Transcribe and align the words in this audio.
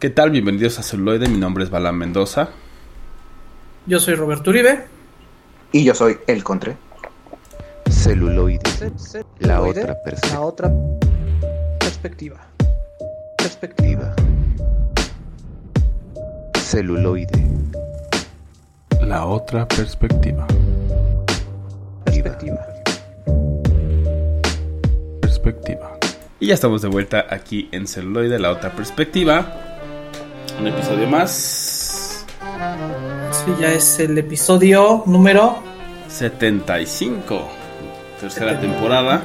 ¿Qué 0.00 0.08
tal? 0.08 0.30
Bienvenidos 0.30 0.78
a 0.78 0.82
Celuloide, 0.82 1.28
mi 1.28 1.36
nombre 1.36 1.62
es 1.62 1.68
Balán 1.68 1.94
Mendoza. 1.94 2.48
Yo 3.84 4.00
soy 4.00 4.14
Roberto 4.14 4.48
Uribe. 4.48 4.86
Y 5.72 5.84
yo 5.84 5.94
soy 5.94 6.16
El 6.26 6.42
Contre. 6.42 6.78
Celuloide. 7.90 8.62
La 9.40 9.60
otra 9.60 10.02
perspectiva. 10.02 10.32
La 10.32 10.40
otra 10.40 10.72
perspectiva. 11.80 12.40
Perspectiva. 13.36 14.14
Celuloide. 16.54 17.46
La 19.02 19.26
otra 19.26 19.68
perspectiva. 19.68 20.46
Perspectiva. 22.06 22.66
Perspectiva. 25.20 25.98
Y 26.38 26.46
ya 26.46 26.54
estamos 26.54 26.80
de 26.80 26.88
vuelta 26.88 27.26
aquí 27.28 27.68
en 27.70 27.86
Celuloide, 27.86 28.38
la 28.38 28.50
otra 28.50 28.72
perspectiva 28.74 29.69
un 30.58 30.66
episodio 30.66 31.06
más. 31.08 32.24
Sí, 33.32 33.52
ya 33.60 33.72
es 33.72 33.98
el 33.98 34.16
episodio 34.18 35.02
número 35.06 35.62
75, 36.08 37.48
tercera 38.20 38.60
temporada 38.60 39.22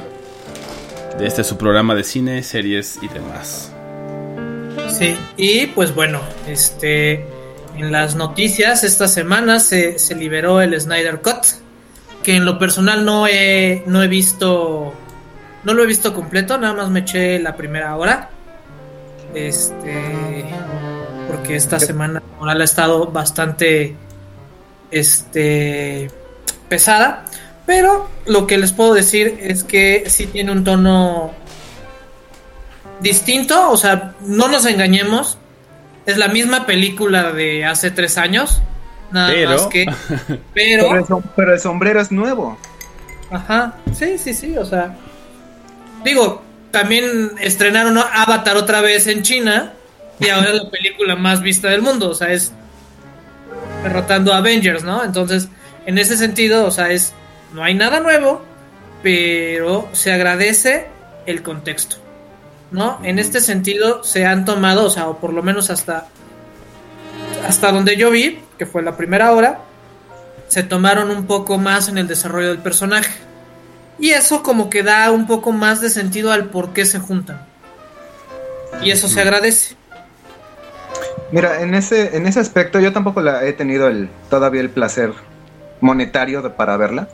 de 1.18 1.26
este 1.26 1.44
su 1.44 1.56
programa 1.56 1.94
de 1.94 2.04
cine, 2.04 2.42
series 2.42 2.98
y 3.02 3.08
demás. 3.08 3.72
Sí, 4.88 5.16
y 5.36 5.66
pues 5.68 5.94
bueno, 5.94 6.20
este 6.46 7.26
en 7.76 7.92
las 7.92 8.14
noticias 8.14 8.84
esta 8.84 9.08
semana 9.08 9.60
se, 9.60 9.98
se 9.98 10.14
liberó 10.14 10.60
el 10.60 10.78
Snyder 10.80 11.20
Cut, 11.20 11.44
que 12.22 12.36
en 12.36 12.44
lo 12.44 12.58
personal 12.58 13.04
no 13.04 13.26
he, 13.26 13.82
no 13.86 14.02
he 14.02 14.08
visto, 14.08 14.94
no 15.64 15.74
lo 15.74 15.82
he 15.82 15.86
visto 15.86 16.14
completo, 16.14 16.56
nada 16.58 16.74
más 16.74 16.90
me 16.90 17.00
eché 17.00 17.38
la 17.38 17.56
primera 17.56 17.96
hora. 17.96 18.30
Este, 19.34 20.44
porque 21.26 21.56
esta 21.56 21.78
semana 21.78 22.22
moral 22.38 22.60
ha 22.60 22.64
estado 22.64 23.06
bastante 23.06 23.96
este 24.90 26.10
pesada, 26.68 27.24
pero 27.64 28.08
lo 28.26 28.46
que 28.46 28.58
les 28.58 28.72
puedo 28.72 28.94
decir 28.94 29.38
es 29.40 29.64
que 29.64 30.04
sí 30.08 30.26
tiene 30.26 30.52
un 30.52 30.64
tono 30.64 31.32
distinto, 33.00 33.70
o 33.70 33.76
sea, 33.76 34.14
no 34.20 34.48
nos 34.48 34.66
engañemos, 34.66 35.38
es 36.06 36.16
la 36.16 36.28
misma 36.28 36.66
película 36.66 37.32
de 37.32 37.64
hace 37.64 37.90
tres 37.90 38.18
años, 38.18 38.60
nada 39.10 39.32
más 39.46 39.66
que, 39.66 39.86
pero, 40.54 41.24
pero 41.34 41.54
el 41.54 41.60
sombrero 41.60 42.00
es 42.00 42.10
nuevo. 42.10 42.58
Ajá, 43.30 43.74
sí, 43.92 44.18
sí, 44.18 44.34
sí, 44.34 44.56
o 44.56 44.64
sea, 44.64 44.94
digo, 46.04 46.42
también 46.70 47.32
estrenaron 47.40 47.98
Avatar 47.98 48.56
otra 48.56 48.80
vez 48.80 49.06
en 49.08 49.22
China 49.22 49.72
y 50.18 50.28
ahora 50.28 50.50
es 50.50 50.62
la 50.62 50.70
película 50.70 51.16
más 51.16 51.42
vista 51.42 51.68
del 51.68 51.82
mundo, 51.82 52.10
o 52.10 52.14
sea, 52.14 52.32
es 52.32 52.52
derrotando 53.82 54.32
a 54.32 54.38
Avengers, 54.38 54.82
¿no? 54.82 55.04
Entonces, 55.04 55.48
en 55.84 55.98
ese 55.98 56.16
sentido, 56.16 56.66
o 56.66 56.70
sea, 56.70 56.90
es 56.90 57.12
no 57.52 57.62
hay 57.62 57.74
nada 57.74 58.00
nuevo, 58.00 58.42
pero 59.02 59.88
se 59.92 60.12
agradece 60.12 60.88
el 61.26 61.42
contexto, 61.42 61.96
¿no? 62.70 63.00
En 63.02 63.18
este 63.18 63.40
sentido 63.40 64.02
se 64.04 64.26
han 64.26 64.44
tomado, 64.44 64.84
o 64.84 64.90
sea, 64.90 65.08
o 65.08 65.18
por 65.18 65.32
lo 65.32 65.42
menos 65.42 65.70
hasta 65.70 66.08
hasta 67.46 67.70
donde 67.70 67.96
yo 67.96 68.10
vi, 68.10 68.40
que 68.58 68.66
fue 68.66 68.82
la 68.82 68.96
primera 68.96 69.32
hora, 69.32 69.60
se 70.48 70.62
tomaron 70.62 71.10
un 71.10 71.26
poco 71.26 71.58
más 71.58 71.88
en 71.88 71.98
el 71.98 72.08
desarrollo 72.08 72.48
del 72.48 72.58
personaje. 72.58 73.14
Y 73.98 74.10
eso 74.10 74.42
como 74.42 74.68
que 74.68 74.82
da 74.82 75.10
un 75.10 75.26
poco 75.26 75.52
más 75.52 75.80
de 75.80 75.90
sentido 75.90 76.32
al 76.32 76.50
por 76.50 76.72
qué 76.72 76.84
se 76.84 76.98
juntan. 76.98 77.40
Y 78.82 78.90
eso 78.90 79.08
se 79.08 79.20
agradece. 79.20 79.76
Mira, 81.32 81.60
en 81.60 81.74
ese, 81.74 82.16
en 82.16 82.26
ese 82.26 82.40
aspecto 82.40 82.78
yo 82.78 82.92
tampoco 82.92 83.20
he 83.20 83.52
tenido 83.52 83.88
el, 83.88 84.08
todavía 84.30 84.60
el 84.60 84.70
placer 84.70 85.12
monetario 85.80 86.54
para 86.56 86.76
verla 86.76 87.08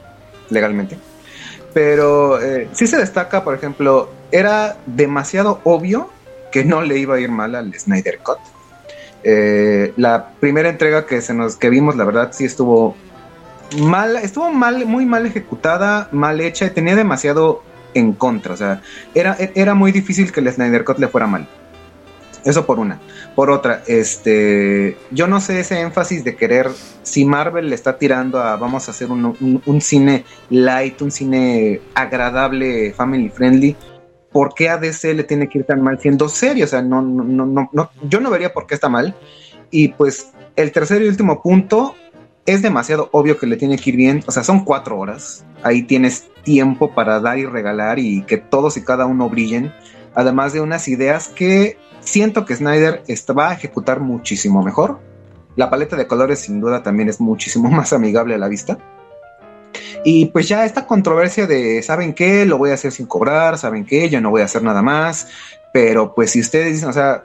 legalmente. 0.51 0.99
Pero 1.73 2.41
eh, 2.41 2.69
sí 2.73 2.87
se 2.87 2.99
destaca, 2.99 3.45
por 3.45 3.55
ejemplo, 3.55 4.11
era 4.31 4.77
demasiado 4.87 5.61
obvio 5.65 6.11
que 6.51 6.65
no 6.65 6.83
le 6.83 6.99
iba 6.99 7.17
a 7.17 7.21
ir 7.21 7.31
mal 7.31 7.55
al 7.55 7.73
Snyder 7.73 8.19
Cut. 8.19 8.39
Eh, 9.25 9.93
la 9.97 10.31
primera 10.41 10.69
entrega 10.69 11.07
que 11.07 11.23
se 11.23 11.33
nos 11.33 11.57
que 11.57 11.71
vimos, 11.71 11.97
la 11.97 12.05
verdad, 12.05 12.31
sí 12.33 12.45
estuvo 12.45 12.95
mal, 13.79 14.17
estuvo 14.17 14.51
mal, 14.51 14.85
muy 14.85 15.07
mal 15.07 15.25
ejecutada, 15.25 16.09
mal 16.13 16.41
hecha, 16.41 16.67
y 16.67 16.71
tenía 16.71 16.95
demasiado 16.95 17.63
en 17.95 18.13
contra. 18.13 18.53
O 18.53 18.57
sea, 18.57 18.83
era, 19.15 19.37
era 19.55 19.75
muy 19.75 19.93
difícil 19.93 20.31
que 20.31 20.41
el 20.41 20.53
Snyder 20.53 20.85
Cut 20.85 20.99
le 20.99 21.09
fuera 21.09 21.27
mal. 21.27 21.49
Eso 22.45 22.67
por 22.67 22.79
una. 22.79 23.01
Por 23.35 23.51
otra, 23.51 23.83
este, 23.87 24.97
yo 25.11 25.27
no 25.29 25.41
sé 25.41 25.61
ese 25.61 25.81
énfasis 25.81 26.25
de 26.25 26.35
querer, 26.35 26.69
si 27.03 27.25
Marvel 27.25 27.69
le 27.69 27.75
está 27.75 27.99
tirando 27.99 28.41
a 28.41 28.57
vamos 28.57 28.89
a 28.89 28.91
hacer 28.91 29.11
un, 29.11 29.81
cine 29.81 30.25
light, 30.51 31.01
un 31.03 31.11
cine 31.11 31.81
agradable, 31.95 32.93
family 32.95 33.29
friendly, 33.29 33.77
¿por 34.33 34.55
qué 34.55 34.69
a 34.69 34.79
DC 34.79 35.15
le 35.15 35.25
tiene 35.25 35.49
que 35.49 35.59
ir 35.59 35.65
tan 35.65 35.83
mal 35.83 36.01
siendo 36.01 36.29
serio? 36.29 36.65
O 36.65 36.69
sea, 36.69 36.83
no, 36.83 37.01
no, 37.01 37.23
no, 37.23 37.71
no, 37.73 37.91
yo 38.09 38.21
no 38.21 38.31
vería 38.31 38.53
por 38.53 38.67
qué 38.67 38.75
está 38.75 38.89
mal. 38.89 39.15
Y 39.71 39.89
pues 39.89 40.33
el 40.57 40.73
tercer 40.73 41.03
y 41.03 41.09
último 41.09 41.41
punto 41.43 41.95
es 42.45 42.61
demasiado 42.61 43.09
obvio 43.13 43.39
que 43.39 43.47
le 43.47 43.57
tiene 43.57 43.79
que 43.79 43.91
ir 43.91 43.97
bien. 43.97 44.25
O 44.27 44.33
sea, 44.33 44.43
son 44.43 44.65
cuatro 44.65 44.99
horas. 44.99 45.45
Ahí 45.63 45.83
tienes 45.83 46.29
tiempo 46.43 46.93
para 46.93 47.21
dar 47.21 47.39
y 47.39 47.47
regalar 47.47 47.99
y 47.99 48.23
que 48.23 48.37
todos 48.37 48.77
y 48.77 48.85
cada 48.85 49.07
uno 49.07 49.29
brillen. 49.29 49.73
Además 50.15 50.53
de 50.53 50.61
unas 50.61 50.89
ideas 50.89 51.29
que 51.29 51.79
Siento 52.05 52.45
que 52.45 52.57
Snyder 52.57 53.03
va 53.39 53.51
a 53.51 53.55
ejecutar 53.55 54.01
muchísimo 54.01 54.63
mejor. 54.63 54.99
La 55.57 55.71
paleta 55.71 55.97
de 55.97 56.07
colores 56.07 56.41
sin 56.41 56.61
duda 56.61 56.83
también 56.83 57.09
es 57.09 57.21
muchísimo 57.21 57.71
más 57.71 57.93
amigable 57.93 58.35
a 58.35 58.39
la 58.39 58.49
vista. 58.49 58.79
Y 60.05 60.27
pues 60.27 60.49
ya 60.49 60.65
esta 60.65 60.87
controversia 60.87 61.47
de, 61.47 61.83
¿saben 61.83 62.13
qué? 62.13 62.45
Lo 62.45 62.59
voy 62.59 62.71
a 62.71 62.75
hacer 62.75 62.91
sin 62.91 63.07
cobrar, 63.07 63.57
¿saben 63.57 63.85
qué? 63.85 64.09
Yo 64.09 64.21
no 64.21 64.31
voy 64.31 64.43
a 64.43 64.47
hacer 64.47 64.63
nada 64.63 64.83
más. 64.83 65.29
Pero 65.73 66.15
pues 66.15 66.33
si 66.33 66.41
ustedes 66.41 66.73
dicen, 66.73 66.89
o 66.89 66.93
sea, 66.93 67.25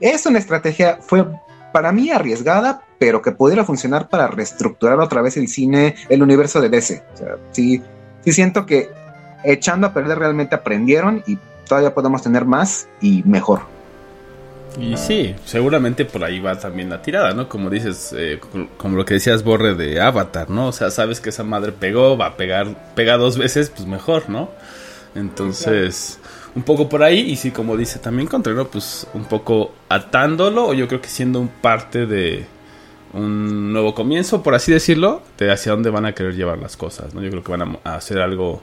es 0.00 0.24
una 0.24 0.38
estrategia, 0.38 0.98
fue 1.00 1.26
para 1.72 1.92
mí 1.92 2.10
arriesgada, 2.10 2.82
pero 2.98 3.20
que 3.20 3.32
pudiera 3.32 3.64
funcionar 3.64 4.08
para 4.08 4.28
reestructurar 4.28 4.98
otra 5.00 5.20
vez 5.20 5.36
el 5.36 5.48
cine, 5.48 5.96
el 6.08 6.22
universo 6.22 6.60
de 6.60 6.68
DC. 6.68 7.02
O 7.12 7.16
sea, 7.16 7.36
sí, 7.50 7.82
sí 8.24 8.32
siento 8.32 8.64
que 8.66 8.88
echando 9.44 9.88
a 9.88 9.92
perder 9.92 10.18
realmente 10.18 10.54
aprendieron 10.54 11.22
y 11.26 11.38
todavía 11.68 11.92
podemos 11.92 12.22
tener 12.22 12.44
más 12.44 12.88
y 13.00 13.22
mejor. 13.24 13.75
Y 14.78 14.96
sí, 14.96 15.34
seguramente 15.44 16.04
por 16.04 16.22
ahí 16.22 16.38
va 16.38 16.58
también 16.58 16.90
la 16.90 17.00
tirada, 17.00 17.32
¿no? 17.32 17.48
Como 17.48 17.70
dices, 17.70 18.14
eh, 18.16 18.38
como 18.76 18.96
lo 18.96 19.04
que 19.04 19.14
decías 19.14 19.42
Borre 19.42 19.74
de 19.74 20.00
Avatar, 20.00 20.50
¿no? 20.50 20.68
O 20.68 20.72
sea, 20.72 20.90
sabes 20.90 21.20
que 21.20 21.30
esa 21.30 21.44
madre 21.44 21.72
pegó, 21.72 22.16
va 22.16 22.26
a 22.26 22.36
pegar, 22.36 22.92
pega 22.94 23.16
dos 23.16 23.38
veces, 23.38 23.70
pues 23.70 23.86
mejor, 23.86 24.28
¿no? 24.28 24.50
Entonces, 25.14 26.18
un 26.54 26.62
poco 26.62 26.88
por 26.88 27.02
ahí, 27.02 27.20
y 27.20 27.36
sí, 27.36 27.50
como 27.52 27.76
dice 27.76 27.98
también 27.98 28.28
Contreras, 28.28 28.66
pues 28.70 29.06
un 29.14 29.24
poco 29.24 29.72
atándolo, 29.88 30.66
o 30.66 30.74
yo 30.74 30.88
creo 30.88 31.00
que 31.00 31.08
siendo 31.08 31.40
un 31.40 31.48
parte 31.48 32.04
de 32.06 32.46
un 33.14 33.72
nuevo 33.72 33.94
comienzo, 33.94 34.42
por 34.42 34.54
así 34.54 34.72
decirlo, 34.72 35.22
de 35.38 35.50
hacia 35.50 35.72
dónde 35.72 35.88
van 35.88 36.04
a 36.04 36.12
querer 36.12 36.34
llevar 36.34 36.58
las 36.58 36.76
cosas, 36.76 37.14
¿no? 37.14 37.22
Yo 37.22 37.30
creo 37.30 37.42
que 37.42 37.52
van 37.52 37.78
a 37.82 37.94
hacer 37.94 38.18
algo 38.18 38.62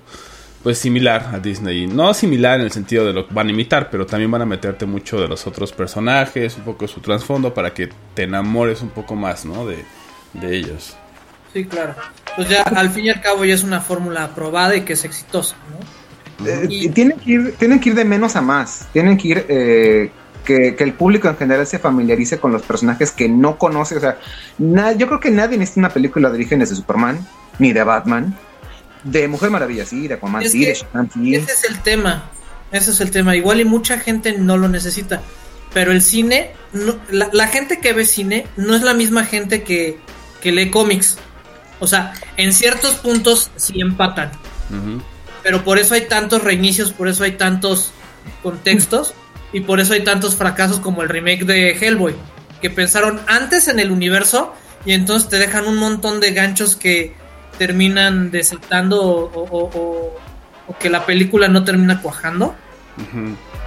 pues 0.63 0.79
similar 0.79 1.29
a 1.33 1.39
Disney. 1.39 1.87
No 1.87 2.13
similar 2.13 2.59
en 2.59 2.65
el 2.65 2.71
sentido 2.71 3.05
de 3.05 3.11
lo 3.11 3.27
que 3.27 3.33
van 3.33 3.47
a 3.47 3.51
imitar, 3.51 3.89
pero 3.91 4.05
también 4.05 4.31
van 4.31 4.41
a 4.41 4.45
meterte 4.45 4.85
mucho 4.85 5.19
de 5.19 5.27
los 5.27 5.45
otros 5.45 5.73
personajes, 5.73 6.57
un 6.57 6.63
poco 6.63 6.87
su 6.87 7.01
trasfondo 7.01 7.53
para 7.53 7.73
que 7.73 7.89
te 8.13 8.23
enamores 8.23 8.81
un 8.81 8.89
poco 8.89 9.15
más, 9.15 9.45
¿no? 9.45 9.67
De, 9.67 9.83
ellos. 10.41 10.95
Sí, 11.53 11.65
claro. 11.65 11.93
Pues 12.35 12.49
ya 12.49 12.63
al 12.63 12.89
fin 12.89 13.05
y 13.05 13.09
al 13.11 13.21
cabo 13.21 13.45
ya 13.45 13.53
es 13.53 13.63
una 13.63 13.81
fórmula 13.81 14.23
aprobada 14.23 14.75
y 14.75 14.81
que 14.81 14.93
es 14.93 15.05
exitosa, 15.05 15.55
¿no? 15.69 16.47
Eh, 16.47 16.89
tienen, 16.91 17.19
que 17.19 17.31
ir, 17.31 17.55
tienen 17.59 17.79
que 17.79 17.89
ir 17.89 17.95
de 17.95 18.05
menos 18.05 18.35
a 18.35 18.41
más. 18.41 18.87
Tienen 18.91 19.17
que 19.17 19.27
ir 19.27 19.45
eh, 19.47 20.11
que, 20.43 20.75
el 20.79 20.93
público 20.93 21.29
en 21.29 21.37
general 21.37 21.67
se 21.67 21.77
familiarice 21.77 22.39
con 22.39 22.51
los 22.51 22.63
personajes 22.63 23.11
que 23.11 23.29
no 23.29 23.59
conoce. 23.59 23.97
O 23.97 23.99
sea, 23.99 24.17
yo 24.97 25.07
creo 25.07 25.19
que 25.19 25.29
nadie 25.29 25.57
necesita 25.57 25.81
una 25.81 25.89
película 25.89 26.29
de 26.29 26.35
orígenes 26.35 26.71
de 26.71 26.75
Superman 26.75 27.19
ni 27.59 27.73
de 27.73 27.83
Batman 27.83 28.35
de 29.03 29.27
Mujer 29.27 29.49
Maravilla, 29.49 29.85
sí, 29.85 30.07
de 30.07 30.15
Aquaman, 30.15 30.47
sí, 30.49 30.65
de 30.65 30.71
Ese 30.71 31.51
es 31.51 31.63
el 31.69 31.79
tema. 31.81 32.29
Ese 32.71 32.91
es 32.91 33.01
el 33.01 33.11
tema. 33.11 33.35
Igual 33.35 33.61
y 33.61 33.65
mucha 33.65 33.99
gente 33.99 34.33
no 34.37 34.57
lo 34.57 34.67
necesita. 34.67 35.21
Pero 35.73 35.91
el 35.91 36.01
cine, 36.01 36.51
la, 37.09 37.47
gente 37.47 37.79
que 37.79 37.93
ve 37.93 38.05
cine 38.05 38.47
no 38.57 38.75
es 38.75 38.83
la 38.83 38.93
misma 38.93 39.25
gente 39.25 39.63
que, 39.63 39.99
lee 40.43 40.69
cómics. 40.69 41.17
O 41.79 41.87
sea, 41.87 42.13
en 42.37 42.53
ciertos 42.53 42.95
puntos 42.95 43.51
sí 43.55 43.81
empatan. 43.81 44.31
Pero 45.43 45.63
por 45.63 45.77
eso 45.77 45.93
hay 45.93 46.07
tantos 46.07 46.43
reinicios, 46.43 46.91
por 46.91 47.07
eso 47.07 47.23
hay 47.23 47.33
tantos 47.33 47.91
contextos 48.41 49.13
y 49.51 49.61
por 49.61 49.79
eso 49.79 49.93
hay 49.93 50.03
tantos 50.03 50.35
fracasos 50.35 50.79
como 50.79 51.01
el 51.01 51.09
remake 51.09 51.45
de 51.45 51.71
Hellboy. 51.71 52.15
Que 52.61 52.69
pensaron 52.69 53.19
antes 53.27 53.67
en 53.67 53.79
el 53.79 53.91
universo 53.91 54.53
y 54.85 54.93
entonces 54.93 55.29
te 55.29 55.37
dejan 55.37 55.67
un 55.67 55.75
montón 55.77 56.19
de 56.19 56.31
ganchos 56.31 56.75
que 56.75 57.13
terminan 57.57 58.31
desaltando 58.31 59.01
o, 59.03 60.15
que 60.79 60.89
la 60.89 61.05
película 61.05 61.47
no 61.47 61.63
termina 61.63 62.01
cuajando. 62.01 62.55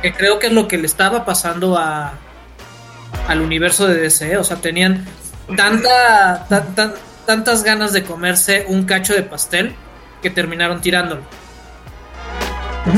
Que 0.02 0.12
creo 0.12 0.38
que 0.38 0.48
es 0.48 0.52
lo 0.52 0.68
que 0.68 0.78
le 0.78 0.86
estaba 0.86 1.24
pasando 1.24 1.76
a, 1.78 2.12
al 3.28 3.40
universo 3.40 3.86
de 3.88 4.00
DC. 4.00 4.36
O 4.36 4.44
sea, 4.44 4.56
tenían 4.58 5.04
tanta, 5.56 6.46
tan- 6.48 6.74
tan- 6.74 6.94
tantas 7.26 7.62
ganas 7.64 7.92
de 7.92 8.02
comerse 8.04 8.66
un 8.68 8.84
cacho 8.84 9.14
de 9.14 9.22
pastel 9.22 9.74
que 10.22 10.30
terminaron 10.30 10.80
tirándolo. 10.80 11.22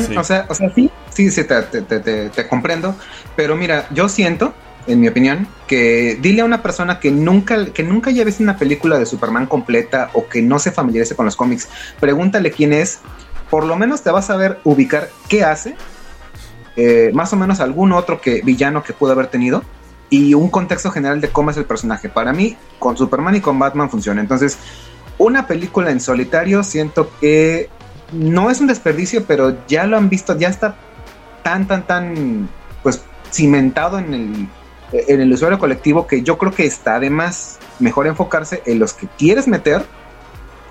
Sí. 0.06 0.16
O 0.16 0.22
sea, 0.24 0.44
o 0.48 0.54
sea, 0.54 0.70
sí, 0.74 0.90
sí, 1.10 1.30
sí, 1.30 1.44
te, 1.44 1.62
te- 1.62 1.82
te- 1.82 2.00
te- 2.00 2.28
te 2.30 2.46
comprendo. 2.48 2.94
Pero 3.36 3.56
mira, 3.56 3.86
yo 3.90 4.08
siento, 4.08 4.54
en 4.88 5.00
mi 5.00 5.08
opinión, 5.08 5.46
que 5.66 6.18
dile 6.20 6.40
a 6.40 6.44
una 6.44 6.62
persona 6.62 6.98
que 6.98 7.10
nunca, 7.10 7.66
que 7.66 7.82
nunca 7.82 8.10
haya 8.10 8.24
visto 8.24 8.42
una 8.42 8.56
película 8.56 8.98
de 8.98 9.06
Superman 9.06 9.46
completa 9.46 10.10
o 10.14 10.26
que 10.26 10.42
no 10.42 10.58
se 10.58 10.72
familiarice 10.72 11.14
con 11.14 11.26
los 11.26 11.36
cómics, 11.36 11.68
pregúntale 12.00 12.50
quién 12.50 12.72
es. 12.72 13.00
Por 13.50 13.64
lo 13.64 13.76
menos 13.76 14.02
te 14.02 14.10
vas 14.10 14.30
a 14.30 14.36
ver 14.36 14.58
ubicar 14.64 15.10
qué 15.28 15.44
hace, 15.44 15.76
eh, 16.76 17.10
más 17.12 17.32
o 17.32 17.36
menos 17.36 17.60
algún 17.60 17.92
otro 17.92 18.20
que 18.20 18.40
villano 18.42 18.82
que 18.82 18.92
pudo 18.92 19.12
haber 19.12 19.26
tenido 19.26 19.62
y 20.10 20.32
un 20.32 20.48
contexto 20.48 20.90
general 20.90 21.20
de 21.20 21.28
cómo 21.28 21.50
es 21.50 21.56
el 21.58 21.66
personaje. 21.66 22.08
Para 22.08 22.32
mí, 22.32 22.56
con 22.78 22.96
Superman 22.96 23.36
y 23.36 23.40
con 23.40 23.58
Batman 23.58 23.90
funciona. 23.90 24.20
Entonces, 24.22 24.58
una 25.18 25.46
película 25.46 25.90
en 25.90 26.00
solitario 26.00 26.62
siento 26.62 27.10
que 27.20 27.68
no 28.12 28.50
es 28.50 28.60
un 28.60 28.68
desperdicio, 28.68 29.24
pero 29.26 29.56
ya 29.66 29.86
lo 29.86 29.98
han 29.98 30.08
visto, 30.08 30.38
ya 30.38 30.48
está 30.48 30.76
tan, 31.42 31.66
tan, 31.66 31.86
tan, 31.86 32.48
pues 32.82 33.02
cimentado 33.30 33.98
en 33.98 34.14
el, 34.14 34.48
en 34.92 35.20
el 35.20 35.32
usuario 35.32 35.58
colectivo 35.58 36.06
que 36.06 36.22
yo 36.22 36.38
creo 36.38 36.52
que 36.52 36.64
está 36.64 36.96
además 36.96 37.58
mejor 37.78 38.06
enfocarse 38.06 38.62
en 38.66 38.78
los 38.78 38.92
que 38.92 39.08
quieres 39.18 39.46
meter, 39.46 39.84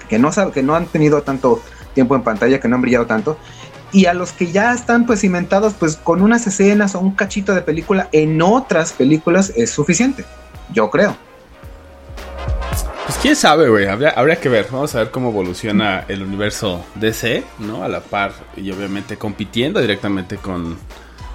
que 0.10 0.19
no, 0.19 0.31
que 0.54 0.64
no 0.64 0.75
han 0.75 0.88
tenido 0.88 1.22
tanto 1.22 1.62
tiempo 1.94 2.16
en 2.16 2.24
pantalla, 2.24 2.60
que 2.60 2.68
no 2.68 2.75
han 2.75 2.81
brillado 2.81 3.06
tanto, 3.06 3.38
y 3.92 4.06
a 4.06 4.14
los 4.14 4.31
que 4.31 4.52
ya 4.52 4.74
están 4.74 5.06
pues 5.06 5.22
cimentados 5.22 5.74
pues 5.74 5.96
con 5.96 6.22
unas 6.22 6.46
escenas 6.48 6.96
o 6.96 7.00
un 7.00 7.12
cachito 7.12 7.56
de 7.56 7.62
película 7.62 8.10
en 8.12 8.42
otras 8.42 8.94
películas 8.94 9.54
es 9.56 9.72
suficiente, 9.72 10.25
yo 10.74 10.90
creo. 10.90 11.16
Pues 13.06 13.19
quién 13.19 13.38
sabe, 13.38 13.69
güey. 13.69 13.88
Habría, 13.88 14.10
habría 14.10 14.36
que 14.36 14.50
ver. 14.50 14.68
Vamos 14.69 14.94
a 14.94 15.00
ver 15.00 15.12
cómo 15.12 15.30
evoluciona 15.30 16.04
el 16.10 16.24
universo 16.24 16.86
DC, 16.96 17.42
¿no? 17.60 17.84
A 17.84 17.88
la 17.88 18.02
par 18.02 18.34
y 18.58 18.69
obviamente 18.69 19.16
compitiendo 19.16 19.80
directamente 19.80 20.36
con 20.36 20.78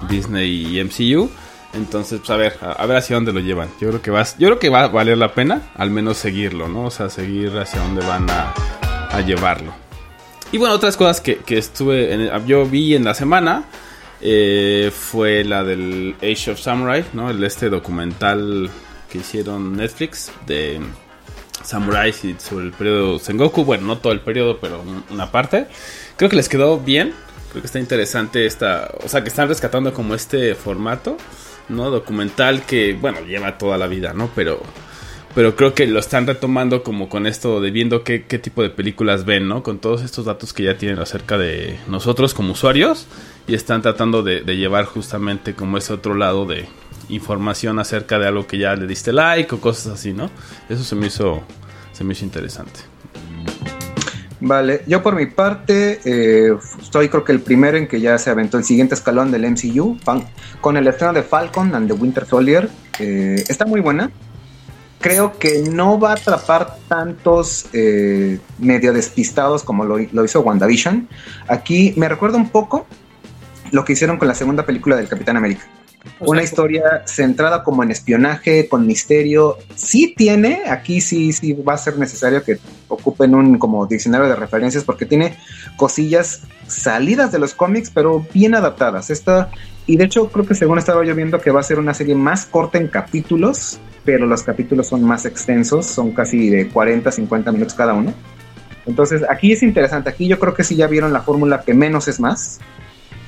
Disney 0.06 0.78
y 0.78 0.84
MCU. 0.84 1.30
Entonces, 1.74 2.18
pues 2.18 2.30
a 2.30 2.36
ver, 2.36 2.58
a, 2.60 2.84
ver 2.86 2.98
hacia 2.98 3.16
dónde 3.16 3.32
lo 3.32 3.40
llevan. 3.40 3.68
Yo 3.80 3.88
creo 3.88 4.02
que 4.02 4.10
va, 4.10 4.24
yo 4.38 4.48
creo 4.48 4.58
que 4.58 4.68
va 4.68 4.84
a 4.84 4.88
valer 4.88 5.16
la 5.16 5.32
pena, 5.32 5.70
al 5.76 5.90
menos 5.90 6.18
seguirlo, 6.18 6.68
¿no? 6.68 6.84
O 6.84 6.90
sea, 6.90 7.08
seguir 7.08 7.56
hacia 7.58 7.80
dónde 7.80 8.04
van 8.06 8.26
a, 8.30 8.52
llevarlo. 9.26 9.72
Y 10.52 10.58
bueno, 10.58 10.74
otras 10.74 10.96
cosas 10.96 11.20
que, 11.20 11.38
que 11.38 11.58
estuve, 11.58 12.30
yo 12.46 12.66
vi 12.66 12.94
en 12.94 13.04
la 13.04 13.14
semana 13.14 13.64
eh, 14.20 14.90
fue 14.94 15.44
la 15.44 15.64
del 15.64 16.14
Age 16.22 16.52
of 16.52 16.60
Samurai, 16.60 17.04
¿no? 17.12 17.30
El 17.30 17.42
este 17.44 17.68
documental 17.68 18.70
que 19.10 19.18
hicieron 19.18 19.76
Netflix 19.76 20.30
de 20.46 20.80
samuráis 21.62 22.24
y 22.24 22.36
sobre 22.38 22.66
el 22.66 22.72
periodo 22.72 23.18
Sengoku. 23.18 23.64
Bueno, 23.64 23.86
no 23.86 23.98
todo 23.98 24.12
el 24.12 24.20
periodo, 24.20 24.58
pero 24.60 24.80
un- 24.80 25.04
una 25.10 25.30
parte. 25.30 25.66
Creo 26.16 26.30
que 26.30 26.36
les 26.36 26.48
quedó 26.48 26.78
bien. 26.78 27.14
Creo 27.50 27.62
que 27.62 27.66
está 27.66 27.78
interesante 27.78 28.46
esta. 28.46 28.90
O 29.04 29.08
sea, 29.08 29.22
que 29.22 29.28
están 29.28 29.48
rescatando 29.48 29.92
como 29.92 30.14
este 30.14 30.54
formato, 30.54 31.16
¿no? 31.68 31.90
Documental 31.90 32.62
que, 32.64 32.94
bueno, 32.94 33.20
lleva 33.20 33.58
toda 33.58 33.78
la 33.78 33.86
vida, 33.86 34.12
¿no? 34.12 34.30
Pero. 34.34 34.62
Pero 35.34 35.56
creo 35.56 35.72
que 35.72 35.86
lo 35.86 35.98
están 35.98 36.26
retomando 36.26 36.82
como 36.82 37.08
con 37.08 37.26
esto 37.26 37.62
de 37.62 37.70
viendo 37.70 38.04
qué, 38.04 38.26
qué 38.26 38.38
tipo 38.38 38.62
de 38.62 38.68
películas 38.68 39.24
ven, 39.24 39.48
¿no? 39.48 39.62
Con 39.62 39.78
todos 39.78 40.02
estos 40.02 40.26
datos 40.26 40.52
que 40.52 40.62
ya 40.62 40.76
tienen 40.76 40.98
acerca 40.98 41.38
de 41.38 41.78
nosotros 41.88 42.34
como 42.34 42.52
usuarios. 42.52 43.06
Y 43.46 43.54
están 43.54 43.80
tratando 43.80 44.22
de, 44.22 44.42
de 44.42 44.56
llevar 44.58 44.84
justamente 44.84 45.54
como 45.54 45.78
ese 45.78 45.94
otro 45.94 46.14
lado 46.14 46.44
de 46.44 46.68
información 47.08 47.78
acerca 47.78 48.18
de 48.18 48.26
algo 48.26 48.46
que 48.46 48.58
ya 48.58 48.76
le 48.76 48.86
diste 48.86 49.12
like 49.12 49.54
o 49.54 49.60
cosas 49.60 49.94
así, 49.94 50.12
¿no? 50.12 50.30
Eso 50.68 50.84
se 50.84 50.96
me 50.96 51.06
hizo, 51.06 51.42
se 51.92 52.04
me 52.04 52.12
hizo 52.12 52.26
interesante. 52.26 52.80
Vale, 54.44 54.82
yo 54.88 55.04
por 55.04 55.14
mi 55.14 55.26
parte 55.26 56.00
eh, 56.04 56.56
soy 56.90 57.08
creo 57.08 57.22
que 57.22 57.30
el 57.30 57.40
primero 57.40 57.76
en 57.78 57.86
que 57.86 58.00
ya 58.00 58.18
se 58.18 58.28
aventó 58.28 58.58
el 58.58 58.64
siguiente 58.64 58.96
escalón 58.96 59.30
del 59.30 59.48
MCU 59.48 59.98
con 60.60 60.76
el 60.76 60.88
estreno 60.88 61.12
de 61.12 61.22
Falcon 61.22 61.72
and 61.76 61.86
the 61.86 61.94
Winter 61.94 62.26
Soldier. 62.26 62.68
Eh, 62.98 63.36
está 63.48 63.66
muy 63.66 63.80
buena. 63.80 64.10
Creo 64.98 65.38
que 65.38 65.62
no 65.70 66.00
va 66.00 66.10
a 66.10 66.14
atrapar 66.14 66.76
tantos 66.88 67.66
eh, 67.72 68.40
medio 68.58 68.92
despistados 68.92 69.62
como 69.62 69.84
lo, 69.84 69.98
lo 70.10 70.24
hizo 70.24 70.40
WandaVision. 70.40 71.08
Aquí 71.46 71.94
me 71.96 72.08
recuerda 72.08 72.36
un 72.36 72.48
poco 72.48 72.86
lo 73.70 73.84
que 73.84 73.92
hicieron 73.92 74.18
con 74.18 74.26
la 74.26 74.34
segunda 74.34 74.66
película 74.66 74.96
del 74.96 75.06
Capitán 75.06 75.36
América. 75.36 75.68
Una 76.20 76.42
historia 76.42 77.02
centrada 77.04 77.62
como 77.64 77.82
en 77.82 77.90
espionaje, 77.90 78.68
con 78.68 78.86
misterio. 78.86 79.58
Sí 79.74 80.14
tiene, 80.16 80.62
aquí 80.68 81.00
sí, 81.00 81.32
sí 81.32 81.52
va 81.52 81.74
a 81.74 81.78
ser 81.78 81.98
necesario 81.98 82.42
que 82.44 82.58
ocupen 82.88 83.34
un 83.34 83.58
como 83.58 83.86
diccionario 83.86 84.28
de 84.28 84.36
referencias 84.36 84.84
porque 84.84 85.06
tiene 85.06 85.36
cosillas 85.76 86.42
salidas 86.66 87.32
de 87.32 87.38
los 87.38 87.54
cómics, 87.54 87.90
pero 87.90 88.24
bien 88.32 88.54
adaptadas. 88.54 89.10
Esta, 89.10 89.50
y 89.86 89.96
de 89.96 90.04
hecho 90.04 90.28
creo 90.28 90.46
que 90.46 90.54
según 90.54 90.78
estaba 90.78 91.04
yo 91.04 91.14
viendo 91.14 91.40
que 91.40 91.50
va 91.50 91.60
a 91.60 91.64
ser 91.64 91.78
una 91.78 91.94
serie 91.94 92.14
más 92.14 92.46
corta 92.46 92.78
en 92.78 92.88
capítulos, 92.88 93.80
pero 94.04 94.26
los 94.26 94.42
capítulos 94.42 94.88
son 94.88 95.02
más 95.02 95.24
extensos, 95.26 95.86
son 95.86 96.12
casi 96.12 96.48
de 96.48 96.68
40, 96.68 97.10
50 97.10 97.52
minutos 97.52 97.74
cada 97.74 97.94
uno. 97.94 98.12
Entonces 98.86 99.22
aquí 99.28 99.52
es 99.52 99.62
interesante, 99.62 100.10
aquí 100.10 100.26
yo 100.26 100.38
creo 100.38 100.54
que 100.54 100.64
sí 100.64 100.76
ya 100.76 100.86
vieron 100.86 101.12
la 101.12 101.22
fórmula 101.22 101.62
que 101.62 101.74
menos 101.74 102.08
es 102.08 102.20
más 102.20 102.60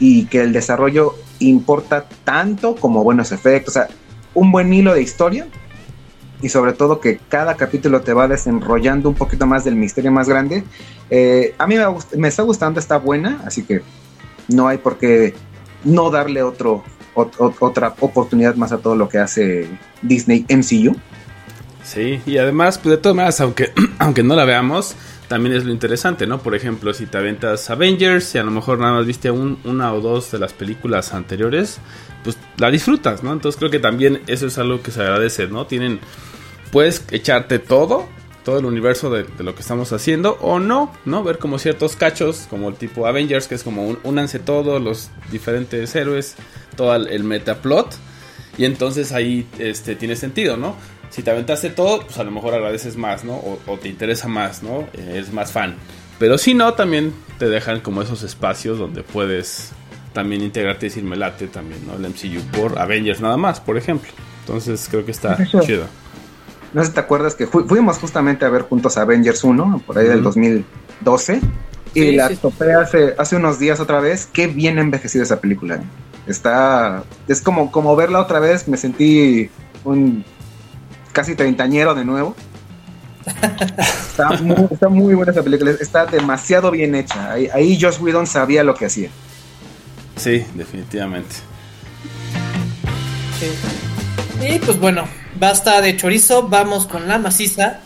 y 0.00 0.26
que 0.26 0.40
el 0.42 0.52
desarrollo 0.52 1.14
importa 1.38 2.06
tanto 2.24 2.74
como 2.76 3.02
buenos 3.04 3.32
efectos, 3.32 3.76
o 3.76 3.78
sea, 3.80 3.88
un 4.34 4.50
buen 4.52 4.72
hilo 4.72 4.94
de 4.94 5.02
historia 5.02 5.46
y 6.42 6.48
sobre 6.48 6.72
todo 6.72 7.00
que 7.00 7.18
cada 7.28 7.54
capítulo 7.56 8.00
te 8.02 8.12
va 8.12 8.28
desenrollando 8.28 9.08
un 9.08 9.14
poquito 9.14 9.46
más 9.46 9.64
del 9.64 9.76
misterio 9.76 10.10
más 10.12 10.28
grande. 10.28 10.64
Eh, 11.10 11.54
a 11.58 11.66
mí 11.66 11.76
me, 11.76 11.84
me 12.18 12.28
está 12.28 12.42
gustando, 12.42 12.80
está 12.80 12.98
buena, 12.98 13.40
así 13.46 13.62
que 13.62 13.82
no 14.48 14.68
hay 14.68 14.78
por 14.78 14.98
qué 14.98 15.34
no 15.84 16.10
darle 16.10 16.42
otro, 16.42 16.82
ot- 17.14 17.36
ot- 17.36 17.56
otra 17.60 17.94
oportunidad 18.00 18.56
más 18.56 18.72
a 18.72 18.78
todo 18.78 18.96
lo 18.96 19.08
que 19.08 19.18
hace 19.18 19.68
Disney 20.02 20.44
MCU. 20.48 20.96
Sí, 21.82 22.20
y 22.26 22.38
además, 22.38 22.78
pues 22.78 22.96
de 22.96 23.02
todas 23.02 23.14
maneras, 23.16 23.40
aunque, 23.40 23.72
aunque 23.98 24.22
no 24.22 24.34
la 24.34 24.44
veamos, 24.44 24.96
también 25.28 25.56
es 25.56 25.64
lo 25.64 25.72
interesante, 25.72 26.26
¿no? 26.26 26.38
Por 26.38 26.54
ejemplo, 26.54 26.92
si 26.94 27.06
te 27.06 27.18
aventas 27.18 27.70
Avengers 27.70 28.34
y 28.34 28.38
a 28.38 28.42
lo 28.42 28.50
mejor 28.50 28.78
nada 28.78 28.94
más 28.94 29.06
viste 29.06 29.30
un- 29.30 29.58
una 29.64 29.92
o 29.92 30.00
dos 30.00 30.30
de 30.30 30.38
las 30.38 30.52
películas 30.52 31.14
anteriores, 31.14 31.78
pues 32.22 32.36
la 32.58 32.70
disfrutas, 32.70 33.22
¿no? 33.22 33.32
Entonces 33.32 33.58
creo 33.58 33.70
que 33.70 33.78
también 33.78 34.22
eso 34.26 34.46
es 34.46 34.58
algo 34.58 34.82
que 34.82 34.90
se 34.90 35.00
agradece, 35.02 35.46
¿no? 35.46 35.66
Tienen, 35.66 36.00
puedes 36.72 37.04
echarte 37.10 37.58
todo, 37.58 38.06
todo 38.44 38.58
el 38.58 38.66
universo 38.66 39.10
de, 39.10 39.26
lo 39.38 39.54
que 39.54 39.62
estamos 39.62 39.92
haciendo, 39.92 40.36
o 40.40 40.58
no, 40.58 40.92
¿no? 41.04 41.22
Ver 41.24 41.38
como 41.38 41.58
ciertos 41.58 41.96
cachos, 41.96 42.46
como 42.50 42.68
el 42.68 42.74
tipo 42.76 43.06
Avengers, 43.06 43.48
que 43.48 43.54
es 43.54 43.62
como 43.62 43.86
un, 43.86 43.98
únanse 44.04 44.40
los 44.46 45.10
diferentes 45.32 45.94
héroes, 45.96 46.34
todo 46.76 46.94
el, 46.94 47.08
el 47.08 47.24
metaplot. 47.24 47.94
Y 48.56 48.66
entonces 48.66 49.12
ahí 49.12 49.46
este, 49.58 49.96
tiene 49.96 50.14
sentido, 50.14 50.56
¿no? 50.56 50.76
Si 51.14 51.22
te 51.22 51.30
aventaste 51.30 51.70
todo, 51.70 52.00
pues 52.00 52.18
a 52.18 52.24
lo 52.24 52.32
mejor 52.32 52.54
agradeces 52.54 52.96
más, 52.96 53.22
¿no? 53.22 53.34
O, 53.34 53.58
o 53.68 53.78
te 53.78 53.88
interesa 53.88 54.26
más, 54.26 54.64
¿no? 54.64 54.80
Eh, 54.94 55.10
eres 55.12 55.32
más 55.32 55.52
fan. 55.52 55.76
Pero 56.18 56.38
si 56.38 56.54
no, 56.54 56.74
también 56.74 57.12
te 57.38 57.48
dejan 57.48 57.80
como 57.80 58.02
esos 58.02 58.24
espacios 58.24 58.78
donde 58.80 59.02
puedes 59.04 59.70
también 60.12 60.42
integrarte 60.42 60.86
y 60.86 60.88
decir 60.88 61.04
me 61.04 61.14
late 61.16 61.46
también, 61.46 61.86
¿no? 61.86 61.94
El 61.94 62.10
MCU 62.10 62.40
por 62.58 62.78
Avengers 62.80 63.20
nada 63.20 63.36
más, 63.36 63.60
por 63.60 63.76
ejemplo. 63.76 64.10
Entonces 64.40 64.88
creo 64.90 65.04
que 65.04 65.12
está 65.12 65.38
chido. 65.64 65.86
No 66.72 66.82
sé 66.82 66.88
si 66.88 66.94
te 66.94 67.00
acuerdas 67.00 67.36
que 67.36 67.46
fu- 67.46 67.64
fuimos 67.68 67.98
justamente 67.98 68.44
a 68.44 68.48
ver 68.48 68.62
juntos 68.62 68.96
Avengers 68.96 69.44
1, 69.44 69.82
por 69.86 69.96
ahí 69.98 70.06
del 70.06 70.16
Ujú. 70.16 70.24
2012, 70.24 71.40
y 71.94 72.00
Sí, 72.00 72.12
la 72.16 72.28
sí. 72.28 72.36
topé 72.36 72.72
hace, 72.72 73.14
hace 73.16 73.36
unos 73.36 73.60
días 73.60 73.78
otra 73.78 74.00
vez. 74.00 74.26
Qué 74.32 74.48
bien 74.48 74.78
ha 74.78 74.80
envejecido 74.80 75.22
esa 75.22 75.40
película. 75.40 75.80
Está. 76.26 77.04
Es 77.28 77.40
como, 77.40 77.70
como 77.70 77.94
verla 77.94 78.20
otra 78.20 78.40
vez, 78.40 78.66
me 78.66 78.76
sentí 78.76 79.48
un 79.84 80.24
casi 81.14 81.34
treintañero 81.34 81.94
de 81.94 82.04
nuevo. 82.04 82.36
Está 83.86 84.32
muy, 84.42 84.68
está 84.70 84.90
muy 84.90 85.14
buena 85.14 85.32
esa 85.32 85.42
película, 85.42 85.70
está 85.80 86.04
demasiado 86.04 86.70
bien 86.70 86.94
hecha. 86.94 87.32
Ahí, 87.32 87.48
ahí 87.54 87.78
Josh 87.80 87.98
Whedon 87.98 88.26
sabía 88.26 88.62
lo 88.62 88.74
que 88.74 88.84
hacía. 88.84 89.08
Sí, 90.16 90.44
definitivamente. 90.54 91.36
Sí. 93.40 94.46
Y 94.46 94.58
pues 94.58 94.78
bueno, 94.78 95.08
basta 95.38 95.80
de 95.80 95.96
chorizo, 95.96 96.48
vamos 96.48 96.86
con 96.86 97.08
la 97.08 97.18
maciza. 97.18 97.80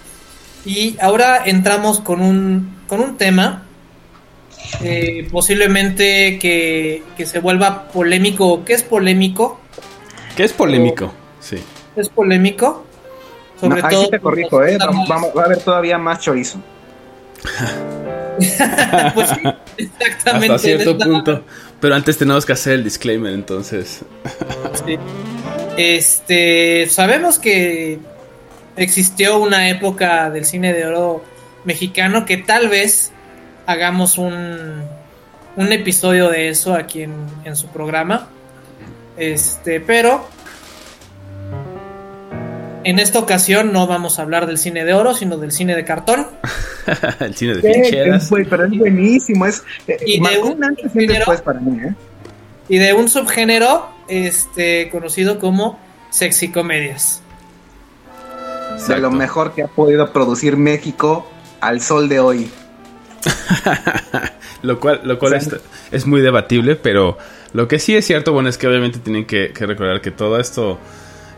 Y 0.64 0.96
ahora 1.00 1.42
entramos 1.44 2.00
con 2.00 2.20
un, 2.20 2.74
con 2.88 3.00
un 3.00 3.16
tema 3.16 3.62
eh, 4.82 5.28
posiblemente 5.30 6.38
que, 6.40 7.04
que 7.16 7.26
se 7.26 7.38
vuelva 7.38 7.88
polémico. 7.88 8.64
¿Qué 8.64 8.72
es 8.72 8.82
polémico? 8.82 9.60
Que 10.36 10.42
es 10.42 10.52
polémico, 10.52 11.12
sí. 11.40 11.58
Es 11.94 12.08
polémico. 12.08 12.87
Sobre 13.60 13.80
No, 13.82 13.86
ahí 13.88 13.94
todo. 13.94 14.04
sí 14.04 14.10
te 14.10 14.20
corrijo, 14.20 14.64
¿eh? 14.64 14.76
Vamos, 14.78 15.08
vamos- 15.08 15.30
va 15.36 15.42
a 15.42 15.44
haber 15.46 15.58
todavía 15.60 15.98
más 15.98 16.20
chorizo. 16.20 16.58
pues 19.14 19.30
sí, 19.30 19.40
exactamente. 19.78 20.54
Hasta 20.54 20.58
cierto 20.58 20.98
punto. 20.98 21.44
Pero 21.80 21.94
antes 21.94 22.16
tenemos 22.18 22.44
que 22.44 22.52
hacer 22.52 22.74
el 22.74 22.84
disclaimer, 22.84 23.32
entonces. 23.32 24.00
Sí. 24.84 24.98
Este, 25.76 26.88
sabemos 26.90 27.38
que 27.38 27.98
existió 28.76 29.38
una 29.38 29.68
época 29.68 30.30
del 30.30 30.44
cine 30.44 30.72
de 30.72 30.86
oro 30.86 31.24
mexicano 31.64 32.24
que 32.26 32.36
tal 32.36 32.68
vez 32.68 33.12
hagamos 33.66 34.18
un, 34.18 34.82
un 35.56 35.72
episodio 35.72 36.30
de 36.30 36.48
eso 36.48 36.74
aquí 36.74 37.02
en, 37.02 37.14
en 37.44 37.54
su 37.56 37.68
programa. 37.68 38.28
Este, 39.16 39.80
pero 39.80 40.28
en 42.84 42.98
esta 42.98 43.18
ocasión 43.18 43.72
no 43.72 43.86
vamos 43.86 44.18
a 44.18 44.22
hablar 44.22 44.46
del 44.46 44.58
cine 44.58 44.84
de 44.84 44.94
oro, 44.94 45.14
sino 45.14 45.36
del 45.36 45.52
cine 45.52 45.74
de 45.76 45.84
cartón. 45.84 46.26
el 47.20 47.34
cine 47.34 47.54
de 47.56 47.62
Sí, 47.74 47.80
ficheras. 47.82 48.30
pero 48.48 48.64
es 48.66 48.78
buenísimo. 48.78 49.46
Es, 49.46 49.62
eh, 49.86 49.96
Y 50.06 50.14
de 50.14 50.20
marcó 50.20 50.46
un 50.48 50.52
un 50.58 50.64
antes 50.64 50.84
y 50.84 50.88
un 50.88 50.92
género- 51.04 51.16
después 51.18 51.40
para 51.42 51.60
mí, 51.60 51.80
¿eh? 51.82 51.94
Y 52.68 52.78
de 52.78 52.92
un 52.92 53.08
subgénero 53.08 53.88
este, 54.08 54.88
conocido 54.90 55.38
como 55.38 55.78
sexy 56.10 56.48
comedias. 56.50 57.22
De 58.86 58.98
lo 58.98 59.10
mejor 59.10 59.54
que 59.54 59.62
ha 59.62 59.66
podido 59.68 60.12
producir 60.12 60.56
México 60.56 61.28
al 61.60 61.80
sol 61.80 62.08
de 62.08 62.20
hoy. 62.20 62.50
Lo 64.62 64.80
cual, 64.80 65.00
lo 65.04 65.18
cual 65.18 65.40
Sí. 65.40 65.50
es, 65.52 65.60
es 66.02 66.06
muy 66.06 66.20
debatible, 66.20 66.74
pero 66.76 67.16
lo 67.52 67.68
que 67.68 67.78
sí 67.78 67.94
es 67.96 68.04
cierto, 68.06 68.32
bueno, 68.32 68.48
es 68.48 68.58
que 68.58 68.66
obviamente 68.66 68.98
tienen 68.98 69.24
que, 69.24 69.52
que 69.52 69.66
recordar 69.66 70.00
que 70.00 70.10
todo 70.10 70.38
esto 70.40 70.78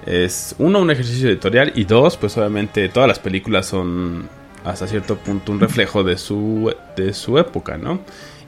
es, 0.07 0.55
uno, 0.59 0.81
un 0.81 0.91
ejercicio 0.91 1.29
editorial 1.29 1.73
y 1.75 1.85
dos, 1.85 2.17
pues 2.17 2.37
obviamente 2.37 2.89
todas 2.89 3.09
las 3.09 3.19
películas 3.19 3.67
son 3.67 4.29
hasta 4.65 4.87
cierto 4.87 5.17
punto 5.17 5.53
un 5.53 5.61
reflejo 5.61 6.05
de 6.05 6.19
su, 6.19 6.73
de 6.97 7.13
su 7.15 7.39
época, 7.39 7.79
¿no? 7.79 8.01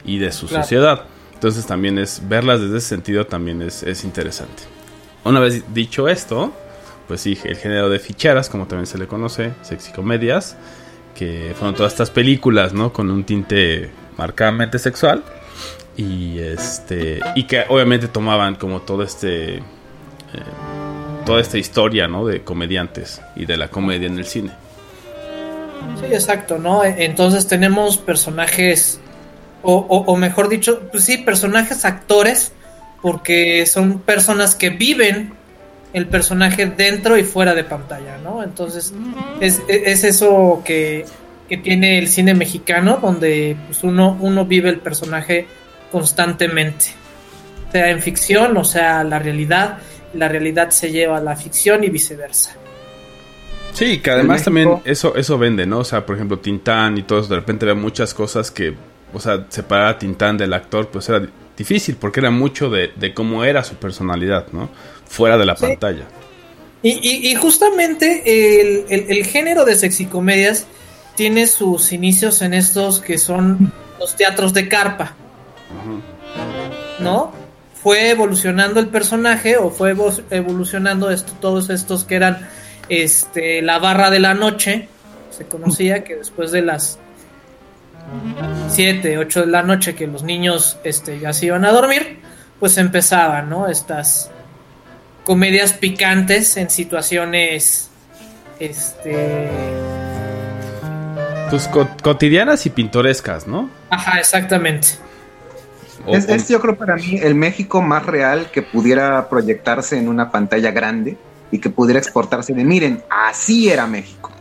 Y 0.05 0.17
de 0.19 0.31
su 0.31 0.47
Claro. 0.47 0.63
sociedad. 0.63 1.01
Entonces 1.33 1.65
también 1.65 1.97
es, 1.97 2.21
verlas 2.27 2.61
desde 2.61 2.77
ese 2.77 2.87
sentido 2.87 3.25
también 3.25 3.61
es, 3.61 3.83
es 3.83 4.03
interesante. 4.03 4.63
Una 5.23 5.39
vez 5.39 5.63
dicho 5.73 6.07
esto, 6.07 6.53
pues 7.07 7.21
sí, 7.21 7.37
el 7.43 7.55
género 7.57 7.89
de 7.89 7.99
ficheras, 7.99 8.49
como 8.49 8.65
también 8.67 8.87
se 8.87 8.97
le 8.97 9.07
conoce, 9.07 9.53
sexy 9.61 9.91
comedias, 9.91 10.55
que 11.15 11.53
fueron 11.57 11.75
todas 11.75 11.93
estas 11.93 12.09
películas, 12.09 12.73
¿no? 12.73 12.91
Con 12.93 13.09
un 13.11 13.23
tinte 13.23 13.89
marcadamente 14.17 14.79
sexual 14.79 15.23
y 15.97 16.39
este 16.39 17.19
y 17.35 17.43
que 17.43 17.65
obviamente 17.69 18.07
tomaban 18.07 18.55
como 18.55 18.81
todo 18.81 19.03
este 19.03 19.57
eh, 19.57 19.61
toda 21.25 21.41
esta 21.41 21.57
historia, 21.57 22.07
¿no? 22.07 22.25
De 22.25 22.41
comediantes 22.43 23.21
y 23.35 23.45
de 23.45 23.57
la 23.57 23.67
comedia 23.69 24.07
en 24.07 24.17
el 24.17 24.25
cine. 24.25 24.51
Sí, 25.99 26.05
exacto, 26.13 26.57
¿no? 26.57 26.83
E- 26.83 27.05
Entonces 27.05 27.47
tenemos 27.47 27.97
personajes, 27.97 28.99
o, 29.61 30.15
mejor 30.17 30.49
dicho, 30.49 30.81
pues 30.91 31.03
sí, 31.05 31.17
personajes 31.17 31.85
actores, 31.85 32.51
porque 33.01 33.65
son 33.65 33.99
personas 33.99 34.55
que 34.55 34.69
viven 34.69 35.33
el 35.93 36.07
personaje 36.07 36.65
dentro 36.65 37.17
y 37.17 37.23
fuera 37.23 37.53
de 37.53 37.63
pantalla, 37.63 38.17
¿no? 38.23 38.43
Entonces 38.43 38.93
es, 39.39 39.61
es- 39.67 39.83
es 39.85 40.03
eso 40.03 40.61
que, 40.65 41.05
que 41.47 41.57
tiene 41.57 41.99
el 41.99 42.07
cine 42.07 42.33
mexicano, 42.33 42.99
donde 43.01 43.55
pues, 43.67 43.83
uno, 43.83 44.17
uno 44.19 44.45
vive 44.45 44.69
el 44.69 44.79
personaje 44.79 45.45
constantemente, 45.91 46.85
sea 47.71 47.89
en 47.89 48.01
ficción 48.01 48.57
o 48.57 48.63
sea 48.63 49.03
la 49.03 49.19
realidad, 49.19 49.77
la 50.13 50.27
realidad 50.29 50.69
se 50.71 50.91
lleva 50.91 51.17
a 51.17 51.21
la 51.21 51.35
ficción 51.35 51.83
y 51.83 51.89
viceversa. 51.89 52.55
Sí, 53.73 53.99
que 53.99 54.11
además 54.11 54.43
también 54.43 54.81
eso 54.85 55.15
eso 55.15 55.37
vende, 55.37 55.65
¿no? 55.65 55.79
O 55.79 55.83
sea, 55.83 56.05
por 56.05 56.15
ejemplo, 56.15 56.37
Tintán 56.39 56.97
y 56.97 57.03
todo 57.03 57.19
eso, 57.19 57.29
de 57.29 57.37
repente 57.37 57.65
ve 57.65 57.73
muchas 57.73 58.13
cosas 58.13 58.51
que, 58.51 58.75
o 59.13 59.19
sea, 59.19 59.45
separar 59.49 59.87
a 59.87 59.97
Tintán 59.97 60.37
del 60.37 60.53
actor, 60.53 60.89
pues 60.89 61.09
era 61.09 61.19
di- 61.19 61.29
difícil 61.57 61.95
porque 61.95 62.19
era 62.19 62.29
mucho 62.29 62.69
de, 62.69 62.91
de 62.95 63.13
cómo 63.15 63.43
era 63.43 63.63
su 63.63 63.75
personalidad, 63.75 64.45
¿no? 64.51 64.69
Fuera 65.07 65.37
de 65.39 65.45
la 65.45 65.55
Sí. 65.55 65.65
pantalla. 65.65 66.03
Y, 66.83 66.91
y- 67.01 67.31
y 67.31 67.35
justamente 67.35 68.21
el, 68.61 68.85
el- 68.89 69.05
el 69.17 69.25
género 69.25 69.65
de 69.65 69.73
sexicomedias 69.75 70.67
tiene 71.15 71.47
sus 71.47 71.91
inicios 71.93 72.41
en 72.43 72.53
estos 72.53 72.99
que 72.99 73.17
son 73.17 73.71
los 73.99 74.15
teatros 74.15 74.53
de 74.53 74.67
carpa, 74.67 75.15
¿no? 76.99 77.33
Fue 77.83 78.09
evolucionando 78.11 78.79
el 78.79 78.87
personaje 78.87 79.57
o 79.57 79.69
fue 79.69 79.93
evo- 79.95 80.23
evolucionando 80.29 81.11
esto, 81.11 81.33
todos 81.41 81.69
estos 81.69 82.05
que 82.05 82.15
eran 82.15 82.47
este, 82.89 83.61
la 83.61 83.77
barra 83.79 84.09
de 84.09 84.19
la 84.19 84.33
noche, 84.33 84.87
se 85.29 85.45
conocía 85.45 86.03
que 86.05 86.15
después 86.15 86.51
de 86.51 86.61
las 86.61 86.97
7, 88.69 89.17
8 89.17 89.41
de 89.41 89.47
la 89.47 89.63
noche 89.63 89.95
que 89.95 90.07
los 90.07 90.23
niños 90.23 90.77
este, 90.83 91.19
ya 91.19 91.33
se 91.33 91.47
iban 91.47 91.65
a 91.65 91.71
dormir, 91.71 92.19
pues 92.59 92.77
empezaban, 92.77 93.49
¿no? 93.49 93.67
Estas 93.67 94.29
comedias 95.25 95.73
picantes 95.73 96.55
en 96.57 96.69
situaciones 96.69 97.89
este 98.59 99.49
Pues 101.49 101.67
co- 101.67 101.89
cotidianas 102.01 102.65
y 102.65 102.69
pintorescas, 102.69 103.47
¿no? 103.47 103.69
ajá 103.89 104.19
exactamente 104.19 104.87
Es, 106.07 106.27
es, 106.27 106.49
yo 106.49 106.59
creo 106.59 106.75
para 106.77 106.95
mí 106.95 107.17
el 107.21 107.35
México 107.35 107.81
más 107.81 108.05
real 108.05 108.49
que 108.51 108.61
pudiera 108.61 109.29
proyectarse 109.29 109.97
en 109.97 110.09
una 110.09 110.31
pantalla 110.31 110.71
grande 110.71 111.17
y 111.51 111.59
que 111.59 111.69
pudiera 111.69 111.99
exportarse 111.99 112.53
de 112.53 112.63
miren, 112.63 113.01
así 113.09 113.69
era 113.69 113.87
México. 113.87 114.31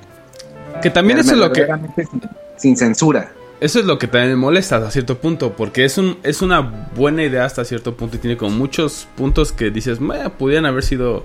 que 0.82 0.90
también 0.90 1.18
eso 1.18 1.32
es 1.32 1.38
lo 1.38 1.52
que 1.52 1.66
Sin, 1.96 2.22
sin 2.56 2.76
censura. 2.76 3.32
Eso 3.60 3.78
es 3.78 3.84
lo 3.84 3.96
que 3.96 4.08
también 4.08 4.30
me 4.30 4.36
molesta 4.36 4.76
hasta 4.78 4.90
cierto 4.90 5.18
punto, 5.18 5.52
porque 5.52 5.84
es 5.84 5.96
un 5.98 6.18
es 6.24 6.42
una 6.42 6.60
buena 6.60 7.22
idea 7.22 7.44
hasta 7.44 7.64
cierto 7.64 7.96
punto 7.96 8.16
y 8.16 8.18
tiene 8.18 8.36
como 8.36 8.50
muchos 8.56 9.06
puntos 9.16 9.52
que 9.52 9.70
dices, 9.70 10.00
"Meh, 10.00 10.30
pudieran 10.30 10.66
haber 10.66 10.82
sido 10.82 11.24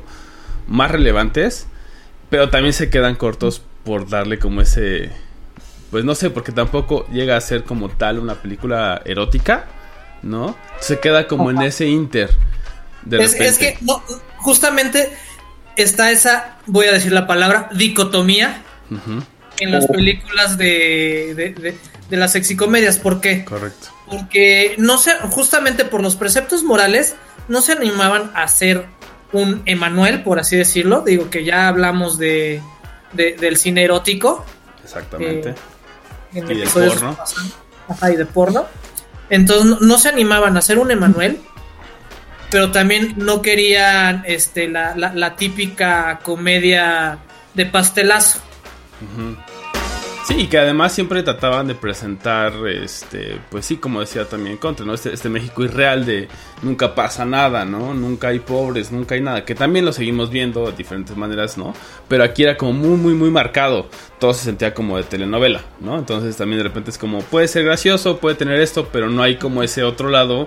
más 0.67 0.91
relevantes, 0.91 1.65
pero 2.29 2.49
también 2.49 2.73
se 2.73 2.91
quedan 2.91 3.15
cortos 3.15 3.63
por 3.83 4.07
darle 4.07 4.37
como 4.37 4.61
ese 4.61 5.09
pues 5.89 6.03
no 6.03 6.15
sé, 6.15 6.29
porque 6.29 6.51
tampoco 6.51 7.07
llega 7.07 7.37
a 7.37 7.41
ser 7.41 7.63
como 7.63 7.89
tal 7.89 8.19
una 8.19 8.35
película 8.35 9.01
erótica, 9.05 9.65
¿no? 10.21 10.55
Se 10.79 10.99
queda 10.99 11.27
como 11.27 11.49
en 11.51 11.61
ese 11.61 11.87
inter. 11.87 12.29
De 13.03 13.23
es, 13.23 13.33
es 13.35 13.57
que 13.57 13.77
no, 13.81 14.01
justamente 14.37 15.11
está 15.75 16.11
esa 16.11 16.57
voy 16.65 16.87
a 16.87 16.91
decir 16.91 17.11
la 17.11 17.27
palabra 17.27 17.69
dicotomía 17.73 18.63
en 19.59 19.71
las 19.71 19.87
películas 19.87 20.57
de, 20.57 21.33
de, 21.35 21.53
de- 21.53 21.77
de 22.09 22.17
las 22.17 22.31
sexicomedias 22.31 22.97
¿por 22.99 23.19
qué? 23.21 23.43
correcto. 23.45 23.87
porque 24.09 24.75
no 24.77 24.97
se 24.97 25.11
justamente 25.29 25.83
por 25.85 26.01
los 26.01 26.15
preceptos 26.15 26.63
morales 26.63 27.15
no 27.49 27.59
se 27.61 27.73
animaban 27.73 28.31
a 28.33 28.43
hacer 28.43 28.85
un 29.33 29.61
Emanuel 29.65 30.23
por 30.23 30.39
así 30.39 30.55
decirlo 30.55 31.01
digo 31.01 31.29
que 31.29 31.43
ya 31.43 31.67
hablamos 31.67 32.17
de, 32.17 32.61
de- 33.13 33.33
del 33.33 33.57
cine 33.57 33.83
erótico 33.83 34.45
Exactamente. 34.83 35.49
Eh, 35.49 35.55
en 36.33 36.45
Y 36.45 36.47
del 36.47 36.61
episodios 36.63 36.93
porno. 36.93 37.17
Ajá, 37.89 38.11
y 38.11 38.15
de 38.15 38.25
porno. 38.25 38.65
Entonces 39.29 39.81
no, 39.81 39.97
se 39.97 40.09
animaban 40.09 40.55
a 40.55 40.59
hacer 40.59 40.79
un 40.79 40.91
Emanuel, 40.91 41.39
pero 42.49 42.71
también 42.71 43.13
no 43.17 43.41
querían 43.41 44.23
este, 44.25 44.67
la, 44.69 44.95
la- 44.95 45.13
típica 45.35 46.19
comedia 46.23 47.17
de 47.53 47.65
pastelazo. 47.65 48.39
Ujú. 49.01 49.35
Sí, 50.27 50.47
que 50.47 50.57
además 50.57 50.91
siempre 50.91 51.23
trataban 51.23 51.67
de 51.67 51.75
presentar, 51.75 52.51
este, 52.67 53.39
pues 53.49 53.65
sí, 53.65 53.77
como 53.77 54.01
decía 54.01 54.25
también 54.25 54.57
Contra, 54.57 54.85
¿no? 54.85 54.93
Este, 54.93 55.13
este 55.13 55.29
México 55.29 55.63
irreal 55.63 56.05
de 56.05 56.27
nunca 56.63 56.93
pasa 56.95 57.23
nada, 57.23 57.63
¿no? 57.63 57.93
Nunca 57.93 58.27
hay 58.27 58.39
pobres, 58.39 58.91
nunca 58.91 59.15
hay 59.15 59.21
nada, 59.21 59.45
que 59.45 59.55
también 59.55 59.85
lo 59.85 59.93
seguimos 59.93 60.29
viendo 60.29 60.65
de 60.65 60.73
diferentes 60.73 61.15
maneras, 61.15 61.57
¿no? 61.57 61.73
Pero 62.09 62.25
aquí 62.25 62.43
era 62.43 62.57
como 62.57 62.73
muy, 62.73 62.97
muy, 62.97 63.13
muy 63.13 63.29
marcado, 63.29 63.87
todo 64.19 64.33
se 64.33 64.43
sentía 64.43 64.73
como 64.73 64.97
de 64.97 65.03
telenovela, 65.03 65.61
¿no? 65.79 65.97
Entonces 65.97 66.35
también 66.35 66.57
de 66.57 66.63
repente 66.63 66.89
es 66.89 66.97
como, 66.97 67.21
puede 67.21 67.47
ser 67.47 67.63
gracioso, 67.63 68.17
puede 68.17 68.35
tener 68.35 68.59
esto, 68.59 68.89
pero 68.91 69.09
no 69.09 69.23
hay 69.23 69.37
como 69.37 69.63
ese 69.63 69.83
otro 69.83 70.09
lado 70.09 70.45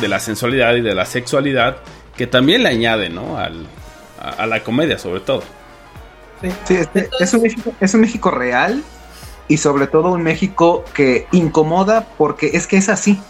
de 0.00 0.08
la 0.08 0.18
sensualidad 0.18 0.74
y 0.74 0.80
de 0.80 0.92
la 0.92 1.06
sexualidad 1.06 1.76
que 2.16 2.26
también 2.26 2.64
le 2.64 2.70
añade, 2.70 3.10
¿no? 3.10 3.38
Al, 3.38 3.64
a 4.20 4.44
la 4.44 4.64
comedia 4.64 4.98
sobre 4.98 5.20
todo. 5.20 5.44
Sí. 6.40 6.48
Sí, 6.64 6.74
este, 6.74 7.08
es, 7.18 7.34
un 7.34 7.42
México, 7.42 7.72
es 7.80 7.94
un 7.94 8.00
México 8.00 8.30
real 8.30 8.82
y 9.48 9.56
sobre 9.56 9.86
todo 9.86 10.12
un 10.12 10.22
México 10.22 10.84
que 10.94 11.26
incomoda 11.32 12.06
porque 12.16 12.50
es 12.54 12.66
que 12.66 12.76
es 12.76 12.88
así. 12.88 13.20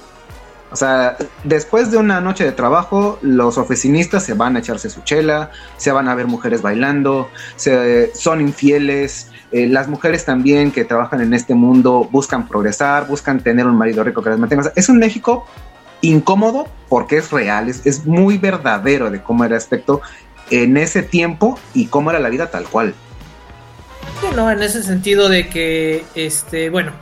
O 0.72 0.76
sea, 0.76 1.16
después 1.44 1.90
de 1.90 1.96
una 1.96 2.20
noche 2.20 2.44
de 2.44 2.52
trabajo, 2.52 3.18
los 3.22 3.56
oficinistas 3.56 4.24
se 4.24 4.34
van 4.34 4.56
a 4.56 4.58
echarse 4.58 4.90
su 4.90 5.00
chela, 5.02 5.50
se 5.76 5.92
van 5.92 6.08
a 6.08 6.14
ver 6.14 6.26
mujeres 6.26 6.60
bailando, 6.60 7.28
se, 7.54 8.14
son 8.14 8.40
infieles. 8.40 9.30
eh, 9.52 9.68
las 9.68 9.86
mujeres 9.86 10.24
también 10.24 10.72
que 10.72 10.84
trabajan 10.84 11.20
en 11.20 11.34
este 11.34 11.54
mundo 11.54 12.08
buscan 12.10 12.48
progresar, 12.48 13.06
buscan 13.06 13.40
tener 13.40 13.66
un 13.66 13.76
marido 13.76 14.02
rico 14.02 14.22
que 14.22 14.30
las 14.30 14.38
mantenga. 14.38 14.62
O 14.62 14.64
sea, 14.64 14.72
es 14.74 14.88
un 14.88 14.98
México 14.98 15.46
incómodo 16.00 16.66
porque 16.88 17.18
es 17.18 17.30
real, 17.30 17.68
es, 17.68 17.86
es 17.86 18.04
muy 18.04 18.36
verdadero 18.38 19.10
de 19.10 19.22
cómo 19.22 19.44
era 19.44 19.54
el 19.54 19.58
aspecto 19.58 20.02
en 20.50 20.76
ese 20.76 21.02
tiempo 21.02 21.58
y 21.74 21.86
cómo 21.86 22.10
era 22.10 22.18
la 22.18 22.28
vida 22.28 22.50
tal 22.50 22.64
cual. 22.64 22.94
Sí, 24.20 24.26
¿no? 24.34 24.50
En 24.50 24.62
ese 24.62 24.82
sentido 24.82 25.28
de 25.28 25.48
que, 25.48 26.04
este, 26.14 26.70
bueno, 26.70 26.92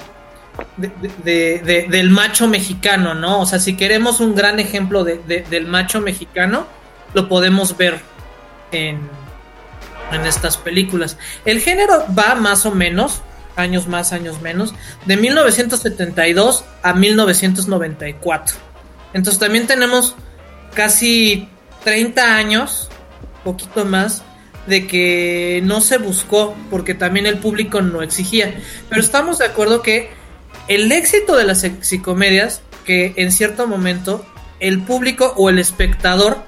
de- 0.76 0.90
de- 1.22 1.58
de- 1.64 1.86
del 1.88 2.10
macho 2.10 2.48
mexicano, 2.48 3.14
¿no? 3.14 3.40
O 3.40 3.46
sea, 3.46 3.58
si 3.58 3.76
queremos 3.76 4.20
un 4.20 4.34
gran 4.34 4.58
ejemplo 4.60 5.04
de- 5.04 5.18
de- 5.26 5.42
del 5.42 5.66
macho 5.66 6.00
mexicano, 6.00 6.66
lo 7.12 7.28
podemos 7.28 7.76
ver 7.76 8.00
en, 8.72 8.98
en 10.12 10.26
estas 10.26 10.56
películas. 10.56 11.16
El 11.44 11.60
género 11.60 12.04
va 12.18 12.34
más 12.34 12.66
o 12.66 12.70
menos, 12.72 13.22
años 13.56 13.86
más, 13.86 14.12
años 14.12 14.40
menos, 14.40 14.74
de 15.06 15.16
1972 15.16 16.64
a 16.82 16.92
1994. 16.94 18.56
Entonces 19.12 19.38
también 19.38 19.66
tenemos 19.66 20.16
casi 20.74 21.48
30 21.84 22.36
años, 22.36 22.88
poquito 23.44 23.84
más, 23.84 24.22
de 24.66 24.86
que 24.86 25.60
no 25.64 25.80
se 25.80 25.98
buscó 25.98 26.56
porque 26.70 26.94
también 26.94 27.26
el 27.26 27.38
público 27.38 27.82
no 27.82 28.02
exigía. 28.02 28.54
Pero 28.88 29.00
estamos 29.00 29.38
de 29.38 29.46
acuerdo 29.46 29.82
que 29.82 30.10
el 30.68 30.90
éxito 30.90 31.36
de 31.36 31.44
las 31.44 31.60
sexicomedias, 31.60 32.62
que 32.84 33.12
en 33.16 33.30
cierto 33.30 33.66
momento 33.66 34.24
el 34.60 34.82
público 34.82 35.34
o 35.36 35.50
el 35.50 35.58
espectador, 35.58 36.44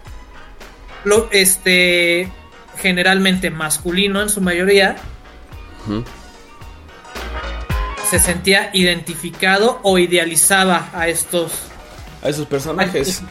lo, 1.04 1.28
este, 1.30 2.30
generalmente 2.78 3.50
masculino 3.50 4.22
en 4.22 4.28
su 4.28 4.40
mayoría, 4.40 4.96
se 8.10 8.18
sentía 8.18 8.70
identificado 8.72 9.80
o 9.82 9.98
idealizaba 9.98 10.90
a 10.94 11.08
estos 11.08 11.52
A 12.22 12.28
esos 12.28 12.46
personajes. 12.46 13.22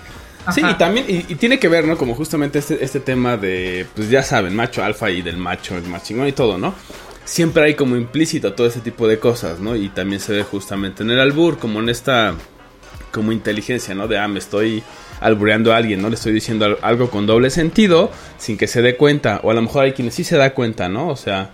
Ajá. 0.46 0.52
Sí, 0.52 0.62
y 0.70 0.74
también, 0.76 1.06
y, 1.08 1.32
y 1.32 1.36
tiene 1.36 1.60
que 1.60 1.68
ver, 1.68 1.86
¿no? 1.86 1.98
Como 1.98 2.14
justamente 2.16 2.60
este, 2.60 2.84
este 2.84 3.00
tema 3.00 3.38
de, 3.38 3.86
pues 3.96 4.10
ya 4.10 4.22
saben, 4.24 4.56
macho 4.56 4.84
alfa 4.84 5.10
y 5.10 5.22
del 5.22 5.38
macho, 5.38 5.76
el 5.78 5.84
más 5.84 6.04
chingón 6.04 6.28
y 6.28 6.32
todo, 6.34 6.58
¿no? 6.58 6.74
Siempre 7.24 7.64
hay 7.64 7.74
como 7.76 7.96
implícito 7.96 8.54
todo 8.54 8.68
ese 8.68 8.82
tipo 8.82 9.08
de 9.08 9.18
cosas, 9.20 9.60
¿no? 9.60 9.76
Y 9.76 9.90
también 9.90 10.20
se 10.22 10.34
ve 10.34 10.44
justamente 10.44 11.02
en 11.04 11.10
el 11.12 11.20
albur, 11.20 11.58
como 11.58 11.80
en 11.80 11.90
esta, 11.90 12.36
como 13.12 13.32
inteligencia, 13.32 13.96
¿no? 13.96 14.08
De, 14.08 14.20
ah, 14.20 14.28
me 14.28 14.38
estoy 14.40 14.84
albureando 15.22 15.74
a 15.74 15.78
alguien, 15.78 16.02
¿no? 16.02 16.10
Le 16.10 16.16
estoy 16.16 16.34
diciendo 16.34 16.66
al- 16.66 16.78
algo 16.84 17.10
con 17.10 17.26
doble 17.26 17.50
sentido, 17.50 18.12
sin 18.38 18.58
que 18.58 18.68
se 18.68 18.82
dé 18.84 18.96
cuenta, 18.98 19.40
o 19.44 19.50
a 19.50 19.54
lo 19.56 19.62
mejor 19.64 19.86
hay 19.86 19.94
quienes 19.94 20.14
sí 20.14 20.24
se 20.24 20.38
da 20.38 20.54
cuenta, 20.54 20.88
¿no? 20.90 21.08
O 21.08 21.16
sea, 21.16 21.52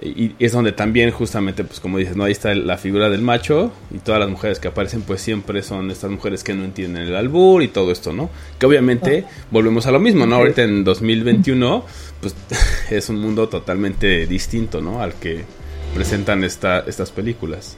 y, 0.00 0.26
y 0.26 0.36
es 0.38 0.52
donde 0.52 0.72
también 0.72 1.10
justamente, 1.10 1.64
pues 1.64 1.80
como 1.80 1.98
dices, 1.98 2.14
¿no? 2.16 2.24
Ahí 2.24 2.32
está 2.32 2.54
la 2.54 2.78
figura 2.78 3.08
del 3.10 3.22
macho 3.22 3.72
y 3.94 3.98
todas 3.98 4.20
las 4.20 4.28
mujeres 4.30 4.58
que 4.60 4.68
aparecen 4.68 5.02
pues 5.02 5.20
siempre 5.20 5.62
son 5.62 5.90
estas 5.90 6.10
mujeres 6.10 6.44
que 6.44 6.54
no 6.54 6.64
entienden 6.64 7.02
el 7.02 7.16
albur 7.16 7.62
y 7.62 7.68
todo 7.68 7.90
esto, 7.90 8.12
¿no? 8.12 8.30
Que 8.58 8.66
obviamente 8.66 9.24
volvemos 9.50 9.86
a 9.86 9.90
lo 9.90 9.98
mismo, 10.00 10.24
¿no? 10.26 10.36
Ahorita 10.36 10.62
en 10.62 10.84
2021 10.84 11.84
pues 12.20 12.34
es 12.90 13.08
un 13.08 13.20
mundo 13.20 13.48
totalmente 13.48 14.26
distinto, 14.26 14.80
¿no? 14.80 15.02
Al 15.02 15.14
que 15.14 15.44
presentan 15.94 16.44
esta, 16.44 16.80
estas 16.80 17.10
películas. 17.10 17.76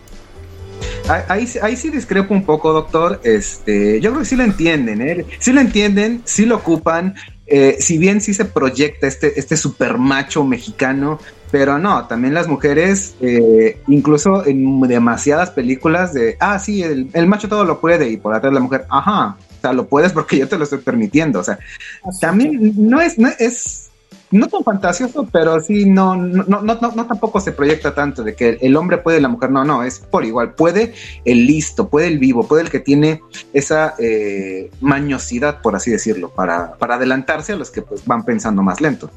Ahí, 1.08 1.22
ahí, 1.28 1.46
sí- 1.46 1.58
ahí 1.62 1.76
sí 1.76 1.90
discrepo 1.90 2.34
un 2.34 2.44
poco, 2.44 2.72
doctor. 2.72 3.20
Este, 3.24 4.00
yo 4.00 4.10
creo 4.10 4.20
que 4.20 4.26
sí 4.28 4.36
lo 4.36 4.44
entienden, 4.44 5.00
¿eh? 5.02 5.26
Sí 5.38 5.52
lo 5.52 5.60
entienden, 5.60 6.22
sí 6.24 6.44
lo 6.46 6.56
ocupan. 6.56 7.14
eh, 7.46 7.76
si 7.80 7.98
bien 7.98 8.20
sí 8.20 8.32
se 8.32 8.44
proyecta 8.44 9.08
este, 9.08 9.38
este 9.40 9.56
super 9.56 9.98
macho 9.98 10.44
mexicano, 10.44 11.18
pero 11.50 11.78
no, 11.78 12.06
también 12.06 12.34
las 12.34 12.48
mujeres, 12.48 13.14
eh, 13.20 13.80
incluso 13.88 14.46
en 14.46 14.80
demasiadas 14.82 15.50
películas 15.50 16.14
de, 16.14 16.36
ah, 16.40 16.58
sí, 16.58 16.82
el, 16.82 17.10
el 17.12 17.26
macho 17.26 17.48
todo 17.48 17.64
lo 17.64 17.80
puede, 17.80 18.08
y 18.08 18.16
por 18.16 18.34
atrás 18.34 18.52
la 18.52 18.60
mujer, 18.60 18.86
ajá, 18.88 19.36
o 19.38 19.60
sea, 19.60 19.72
lo 19.72 19.86
puedes 19.86 20.12
porque 20.12 20.38
yo 20.38 20.48
te 20.48 20.56
lo 20.56 20.64
estoy 20.64 20.78
permitiendo, 20.78 21.40
o 21.40 21.44
sea, 21.44 21.58
también 22.20 22.74
no 22.76 23.00
es, 23.00 23.18
no 23.18 23.28
es, 23.38 23.90
no 24.30 24.46
tan 24.46 24.62
fantasioso, 24.62 25.28
pero 25.30 25.60
sí 25.60 25.86
no, 25.86 26.14
no, 26.14 26.44
no, 26.44 26.62
no, 26.62 26.92
no 26.94 27.06
tampoco 27.06 27.40
se 27.40 27.52
proyecta 27.52 27.94
tanto 27.94 28.22
de 28.22 28.34
que 28.34 28.58
el 28.60 28.76
hombre 28.76 28.98
puede 28.98 29.18
y 29.18 29.20
la 29.20 29.28
mujer 29.28 29.50
no, 29.50 29.64
no, 29.64 29.82
es 29.82 29.98
por 29.98 30.24
igual, 30.24 30.54
puede 30.54 30.94
el 31.24 31.46
listo, 31.46 31.88
puede 31.88 32.06
el 32.06 32.18
vivo, 32.18 32.46
puede 32.46 32.62
el 32.62 32.70
que 32.70 32.80
tiene 32.80 33.22
esa 33.52 33.94
eh, 33.98 34.70
mañosidad, 34.80 35.60
por 35.62 35.74
así 35.74 35.90
decirlo, 35.90 36.30
para, 36.30 36.74
para 36.74 36.94
adelantarse 36.94 37.54
a 37.54 37.56
los 37.56 37.70
que 37.70 37.82
pues 37.82 38.06
van 38.06 38.24
pensando 38.24 38.62
más 38.62 38.80
lento. 38.80 39.10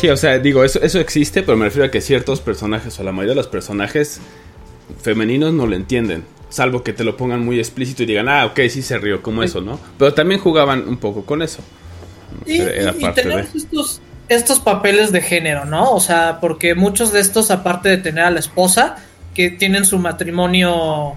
Sí, 0.00 0.08
o 0.08 0.16
sea, 0.16 0.38
digo, 0.38 0.62
eso, 0.64 0.80
eso 0.80 1.00
existe, 1.00 1.42
pero 1.42 1.56
me 1.56 1.64
refiero 1.64 1.86
a 1.86 1.90
que 1.90 2.00
ciertos 2.00 2.40
personajes 2.40 2.98
o 3.00 3.02
la 3.02 3.10
mayoría 3.12 3.30
de 3.32 3.36
los 3.36 3.48
personajes 3.48 4.20
femeninos 5.02 5.52
no 5.52 5.66
lo 5.66 5.74
entienden. 5.74 6.24
Salvo 6.50 6.82
que 6.82 6.92
te 6.92 7.04
lo 7.04 7.16
pongan 7.16 7.44
muy 7.44 7.58
explícito 7.58 8.04
y 8.04 8.06
digan, 8.06 8.28
ah, 8.28 8.46
ok, 8.46 8.60
sí 8.70 8.80
se 8.82 8.96
rió, 8.98 9.22
como 9.22 9.42
eso, 9.42 9.60
¿no? 9.60 9.78
Pero 9.98 10.14
también 10.14 10.40
jugaban 10.40 10.88
un 10.88 10.98
poco 10.98 11.24
con 11.24 11.42
eso. 11.42 11.60
Y, 12.46 12.58
Era- 12.60 12.94
y- 12.96 13.12
tenemos 13.12 13.52
de. 13.52 13.58
estos, 13.58 14.00
estos 14.28 14.60
papeles 14.60 15.10
de 15.12 15.20
género, 15.20 15.64
¿no? 15.64 15.90
O 15.92 16.00
sea, 16.00 16.38
porque 16.40 16.74
muchos 16.74 17.12
de 17.12 17.20
estos, 17.20 17.50
aparte 17.50 17.88
de 17.88 17.98
tener 17.98 18.24
a 18.24 18.30
la 18.30 18.38
esposa, 18.40 18.96
que 19.34 19.50
tienen 19.50 19.84
su 19.84 19.98
matrimonio 19.98 21.14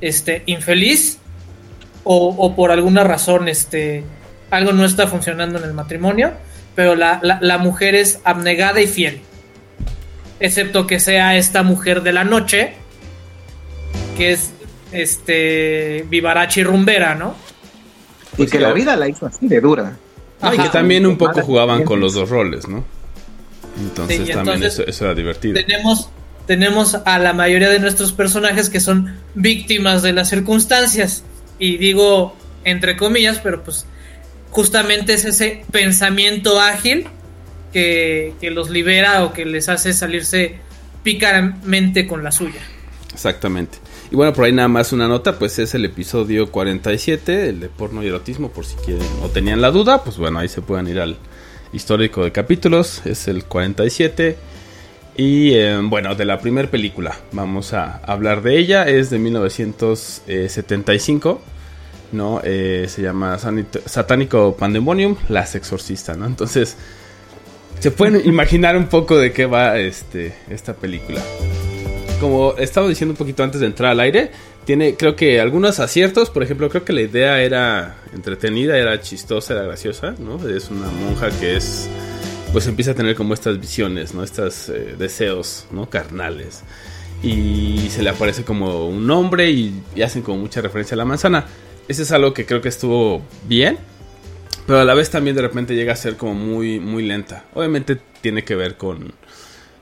este, 0.00 0.42
infeliz, 0.46 1.18
o, 2.02 2.34
o 2.36 2.54
por 2.56 2.70
alguna 2.72 3.04
razón 3.04 3.48
este, 3.48 4.04
algo 4.50 4.72
no 4.72 4.84
está 4.84 5.06
funcionando 5.06 5.58
en 5.58 5.64
el 5.64 5.72
matrimonio, 5.72 6.32
pero 6.74 6.94
la, 6.94 7.20
la- 7.22 7.38
la 7.40 7.58
mujer 7.58 7.94
es 7.94 8.20
abnegada 8.24 8.80
y 8.80 8.86
fiel. 8.86 9.20
Excepto 10.40 10.86
que 10.86 11.00
sea 11.00 11.36
esta 11.36 11.62
mujer 11.62 12.02
de 12.02 12.12
la 12.12 12.24
noche, 12.24 12.74
que 14.16 14.32
es 14.32 14.50
este 14.92 16.04
vivaracha 16.08 16.60
y 16.60 16.64
rumbera, 16.64 17.14
¿no? 17.14 17.34
Y 18.34 18.36
Pues 18.38 18.50
que 18.50 18.58
la 18.60 18.72
vida 18.72 18.96
la 18.96 19.08
hizo 19.08 19.26
así 19.26 19.46
de 19.46 19.60
dura. 19.60 19.96
No, 20.42 20.52
y 20.52 20.56
que 20.56 20.62
Ajá. 20.62 20.72
también 20.72 21.06
un 21.06 21.16
poco 21.16 21.40
jugaban 21.42 21.84
con 21.84 22.00
los 22.00 22.14
dos 22.14 22.28
roles, 22.28 22.66
¿no? 22.68 22.84
Entonces 23.80 24.18
Sí, 24.26 24.32
también 24.32 24.56
entonces 24.56 24.74
eso, 24.80 24.88
eso 24.88 25.04
era 25.06 25.14
divertido. 25.14 25.54
tenemos 25.54 26.08
tenemos 26.46 26.94
a 27.06 27.18
la 27.18 27.32
mayoría 27.32 27.70
de 27.70 27.78
nuestros 27.78 28.12
personajes 28.12 28.68
que 28.68 28.78
son 28.78 29.16
víctimas 29.34 30.02
de 30.02 30.12
las 30.12 30.28
circunstancias 30.28 31.24
y 31.58 31.78
digo 31.78 32.36
entre 32.64 32.96
comillas 32.98 33.40
pero 33.42 33.62
pues 33.64 33.86
justamente 34.54 35.12
es 35.14 35.24
ese 35.24 35.64
pensamiento 35.72 36.60
ágil 36.60 37.08
que, 37.72 38.34
que 38.40 38.52
los 38.52 38.70
libera 38.70 39.24
o 39.24 39.32
que 39.32 39.44
les 39.44 39.68
hace 39.68 39.92
salirse 39.92 40.54
pícaramente 41.02 42.06
con 42.06 42.22
la 42.22 42.30
suya 42.30 42.60
Exactamente. 43.12 43.78
Y 44.10 44.16
bueno, 44.16 44.32
por 44.32 44.44
ahí 44.44 44.52
nada 44.52 44.68
más 44.68 44.92
una 44.92 45.08
nota, 45.08 45.38
pues 45.38 45.58
es 45.58 45.74
el 45.74 45.84
episodio 45.84 46.52
47, 46.52 47.48
el 47.48 47.58
de 47.60 47.68
porno 47.68 48.02
y 48.02 48.08
erotismo, 48.08 48.50
por 48.50 48.64
si 48.64 48.74
quieren 48.76 49.06
o 49.22 49.28
tenían 49.28 49.60
la 49.60 49.70
duda, 49.70 50.02
pues 50.04 50.16
bueno, 50.18 50.40
ahí 50.40 50.48
se 50.48 50.62
pueden 50.62 50.88
ir 50.88 50.98
al 51.00 51.16
histórico 51.72 52.24
de 52.24 52.32
capítulos, 52.32 53.02
es 53.04 53.28
el 53.28 53.44
47. 53.44 54.36
Y 55.16 55.52
eh, 55.52 55.78
bueno, 55.82 56.16
de 56.16 56.24
la 56.24 56.40
primera 56.40 56.68
película, 56.70 57.16
vamos 57.30 57.72
a 57.72 57.98
hablar 57.98 58.42
de 58.42 58.58
ella, 58.58 58.88
es 58.88 59.10
de 59.10 59.20
1975, 59.20 61.40
¿no? 62.14 62.40
Eh, 62.42 62.86
se 62.88 63.02
llama 63.02 63.38
Satánico 63.38 64.56
Pandemonium, 64.56 65.16
Las 65.28 65.54
Exorcista, 65.54 66.14
¿no? 66.14 66.26
Entonces, 66.26 66.76
se 67.80 67.90
pueden 67.90 68.26
imaginar 68.26 68.76
un 68.76 68.86
poco 68.86 69.18
de 69.18 69.32
qué 69.32 69.46
va 69.46 69.78
este, 69.78 70.34
esta 70.48 70.74
película 70.74 71.20
como 72.24 72.54
estaba 72.56 72.88
diciendo 72.88 73.12
un 73.12 73.18
poquito 73.18 73.42
antes 73.42 73.60
de 73.60 73.66
entrar 73.66 73.92
al 73.92 74.00
aire, 74.00 74.30
tiene 74.64 74.96
creo 74.96 75.14
que 75.14 75.40
algunos 75.40 75.78
aciertos, 75.78 76.30
por 76.30 76.42
ejemplo, 76.42 76.70
creo 76.70 76.82
que 76.82 76.94
la 76.94 77.02
idea 77.02 77.42
era 77.42 77.96
entretenida, 78.14 78.78
era 78.78 78.98
chistosa, 79.00 79.52
era 79.52 79.64
graciosa, 79.64 80.14
¿no? 80.18 80.36
Es 80.48 80.70
una 80.70 80.88
monja 80.88 81.28
que 81.38 81.56
es 81.56 81.88
pues 82.52 82.66
empieza 82.66 82.92
a 82.92 82.94
tener 82.94 83.14
como 83.14 83.34
estas 83.34 83.60
visiones, 83.60 84.14
¿no? 84.14 84.22
Estos 84.22 84.72
deseos, 84.98 85.66
¿no? 85.70 85.90
Carnales. 85.90 86.62
Y 87.22 87.88
se 87.90 88.02
le 88.02 88.10
aparece 88.10 88.44
como 88.44 88.86
un 88.86 89.10
hombre 89.10 89.50
y, 89.50 89.82
y 89.94 90.00
hacen 90.00 90.22
como 90.22 90.38
mucha 90.38 90.62
referencia 90.62 90.94
a 90.94 90.98
la 90.98 91.04
manzana. 91.04 91.46
Ese 91.86 92.02
es 92.02 92.12
algo 92.12 92.32
que 92.32 92.46
creo 92.46 92.62
que 92.62 92.70
estuvo 92.70 93.22
bien, 93.46 93.78
pero 94.66 94.80
a 94.80 94.84
la 94.84 94.94
vez 94.94 95.10
también 95.10 95.36
de 95.36 95.42
repente 95.42 95.74
llega 95.74 95.92
a 95.92 95.96
ser 95.96 96.16
como 96.16 96.34
muy, 96.34 96.80
muy 96.80 97.04
lenta. 97.04 97.44
Obviamente 97.54 97.98
tiene 98.22 98.42
que 98.42 98.54
ver 98.54 98.76
con, 98.76 99.12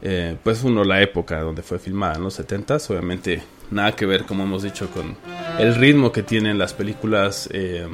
eh, 0.03 0.37
pues 0.43 0.65
uno, 0.65 0.83
la 0.83 1.01
época 1.01 1.41
donde 1.41 1.62
fue 1.62 1.79
filmada, 1.79 2.17
en 2.17 2.25
los 2.25 2.41
70s. 2.41 2.91
Obviamente 2.91 3.43
nada 3.71 3.93
que 3.93 4.05
ver, 4.05 4.25
como 4.25 4.43
hemos 4.43 4.65
dicho, 4.65 4.91
con 4.91 5.17
el 5.59 5.77
ritmo 5.77 6.11
que 6.11 6.25
tienen 6.25 6.59
las 6.59 6.73
películas 6.73 7.49
eh, 7.53 7.87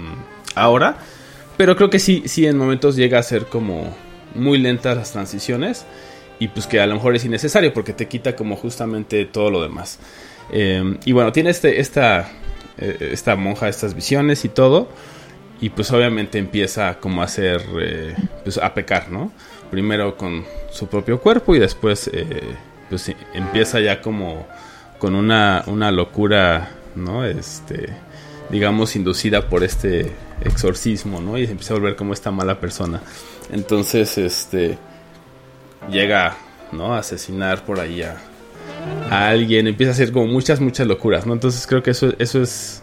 ahora. 0.54 0.96
Pero 1.58 1.76
creo 1.76 1.90
que 1.90 1.98
sí, 1.98 2.22
sí, 2.26 2.46
en 2.46 2.56
momentos 2.56 2.96
llega 2.96 3.18
a 3.18 3.22
ser 3.22 3.44
como 3.44 3.94
muy 4.34 4.56
lentas 4.56 4.96
las 4.96 5.12
transiciones. 5.12 5.84
Y 6.38 6.48
pues 6.48 6.66
que 6.66 6.80
a 6.80 6.86
lo 6.86 6.94
mejor 6.94 7.14
es 7.14 7.24
innecesario 7.24 7.74
porque 7.74 7.92
te 7.92 8.06
quita 8.06 8.34
como 8.36 8.56
justamente 8.56 9.26
todo 9.26 9.50
lo 9.50 9.60
demás. 9.60 9.98
Eh, 10.50 10.96
y 11.04 11.12
bueno, 11.12 11.32
tiene 11.32 11.50
este, 11.50 11.80
esta, 11.80 12.30
eh, 12.78 13.10
esta 13.12 13.36
monja, 13.36 13.68
estas 13.68 13.94
visiones 13.94 14.44
y 14.44 14.48
todo. 14.48 14.88
Y 15.60 15.70
pues 15.70 15.90
obviamente 15.90 16.38
empieza 16.38 16.98
como 17.00 17.22
a 17.22 17.24
hacer, 17.24 17.62
eh, 17.80 18.14
pues 18.44 18.58
a 18.58 18.74
pecar, 18.74 19.10
¿no? 19.10 19.32
Primero 19.70 20.16
con 20.16 20.44
su 20.70 20.86
propio 20.86 21.20
cuerpo 21.20 21.54
y 21.56 21.58
después 21.58 22.08
eh, 22.12 22.54
pues 22.88 23.12
empieza 23.34 23.80
ya 23.80 24.00
como 24.00 24.46
con 24.98 25.14
una, 25.14 25.64
una 25.66 25.90
locura, 25.90 26.70
¿no? 26.94 27.24
Este, 27.24 27.88
digamos, 28.50 28.94
inducida 28.94 29.48
por 29.48 29.64
este 29.64 30.12
exorcismo, 30.44 31.20
¿no? 31.20 31.38
Y 31.38 31.46
se 31.46 31.52
empieza 31.52 31.74
a 31.74 31.78
volver 31.78 31.96
como 31.96 32.12
esta 32.12 32.30
mala 32.30 32.60
persona. 32.60 33.00
Entonces, 33.50 34.16
este, 34.16 34.78
llega, 35.90 36.36
¿no? 36.72 36.94
A 36.94 36.98
asesinar 36.98 37.64
por 37.64 37.80
ahí 37.80 38.02
a, 38.02 38.16
a 39.10 39.28
alguien, 39.28 39.66
empieza 39.66 39.90
a 39.90 39.94
hacer 39.94 40.12
como 40.12 40.26
muchas, 40.26 40.60
muchas 40.60 40.86
locuras, 40.86 41.26
¿no? 41.26 41.32
Entonces 41.32 41.66
creo 41.66 41.82
que 41.82 41.90
eso, 41.90 42.12
eso 42.18 42.42
es 42.42 42.82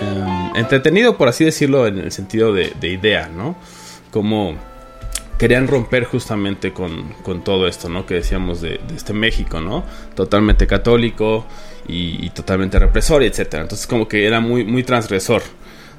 um, 0.00 0.56
entretenido, 0.56 1.16
por 1.16 1.28
así 1.28 1.44
decirlo, 1.44 1.86
en 1.86 1.98
el 1.98 2.12
sentido 2.12 2.52
de, 2.52 2.72
de 2.80 2.88
idea, 2.88 3.28
¿no? 3.28 3.56
Como 4.10 4.56
querían 5.40 5.68
romper 5.68 6.04
justamente 6.04 6.74
con, 6.74 7.14
con 7.22 7.42
todo 7.42 7.66
esto, 7.66 7.88
¿no? 7.88 8.04
Que 8.04 8.12
decíamos 8.16 8.60
de, 8.60 8.78
este 8.94 9.14
México, 9.14 9.58
¿no? 9.58 9.84
Totalmente 10.14 10.66
católico 10.66 11.46
y, 11.88 12.28
totalmente 12.30 12.78
represor, 12.78 13.22
etcétera. 13.22 13.62
Entonces 13.62 13.86
como 13.86 14.06
que 14.06 14.26
era 14.26 14.40
muy, 14.40 14.64
muy 14.64 14.84
transgresor. 14.84 15.42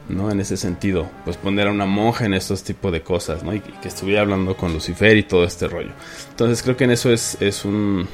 ¿no? 0.10 0.30
En 0.30 0.42
ese 0.42 0.58
sentido, 0.58 1.10
pues 1.24 1.38
poner 1.38 1.68
a 1.68 1.72
una 1.72 1.86
monja 1.86 2.26
en 2.26 2.34
estos 2.34 2.64
tipos 2.64 2.92
de 2.92 3.02
cosas, 3.02 3.44
¿no? 3.44 3.54
Y, 3.54 3.58
y 3.58 3.80
que 3.82 3.88
estuviera 3.88 4.22
hablando 4.22 4.58
con 4.58 4.74
Lucifer 4.74 5.16
y 5.16 5.24
todo 5.24 5.46
este 5.46 5.68
rollo. 5.68 5.92
Entonces 6.30 6.62
creo 6.64 6.76
que 6.76 6.84
en 6.84 6.92
eso 6.92 7.14
es, 7.14 7.38
es 7.40 7.64
un, 7.64 8.08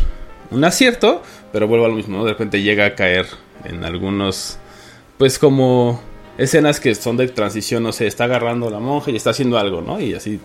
un 0.51 0.63
acierto, 0.63 1.21
pero 1.51 1.67
vuelvo 1.67 1.86
a 1.86 1.89
lo 1.89 1.95
mismo, 1.95 2.17
¿no? 2.17 2.23
De 2.25 2.31
repente 2.31 2.62
llega 2.62 2.86
a 2.86 2.95
caer 2.95 3.25
en 3.65 3.83
algunos, 3.83 4.57
pues 5.17 5.39
como 5.39 6.01
escenas 6.38 6.79
que 6.79 6.93
son 6.95 7.17
de 7.17 7.27
transición, 7.27 7.83
no 7.83 7.91
sé, 7.91 8.07
está 8.07 8.25
agarrando 8.25 8.67
a 8.67 8.71
la 8.71 8.79
monja 8.79 9.12
y 9.12 9.15
está 9.15 9.31
haciendo 9.31 9.57
algo, 9.57 9.81
¿no? 9.81 9.99
Y 9.99 10.13
así 10.13 10.39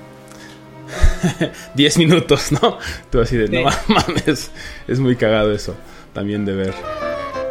10 1.74 1.98
minutos, 1.98 2.52
¿no? 2.52 2.78
Tú 3.10 3.20
así 3.20 3.36
de, 3.36 3.46
Sí. 3.46 3.52
no 3.52 3.70
mames, 3.94 4.50
es 4.88 4.98
muy 4.98 5.16
cagado 5.16 5.52
eso, 5.52 5.74
también 6.12 6.44
de 6.44 6.52
ver. 6.54 6.74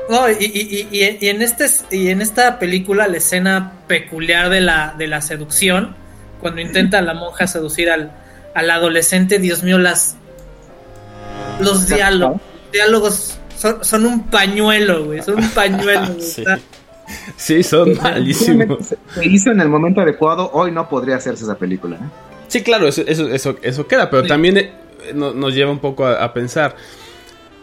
No, 0.09 0.29
y, 0.29 0.33
y- 0.39 0.87
y- 0.91 0.97
y- 0.99 1.17
y 1.21 1.29
en 1.29 1.41
este 1.41 1.65
y 1.91 2.09
en 2.09 2.21
esta 2.21 2.59
película 2.59 3.07
la 3.07 3.17
escena 3.17 3.73
peculiar 3.87 4.49
de 4.49 4.59
la, 4.61 4.93
de 4.97 5.07
la 5.07 5.21
seducción, 5.21 5.95
cuando 6.41 6.59
intenta 6.61 7.01
la 7.01 7.13
monja 7.13 7.47
seducir 7.47 7.89
al, 7.89 8.11
al 8.53 8.69
adolescente, 8.71 9.39
Dios 9.39 9.63
mío, 9.63 9.77
las 9.77 10.17
los 11.59 11.87
diálogos, 11.87 12.41
diálogos 12.71 13.37
son, 13.57 13.83
son 13.83 14.05
un 14.05 14.23
pañuelo, 14.29 15.05
güey, 15.05 15.21
son 15.21 15.35
un 15.43 15.49
pañuelo. 15.49 16.07
güey, 16.17 16.61
Sí. 17.37 17.61
son 17.63 17.97
malísimos. 18.01 18.87
Se 18.87 18.97
se 19.15 19.25
hizo 19.27 19.51
en 19.51 19.59
el 19.59 19.67
momento 19.69 20.01
adecuado, 20.01 20.49
hoy 20.53 20.71
no 20.71 20.87
podría 20.87 21.17
hacerse 21.17 21.43
esa 21.43 21.55
película. 21.55 21.97
¿eh? 21.97 22.09
Sí, 22.47 22.63
claro, 22.63 22.87
eso, 22.87 23.01
eso, 23.05 23.27
eso, 23.27 23.57
eso 23.61 23.87
queda, 23.87 24.09
pero 24.09 24.23
Sí. 24.23 24.29
también 24.29 24.57
eh, 24.57 24.71
no- 25.13 25.33
nos 25.33 25.53
lleva 25.53 25.71
un 25.71 25.79
poco 25.79 26.05
a, 26.05 26.23
a 26.23 26.33
pensar, 26.33 26.75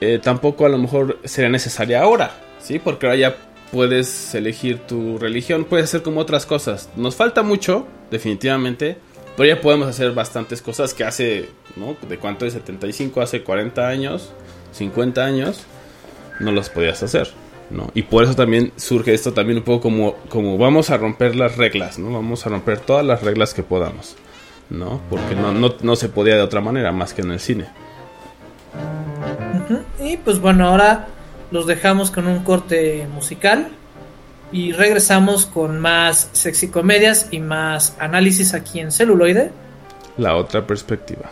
eh, 0.00 0.20
tampoco 0.22 0.66
a 0.66 0.68
lo 0.68 0.78
mejor 0.78 1.18
sería 1.24 1.48
necesaria 1.50 2.02
ahora, 2.02 2.32
¿sí? 2.60 2.78
Porque 2.78 3.06
ahora 3.06 3.16
ya 3.18 3.36
puedes 3.72 4.34
elegir 4.34 4.78
tu 4.80 5.18
religión, 5.18 5.64
puedes 5.64 5.84
hacer 5.84 6.02
como 6.02 6.20
otras 6.20 6.44
cosas. 6.46 6.88
Nos 6.96 7.16
falta 7.16 7.42
mucho, 7.42 7.86
definitivamente, 8.10 8.98
pero 9.38 9.54
ya 9.54 9.60
podemos 9.60 9.86
hacer 9.86 10.10
bastantes 10.12 10.60
cosas 10.60 10.92
que 10.92 11.04
hace, 11.04 11.48
¿no? 11.76 11.96
¿De 12.08 12.18
cuánto 12.18 12.44
es? 12.44 12.54
75, 12.54 13.20
hace 13.20 13.44
40 13.44 13.88
años, 13.88 14.32
50 14.72 15.24
años, 15.24 15.64
no 16.40 16.50
las 16.50 16.68
podías 16.68 17.02
hacer. 17.04 17.30
¿no? 17.70 17.90
Y 17.94 18.02
por 18.02 18.24
eso 18.24 18.34
también 18.34 18.72
surge 18.76 19.14
esto 19.14 19.32
también 19.32 19.58
un 19.58 19.64
poco 19.64 19.82
como, 19.82 20.14
como 20.28 20.58
vamos 20.58 20.90
a 20.90 20.96
romper 20.96 21.36
las 21.36 21.56
reglas, 21.56 22.00
¿no? 22.00 22.12
Vamos 22.12 22.46
a 22.46 22.50
romper 22.50 22.80
todas 22.80 23.06
las 23.06 23.22
reglas 23.22 23.54
que 23.54 23.62
podamos. 23.62 24.16
¿no? 24.70 25.00
Porque 25.08 25.34
no, 25.34 25.52
no, 25.52 25.74
no 25.82 25.94
se 25.96 26.08
podía 26.08 26.34
de 26.34 26.42
otra 26.42 26.60
manera 26.60 26.90
más 26.90 27.14
que 27.14 27.22
en 27.22 27.30
el 27.30 27.40
cine. 27.40 27.66
Y 30.00 30.16
pues 30.16 30.40
bueno, 30.40 30.66
ahora 30.66 31.06
los 31.52 31.66
dejamos 31.66 32.10
con 32.10 32.26
un 32.26 32.42
corte 32.42 33.06
musical 33.14 33.68
y 34.52 34.72
regresamos 34.72 35.46
con 35.46 35.78
más 35.78 36.30
sexy 36.32 36.68
comedias 36.68 37.28
y 37.30 37.40
más 37.40 37.96
análisis 37.98 38.54
aquí 38.54 38.80
en 38.80 38.92
celuloide. 38.92 39.50
La 40.16 40.36
otra 40.36 40.66
perspectiva. 40.66 41.30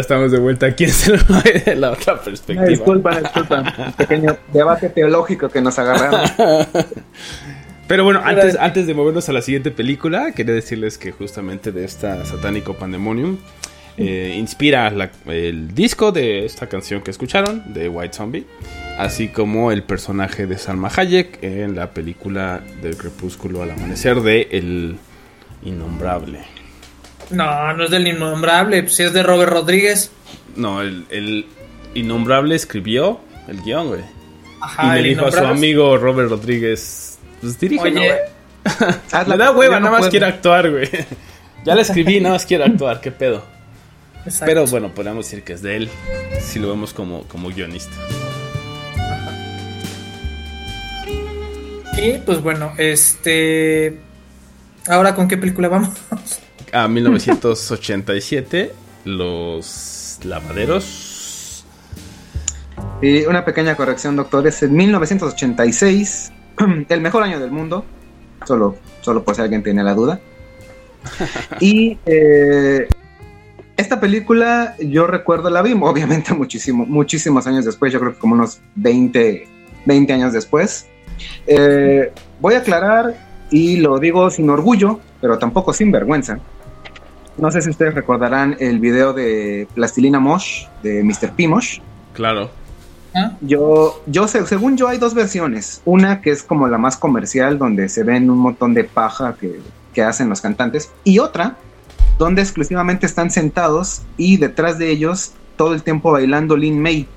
Ya 0.00 0.02
estamos 0.02 0.32
de 0.32 0.38
vuelta 0.38 0.64
aquí 0.64 0.86
en 1.66 1.78
la 1.82 1.90
otra 1.90 2.18
perspectiva. 2.22 2.64
disculpa, 2.66 3.20
disculpa. 3.20 3.74
Un 3.86 3.92
pequeño 3.98 4.34
debate 4.50 4.88
teológico 4.88 5.50
que 5.50 5.60
nos 5.60 5.78
agarraron. 5.78 6.22
Pero 7.86 8.04
bueno, 8.04 8.22
antes, 8.24 8.56
antes 8.58 8.86
de 8.86 8.94
movernos 8.94 9.28
a 9.28 9.34
la 9.34 9.42
siguiente 9.42 9.70
película, 9.70 10.32
quería 10.32 10.54
decirles 10.54 10.96
que 10.96 11.12
justamente 11.12 11.70
de 11.70 11.84
esta 11.84 12.24
Satánico 12.24 12.72
Pandemonium 12.78 13.36
eh, 13.98 14.34
inspira 14.38 14.88
la- 14.88 15.10
el 15.26 15.74
disco 15.74 16.12
de 16.12 16.46
esta 16.46 16.66
canción 16.66 17.02
que 17.02 17.10
escucharon, 17.10 17.74
de 17.74 17.90
White 17.90 18.14
Zombie, 18.14 18.46
así 18.98 19.28
como 19.28 19.70
el 19.70 19.82
personaje 19.82 20.46
de 20.46 20.56
Salma 20.56 20.90
Hayek 20.96 21.42
en 21.42 21.76
la 21.76 21.90
película 21.90 22.62
del 22.80 22.96
crepúsculo 22.96 23.62
al 23.62 23.72
amanecer 23.72 24.22
de 24.22 24.48
El 24.50 24.96
Innombrable. 25.62 26.38
No, 27.30 27.72
no 27.74 27.84
es 27.84 27.90
del 27.90 28.06
innombrable, 28.06 28.82
pues, 28.82 28.94
si 28.94 29.02
es 29.04 29.12
de 29.12 29.22
Robert 29.22 29.52
Rodríguez. 29.52 30.10
No, 30.56 30.82
el, 30.82 31.06
el 31.10 31.46
Innombrable 31.94 32.54
escribió 32.54 33.20
el 33.48 33.62
guion, 33.62 33.88
güey. 33.88 34.00
Ajá, 34.60 34.84
y 34.84 34.90
me 34.90 34.98
el 34.98 35.04
dijo 35.16 35.26
a 35.26 35.32
su 35.32 35.44
amigo 35.44 35.96
Robert 35.96 36.28
Rodríguez, 36.30 37.18
pues 37.40 37.58
dirígelo, 37.58 38.00
Oye, 38.00 38.08
güey. 38.08 39.26
Me 39.28 39.36
da 39.36 39.50
hueva, 39.52 39.76
no 39.76 39.86
nada 39.86 39.90
más 39.92 39.98
puedo. 40.00 40.10
quiero 40.10 40.26
actuar, 40.26 40.70
güey. 40.70 40.88
Ya 41.62 41.74
la 41.74 41.82
escribí, 41.82 42.20
nada 42.20 42.36
más 42.36 42.46
quiero 42.46 42.64
actuar, 42.64 43.02
qué 43.02 43.10
pedo. 43.10 43.44
exacto. 44.24 44.46
Pero 44.46 44.64
bueno, 44.68 44.94
podríamos 44.94 45.26
decir 45.26 45.44
que 45.44 45.52
es 45.52 45.60
de 45.60 45.76
él, 45.76 45.90
si 46.40 46.58
lo 46.58 46.70
vemos 46.70 46.94
como, 46.94 47.24
como 47.24 47.50
guionista. 47.50 47.92
Y 51.98 52.12
pues 52.24 52.40
bueno, 52.40 52.72
este. 52.78 53.98
Ahora, 54.88 55.14
¿con 55.14 55.28
qué 55.28 55.36
película 55.36 55.68
vamos? 55.68 55.90
A 56.72 56.86
1987, 56.86 58.72
Los 59.04 60.20
Lavaderos. 60.22 61.64
Y 63.02 63.24
una 63.26 63.44
pequeña 63.44 63.74
corrección, 63.76 64.14
doctor. 64.16 64.46
Es 64.46 64.62
en 64.62 64.74
1986, 64.74 66.32
el 66.88 67.00
mejor 67.00 67.22
año 67.22 67.40
del 67.40 67.50
mundo. 67.50 67.84
Solo, 68.46 68.76
solo 69.00 69.24
por 69.24 69.34
si 69.34 69.42
alguien 69.42 69.62
tiene 69.62 69.82
la 69.82 69.94
duda. 69.94 70.20
Y 71.60 71.98
eh, 72.06 72.86
esta 73.76 73.98
película, 73.98 74.76
yo 74.78 75.06
recuerdo, 75.06 75.50
la 75.50 75.62
vi 75.62 75.72
obviamente 75.72 76.34
muchísimo, 76.34 76.86
muchísimos 76.86 77.46
años 77.46 77.64
después, 77.64 77.92
yo 77.92 77.98
creo 77.98 78.12
que 78.12 78.18
como 78.18 78.34
unos 78.34 78.60
20, 78.76 79.48
20 79.86 80.12
años 80.12 80.32
después. 80.32 80.86
Eh, 81.46 82.12
voy 82.40 82.54
a 82.54 82.58
aclarar, 82.58 83.14
y 83.50 83.76
lo 83.78 83.98
digo 83.98 84.30
sin 84.30 84.48
orgullo, 84.48 85.00
pero 85.20 85.38
tampoco 85.38 85.72
sin 85.72 85.90
vergüenza. 85.90 86.38
No 87.40 87.50
sé 87.50 87.62
si 87.62 87.70
ustedes 87.70 87.94
recordarán 87.94 88.56
el 88.60 88.80
video 88.80 89.14
de 89.14 89.66
Plastilina 89.74 90.20
Mosh, 90.20 90.66
de 90.82 91.02
Mr. 91.02 91.32
P. 91.34 91.48
Mosh. 91.48 91.80
Claro. 92.12 92.50
¿Ah? 93.14 93.32
Yo, 93.40 94.02
yo 94.06 94.28
sé, 94.28 94.46
según 94.46 94.76
yo 94.76 94.88
hay 94.88 94.98
dos 94.98 95.14
versiones. 95.14 95.80
Una 95.86 96.20
que 96.20 96.32
es 96.32 96.42
como 96.42 96.68
la 96.68 96.76
más 96.76 96.98
comercial, 96.98 97.58
donde 97.58 97.88
se 97.88 98.02
ven 98.02 98.28
un 98.28 98.36
montón 98.36 98.74
de 98.74 98.84
paja 98.84 99.36
que, 99.40 99.58
que 99.94 100.02
hacen 100.02 100.28
los 100.28 100.42
cantantes. 100.42 100.92
Y 101.02 101.18
otra, 101.18 101.56
donde 102.18 102.42
exclusivamente 102.42 103.06
están 103.06 103.30
sentados 103.30 104.02
y 104.18 104.36
detrás 104.36 104.78
de 104.78 104.90
ellos 104.90 105.32
todo 105.56 105.72
el 105.72 105.82
tiempo 105.82 106.12
bailando 106.12 106.58
Lin 106.58 106.80
May. 106.80 107.08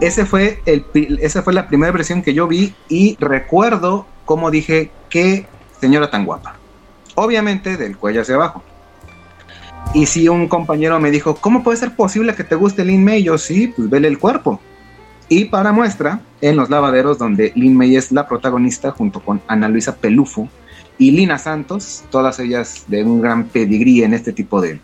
Ese 0.00 0.24
fue 0.24 0.62
el, 0.66 0.84
esa 1.20 1.42
fue 1.42 1.52
la 1.52 1.66
primera 1.66 1.90
versión 1.90 2.22
que 2.22 2.32
yo 2.32 2.46
vi 2.46 2.72
y 2.88 3.16
recuerdo 3.18 4.06
cómo 4.24 4.52
dije, 4.52 4.92
qué 5.10 5.48
señora 5.80 6.12
tan 6.12 6.24
guapa. 6.24 6.54
Obviamente 7.16 7.76
del 7.76 7.96
cuello 7.96 8.22
hacia 8.22 8.36
abajo. 8.36 8.62
Y 9.94 10.06
si 10.06 10.28
un 10.28 10.48
compañero 10.48 10.98
me 10.98 11.12
dijo, 11.12 11.36
¿cómo 11.36 11.62
puede 11.62 11.78
ser 11.78 11.94
posible 11.94 12.34
que 12.34 12.42
te 12.42 12.56
guste 12.56 12.84
Lin 12.84 13.04
May? 13.04 13.22
Yo 13.22 13.38
sí, 13.38 13.68
pues 13.68 13.88
vele 13.88 14.08
el 14.08 14.18
cuerpo. 14.18 14.60
Y 15.28 15.44
para 15.44 15.72
muestra, 15.72 16.20
en 16.40 16.56
Los 16.56 16.68
Lavaderos, 16.68 17.16
donde 17.16 17.52
Lin 17.54 17.76
May 17.76 17.94
es 17.94 18.10
la 18.10 18.26
protagonista 18.26 18.90
junto 18.90 19.20
con 19.20 19.40
Ana 19.46 19.68
Luisa 19.68 19.94
Pelufo 19.94 20.48
y 20.98 21.12
Lina 21.12 21.38
Santos, 21.38 22.02
todas 22.10 22.40
ellas 22.40 22.86
de 22.88 23.04
un 23.04 23.22
gran 23.22 23.44
pedigrí 23.44 24.02
en 24.02 24.14
este 24.14 24.32
tipo 24.32 24.60
de, 24.60 24.80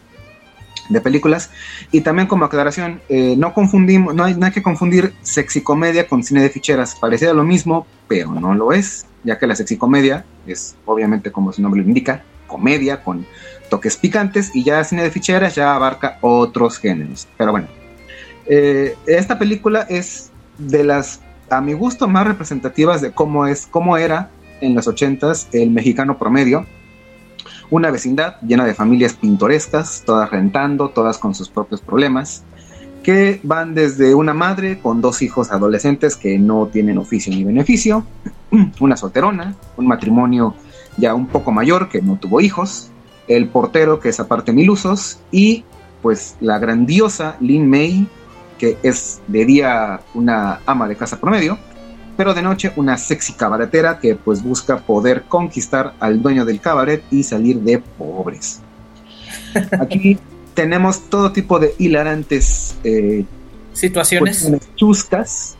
de 0.89 1.01
películas. 1.01 1.51
Y 1.91 2.03
también 2.03 2.29
como 2.29 2.45
aclaración, 2.45 3.01
eh, 3.09 3.35
no 3.37 3.53
confundimos, 3.53 4.15
no 4.15 4.23
hay, 4.23 4.35
no 4.35 4.47
hay 4.47 4.53
que 4.53 4.63
confundir 4.63 5.13
sexicomedia 5.23 6.07
con 6.07 6.23
cine 6.23 6.41
de 6.41 6.51
ficheras. 6.51 6.95
Parecía 6.95 7.35
lo 7.35 7.43
mismo, 7.43 7.85
pero 8.07 8.33
no 8.33 8.55
lo 8.55 8.73
es, 8.73 9.07
ya 9.25 9.41
que 9.41 9.49
la 9.49 9.57
sexicomedia 9.57 10.25
es 10.47 10.77
obviamente 10.85 11.33
como 11.33 11.53
su 11.53 11.63
nombre 11.63 11.83
lo 11.83 11.89
indica, 11.89 12.23
comedia 12.51 13.03
con 13.03 13.25
toques 13.71 13.97
picantes 13.97 14.51
y 14.55 14.65
ya 14.65 14.85
cine 14.85 15.03
de 15.03 15.11
ficheras 15.11 15.55
ya 15.55 15.75
abarca 15.75 16.19
otros 16.21 16.79
géneros. 16.79 17.27
Pero 17.39 17.53
bueno, 17.53 17.69
eh, 18.47 18.97
esta 19.07 19.39
película 19.39 19.87
es 19.89 20.31
de 20.59 20.85
las, 20.85 21.21
a 21.49 21.63
mi 21.63 21.73
gusto, 21.73 22.09
más 22.09 22.27
representativas 22.27 23.01
de 23.01 23.13
cómo 23.13 23.47
es, 23.47 23.67
cómo 23.67 23.97
era 23.97 24.29
en 24.61 24.75
los 24.75 24.87
ochentas 24.87 25.49
el 25.53 25.71
mexicano 25.71 26.19
promedio. 26.19 26.67
Una 27.71 27.91
vecindad 27.91 28.37
llena 28.43 28.67
de 28.67 28.75
familias 28.75 29.15
pintorescas, 29.15 30.03
todas 30.05 30.31
rentando, 30.31 30.91
todas 30.91 31.19
con 31.19 31.35
sus 31.35 31.49
propios 31.49 31.81
problemas, 31.81 32.43
que 33.03 33.41
van 33.43 33.75
desde 33.75 34.15
una 34.15 34.35
madre 34.35 34.81
con 34.81 35.01
dos 35.01 35.23
hijos 35.23 35.51
adolescentes 35.51 36.17
que 36.17 36.39
no 36.39 36.67
tienen 36.67 36.99
oficio 36.99 37.33
ni 37.33 37.45
beneficio, 37.45 38.05
una 38.81 38.97
solterona, 38.97 39.55
un 39.77 39.87
matrimonio 39.87 40.55
ya 40.97 41.15
un 41.15 41.27
poco 41.27 41.53
mayor 41.53 41.89
que 41.89 42.03
no 42.03 42.17
tuvo 42.17 42.41
hijos, 42.41 42.91
el 43.29 43.49
portero 43.49 44.01
que 44.01 44.09
es 44.09 44.21
aparte 44.21 44.53
mil 44.53 44.71
usos 44.71 45.21
y 45.31 45.65
pues 46.03 46.37
la 46.41 46.59
grandiosa 46.59 47.37
Lin 47.41 47.69
May 47.69 48.07
que 48.59 48.77
es 48.83 49.21
de 49.27 49.45
día 49.45 50.01
una 50.15 50.61
ama 50.67 50.89
de 50.89 50.97
casa 50.97 51.21
promedio 51.21 51.59
pero 52.17 52.35
de 52.35 52.43
noche 52.43 52.73
una 52.77 52.99
sexy 52.99 53.35
cabaretera 53.35 54.01
que 54.01 54.17
pues 54.17 54.43
busca 54.43 54.79
poder 54.79 55.23
conquistar 55.29 55.95
al 56.01 56.21
dueño 56.21 56.45
del 56.45 56.61
cabaret 56.61 57.05
y 57.11 57.23
salir 57.23 57.61
de 57.61 57.79
pobres 57.79 58.61
aquí 59.79 60.19
tenemos 60.55 61.09
todo 61.09 61.31
tipo 61.31 61.59
de 61.59 61.75
hilarantes 61.79 62.77
eh, 62.83 63.25
Situaciones. 63.73 64.51
chuscas. 64.77 65.57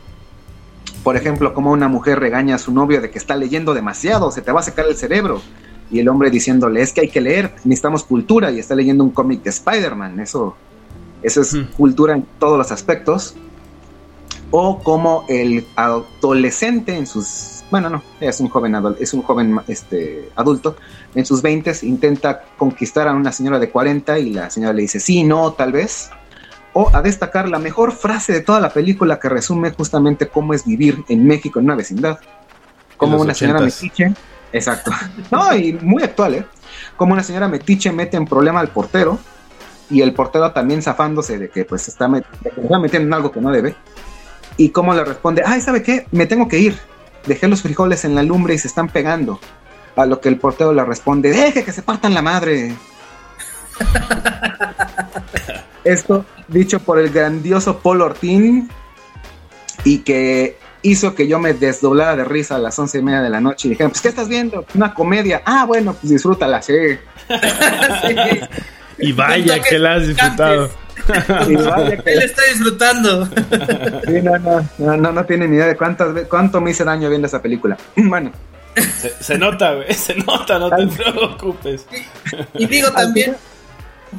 Por 1.03 1.17
ejemplo, 1.17 1.53
como 1.53 1.71
una 1.71 1.87
mujer 1.87 2.19
regaña 2.19 2.55
a 2.55 2.59
su 2.59 2.71
novio 2.71 3.01
de 3.01 3.09
que 3.09 3.17
está 3.17 3.35
leyendo 3.35 3.73
demasiado, 3.73 4.31
se 4.31 4.41
te 4.41 4.51
va 4.51 4.59
a 4.59 4.63
secar 4.63 4.85
el 4.87 4.95
cerebro. 4.95 5.41
Y 5.89 5.99
el 5.99 6.07
hombre 6.07 6.29
diciéndole, 6.29 6.81
es 6.81 6.93
que 6.93 7.01
hay 7.01 7.09
que 7.09 7.21
leer, 7.21 7.53
necesitamos 7.63 8.03
cultura, 8.03 8.51
y 8.51 8.59
está 8.59 8.75
leyendo 8.75 9.03
un 9.03 9.09
cómic 9.09 9.41
de 9.43 9.49
Spider-Man. 9.49 10.19
Eso, 10.19 10.55
eso 11.23 11.41
es 11.41 11.53
Hmm. 11.53 11.65
cultura 11.75 12.13
en 12.13 12.25
todos 12.39 12.57
los 12.57 12.71
aspectos. 12.71 13.35
O 14.51 14.79
como 14.79 15.25
el 15.27 15.65
adolescente 15.75 16.95
en 16.95 17.07
sus... 17.07 17.63
Bueno, 17.71 17.89
no, 17.89 18.03
es 18.19 18.39
un 18.41 18.49
joven, 18.49 18.75
es 18.99 19.13
un 19.13 19.21
joven 19.21 19.59
este, 19.67 20.29
adulto. 20.35 20.75
En 21.15 21.25
sus 21.25 21.41
20 21.41 21.73
intenta 21.83 22.43
conquistar 22.57 23.07
a 23.07 23.13
una 23.13 23.31
señora 23.31 23.59
de 23.59 23.69
40 23.69 24.19
y 24.19 24.31
la 24.31 24.49
señora 24.49 24.73
le 24.73 24.81
dice, 24.83 24.99
sí, 24.99 25.23
no, 25.23 25.53
tal 25.53 25.71
vez 25.71 26.11
o 26.73 26.89
a 26.93 27.01
destacar 27.01 27.47
la 27.49 27.59
mejor 27.59 27.91
frase 27.91 28.31
de 28.33 28.41
toda 28.41 28.59
la 28.59 28.69
película 28.69 29.19
que 29.19 29.27
resume 29.29 29.71
justamente 29.71 30.27
cómo 30.27 30.53
es 30.53 30.65
vivir 30.65 31.03
en 31.09 31.25
México 31.25 31.59
en 31.59 31.65
una 31.65 31.75
vecindad. 31.75 32.19
Como 32.97 33.19
una 33.19 33.33
señora 33.33 33.59
metiche. 33.61 34.13
Exacto. 34.53 34.91
No, 35.31 35.55
y 35.55 35.73
muy 35.73 36.03
actual, 36.03 36.35
¿eh? 36.35 36.45
Como 36.97 37.13
una 37.13 37.23
señora 37.23 37.47
metiche 37.47 37.91
mete 37.91 38.15
en 38.17 38.25
problema 38.25 38.59
al 38.59 38.67
portero 38.69 39.17
y 39.89 40.01
el 40.01 40.13
portero 40.13 40.51
también 40.51 40.81
zafándose 40.81 41.37
de 41.37 41.49
que 41.49 41.65
pues 41.65 41.87
está, 41.87 42.07
met- 42.07 42.25
está 42.43 42.79
metiendo 42.79 43.07
en 43.07 43.13
algo 43.13 43.31
que 43.31 43.41
no 43.41 43.51
debe. 43.51 43.75
Y 44.57 44.69
cómo 44.69 44.93
le 44.93 45.03
responde, 45.03 45.43
ay, 45.45 45.61
¿sabe 45.61 45.81
qué? 45.83 46.05
Me 46.11 46.25
tengo 46.25 46.47
que 46.47 46.59
ir. 46.59 46.77
Dejé 47.25 47.47
los 47.47 47.61
frijoles 47.61 48.05
en 48.05 48.15
la 48.15 48.23
lumbre 48.23 48.53
y 48.53 48.57
se 48.57 48.67
están 48.67 48.87
pegando. 48.89 49.39
A 49.95 50.05
lo 50.05 50.21
que 50.21 50.29
el 50.29 50.37
portero 50.37 50.71
le 50.73 50.83
responde, 50.85 51.29
deje 51.31 51.63
que 51.63 51.71
se 51.71 51.81
partan 51.81 52.13
la 52.13 52.21
madre. 52.21 52.75
Esto 55.83 56.25
dicho 56.47 56.79
por 56.79 56.99
el 56.99 57.09
grandioso 57.09 57.79
Paul 57.79 58.01
Ortín 58.01 58.69
y 59.83 59.99
que 59.99 60.57
hizo 60.83 61.13
que 61.15 61.27
yo 61.27 61.39
me 61.39 61.53
desdoblara 61.53 62.15
de 62.15 62.23
risa 62.23 62.55
a 62.55 62.59
las 62.59 62.77
once 62.79 62.97
y 62.99 63.01
media 63.01 63.21
de 63.21 63.29
la 63.29 63.39
noche 63.41 63.67
y 63.67 63.71
dijeron, 63.71 63.91
pues 63.91 64.01
¿qué 64.01 64.09
estás 64.09 64.27
viendo? 64.27 64.65
Una 64.73 64.93
comedia. 64.93 65.41
Ah, 65.45 65.65
bueno, 65.65 65.93
pues 65.93 66.11
disfrútala, 66.11 66.61
sí. 66.61 66.73
Y 68.97 69.13
vaya 69.13 69.59
que 69.61 69.79
la 69.79 69.95
has 69.95 70.07
disfrutado. 70.07 70.69
Y 71.49 71.55
vaya 71.55 71.97
que- 71.97 72.13
Él 72.13 72.21
está 72.21 72.41
disfrutando. 72.51 73.25
sí, 73.25 74.21
no, 74.21 74.37
no, 74.37 74.69
no, 74.77 74.97
no, 74.97 75.11
no 75.11 75.25
tienen 75.25 75.49
ni 75.49 75.57
idea 75.57 75.65
de 75.67 75.75
cuántas, 75.75 76.09
cuánto 76.29 76.61
me 76.61 76.71
hice 76.71 76.83
daño 76.83 77.09
viendo 77.09 77.27
esa 77.27 77.41
película. 77.41 77.77
Bueno, 77.95 78.31
Se, 78.75 79.09
se 79.23 79.37
nota, 79.39 79.73
güey, 79.73 79.91
se 79.93 80.15
nota, 80.15 80.59
no 80.59 80.69
te 80.69 80.85
preocupes. 80.87 81.87
Y 82.53 82.65
digo 82.67 82.91
también, 82.91 83.33
ta- 83.33 83.39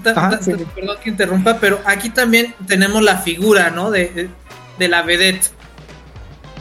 Ajá, 0.04 0.30
ta- 0.30 0.42
sí. 0.42 0.52
perdón 0.74 0.96
que 1.02 1.10
interrumpa, 1.10 1.58
pero 1.60 1.80
aquí 1.84 2.10
también 2.10 2.54
tenemos 2.66 3.02
la 3.02 3.18
figura, 3.18 3.70
¿no? 3.70 3.90
De, 3.90 4.08
de- 4.08 4.28
de 4.78 4.88
la 4.88 5.02
vedette, 5.02 5.50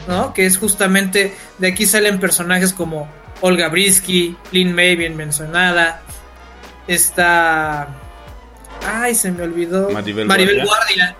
¿no? 0.08 0.34
Que 0.34 0.46
es 0.46 0.58
justamente, 0.58 1.34
de 1.58 1.68
aquí 1.68 1.86
salen 1.86 2.20
personajes 2.20 2.72
como 2.72 3.08
Olga 3.40 3.68
Brisky, 3.68 4.36
Lynn 4.52 4.74
May, 4.74 4.96
bien 4.96 5.16
mencionada, 5.16 6.02
está 6.86 7.88
Ay, 8.84 9.14
se 9.14 9.30
me 9.30 9.44
olvidó. 9.44 9.90
Maribel 9.90 10.26
Guardia. 10.26 10.64
Guardia. 10.64 11.16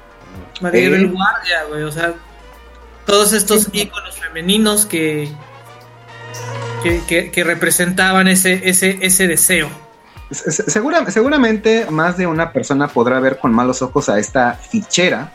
Maribel 0.61 1.05
Eh. 1.05 1.07
Guardia, 1.09 1.65
güey. 1.69 1.83
O 1.85 1.93
sea, 1.93 2.13
todos 3.07 3.33
estos 3.33 3.69
íconos 3.73 4.17
femeninos 4.19 4.85
que, 4.85 5.29
que, 6.83 7.01
que, 7.07 7.31
que 7.31 7.45
representaban 7.45 8.27
ese, 8.27 8.69
ese, 8.69 8.99
ese 9.03 9.29
deseo. 9.29 9.71
Se- 10.33 10.51
se- 10.51 10.71
segura- 10.71 11.09
seguramente 11.11 11.87
más 11.91 12.17
de 12.17 12.27
una 12.27 12.53
persona 12.53 12.89
podrá 12.89 13.21
ver 13.21 13.39
con 13.39 13.53
malos 13.53 13.83
ojos 13.83 14.09
a 14.09 14.19
esta 14.19 14.55
fichera, 14.55 15.33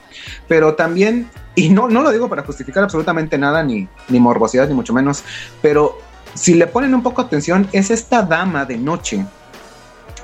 pero 0.47 0.75
también, 0.75 1.29
y 1.55 1.69
no, 1.69 1.87
no 1.87 2.01
lo 2.01 2.11
digo 2.11 2.27
para 2.27 2.43
justificar 2.43 2.83
absolutamente 2.83 3.37
nada, 3.37 3.63
ni, 3.63 3.87
ni 4.09 4.19
morbosidad, 4.19 4.67
ni 4.67 4.73
mucho 4.73 4.93
menos, 4.93 5.23
pero 5.61 5.97
si 6.33 6.53
le 6.55 6.67
ponen 6.67 6.93
un 6.93 7.03
poco 7.03 7.21
atención, 7.21 7.67
es 7.71 7.89
esta 7.91 8.21
dama 8.23 8.65
de 8.65 8.77
noche 8.77 9.25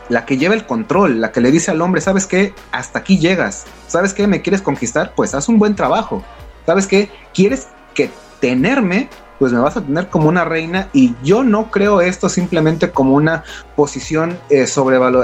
la 0.10 0.26
que 0.26 0.38
lleva 0.38 0.54
el 0.54 0.66
control, 0.66 1.22
la 1.22 1.32
que 1.32 1.40
le 1.40 1.50
dice 1.50 1.72
al 1.72 1.82
hombre, 1.82 2.02
¿sabes 2.02 2.26
qué? 2.28 2.54
Hasta 2.72 3.00
aquí 3.00 3.20
llegas. 3.20 3.64
¿Sabes 3.88 4.14
qué? 4.14 4.28
¿Me 4.28 4.42
quieres 4.42 4.62
conquistar? 4.62 5.14
Pues 5.16 5.34
haz 5.34 5.48
un 5.48 5.58
buen 5.60 5.76
trabajo. 5.76 6.24
¿Sabes 6.66 6.88
qué? 6.88 7.10
¿Quieres 7.34 7.68
que 7.94 8.12
tenerme? 8.42 9.08
Pues 9.39 9.52
me 9.52 9.60
vas 9.60 9.78
a 9.78 9.82
tener 9.82 10.08
como 10.10 10.30
una 10.30 10.46
reina 10.46 10.89
y 10.93 11.15
yo 11.24 11.43
no 11.43 11.72
creo 11.72 12.02
esto 12.02 12.30
simplemente 12.30 12.91
como 12.91 13.15
una 13.15 13.43
posición 13.76 14.38
eh, 14.50 14.65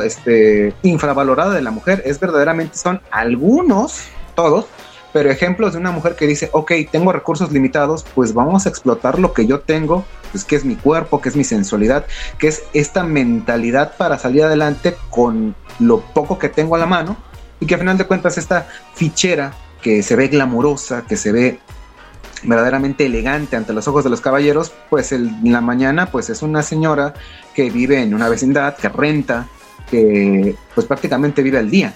este, 0.04 0.74
infravalorada 0.84 1.54
de 1.54 1.62
la 1.62 1.72
mujer. 1.72 2.02
Es 2.06 2.20
verdaderamente, 2.20 2.78
son 2.78 3.02
algunos, 3.12 4.04
todos, 4.36 4.66
pero 5.14 5.32
ejemplos 5.32 5.74
de 5.74 5.80
una 5.80 5.92
mujer 5.92 6.16
que 6.16 6.28
dice, 6.28 6.50
ok, 6.54 6.72
tengo 6.92 7.12
recursos 7.12 7.52
limitados, 7.52 8.06
pues 8.16 8.34
vamos 8.34 8.66
a 8.66 8.70
explotar 8.70 9.20
lo 9.20 9.34
que 9.34 9.46
yo 9.46 9.62
tengo, 9.62 10.06
pues 10.32 10.44
que 10.44 10.56
es 10.56 10.66
mi 10.66 10.76
cuerpo, 10.76 11.22
que 11.22 11.30
es 11.30 11.36
mi 11.36 11.44
sensualidad, 11.44 12.06
que 12.38 12.48
es 12.48 12.64
esta 12.74 13.04
mentalidad 13.04 13.96
para 13.98 14.20
salir 14.20 14.44
adelante 14.44 14.96
con 15.10 15.56
lo 15.80 16.02
poco 16.02 16.38
que 16.38 16.50
tengo 16.50 16.76
a 16.76 16.80
la 16.80 16.86
mano 16.86 17.18
y 17.60 17.66
que 17.66 17.76
a 17.76 17.80
final 17.80 17.98
de 17.98 18.06
cuentas 18.06 18.38
esta 18.38 18.68
fichera 18.94 19.54
que 19.82 20.04
se 20.04 20.16
ve 20.16 20.28
glamurosa, 20.28 21.04
que 21.08 21.18
se 21.18 21.32
ve 21.32 21.60
verdaderamente 22.44 23.06
elegante 23.06 23.56
ante 23.56 23.74
los 23.74 23.88
ojos 23.88 24.04
de 24.04 24.10
los 24.10 24.22
caballeros, 24.22 24.72
pues 24.90 25.12
en 25.12 25.52
la 25.52 25.62
mañana 25.62 26.08
pues 26.12 26.30
es 26.30 26.42
una 26.42 26.64
señora 26.64 27.14
que 27.54 27.70
vive 27.70 28.02
en 28.02 28.14
una 28.14 28.30
vecindad, 28.30 28.76
que 28.78 28.90
renta, 28.90 29.48
que 29.90 30.56
pues 30.76 30.88
prácticamente 30.88 31.42
vive 31.42 31.58
al 31.58 31.70
día. 31.70 31.94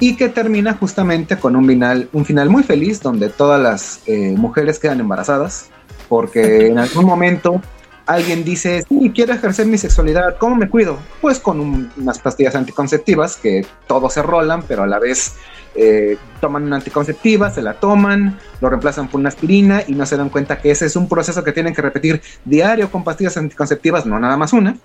Y 0.00 0.14
que 0.14 0.28
termina 0.28 0.74
justamente 0.74 1.38
con 1.38 1.56
un 1.56 1.66
final, 1.66 2.08
un 2.12 2.24
final 2.24 2.48
muy 2.48 2.62
feliz 2.62 3.00
donde 3.00 3.28
todas 3.30 3.60
las 3.60 4.00
eh, 4.06 4.34
mujeres 4.36 4.78
quedan 4.78 5.00
embarazadas 5.00 5.70
porque 6.08 6.68
en 6.68 6.78
algún 6.78 7.04
momento 7.04 7.60
alguien 8.08 8.42
dice, 8.44 8.82
sí, 8.88 9.12
quiero 9.14 9.32
ejercer 9.34 9.66
mi 9.66 9.78
sexualidad, 9.78 10.36
¿cómo 10.38 10.56
me 10.56 10.68
cuido? 10.68 10.98
Pues 11.20 11.38
con 11.38 11.60
un- 11.60 11.90
unas 11.96 12.18
pastillas 12.18 12.54
anticonceptivas 12.56 13.36
que 13.36 13.64
todos 13.86 14.14
se 14.14 14.22
rolan, 14.22 14.62
pero 14.62 14.82
a 14.82 14.86
la 14.86 14.98
vez 14.98 15.34
eh, 15.74 16.16
toman 16.40 16.64
una 16.64 16.76
anticonceptiva, 16.76 17.50
se 17.50 17.62
la 17.62 17.74
toman, 17.74 18.38
lo 18.60 18.68
reemplazan 18.70 19.06
por 19.08 19.20
una 19.20 19.28
aspirina 19.28 19.82
y 19.86 19.92
no 19.92 20.06
se 20.06 20.16
dan 20.16 20.28
cuenta 20.30 20.58
que 20.58 20.70
ese 20.72 20.86
es 20.86 20.96
un 20.96 21.08
proceso 21.08 21.44
que 21.44 21.52
tienen 21.52 21.74
que 21.74 21.82
repetir 21.82 22.20
diario 22.44 22.90
con 22.90 23.04
pastillas 23.04 23.36
anticonceptivas, 23.36 24.04
no 24.04 24.18
nada 24.18 24.36
más 24.36 24.52
una. 24.52 24.76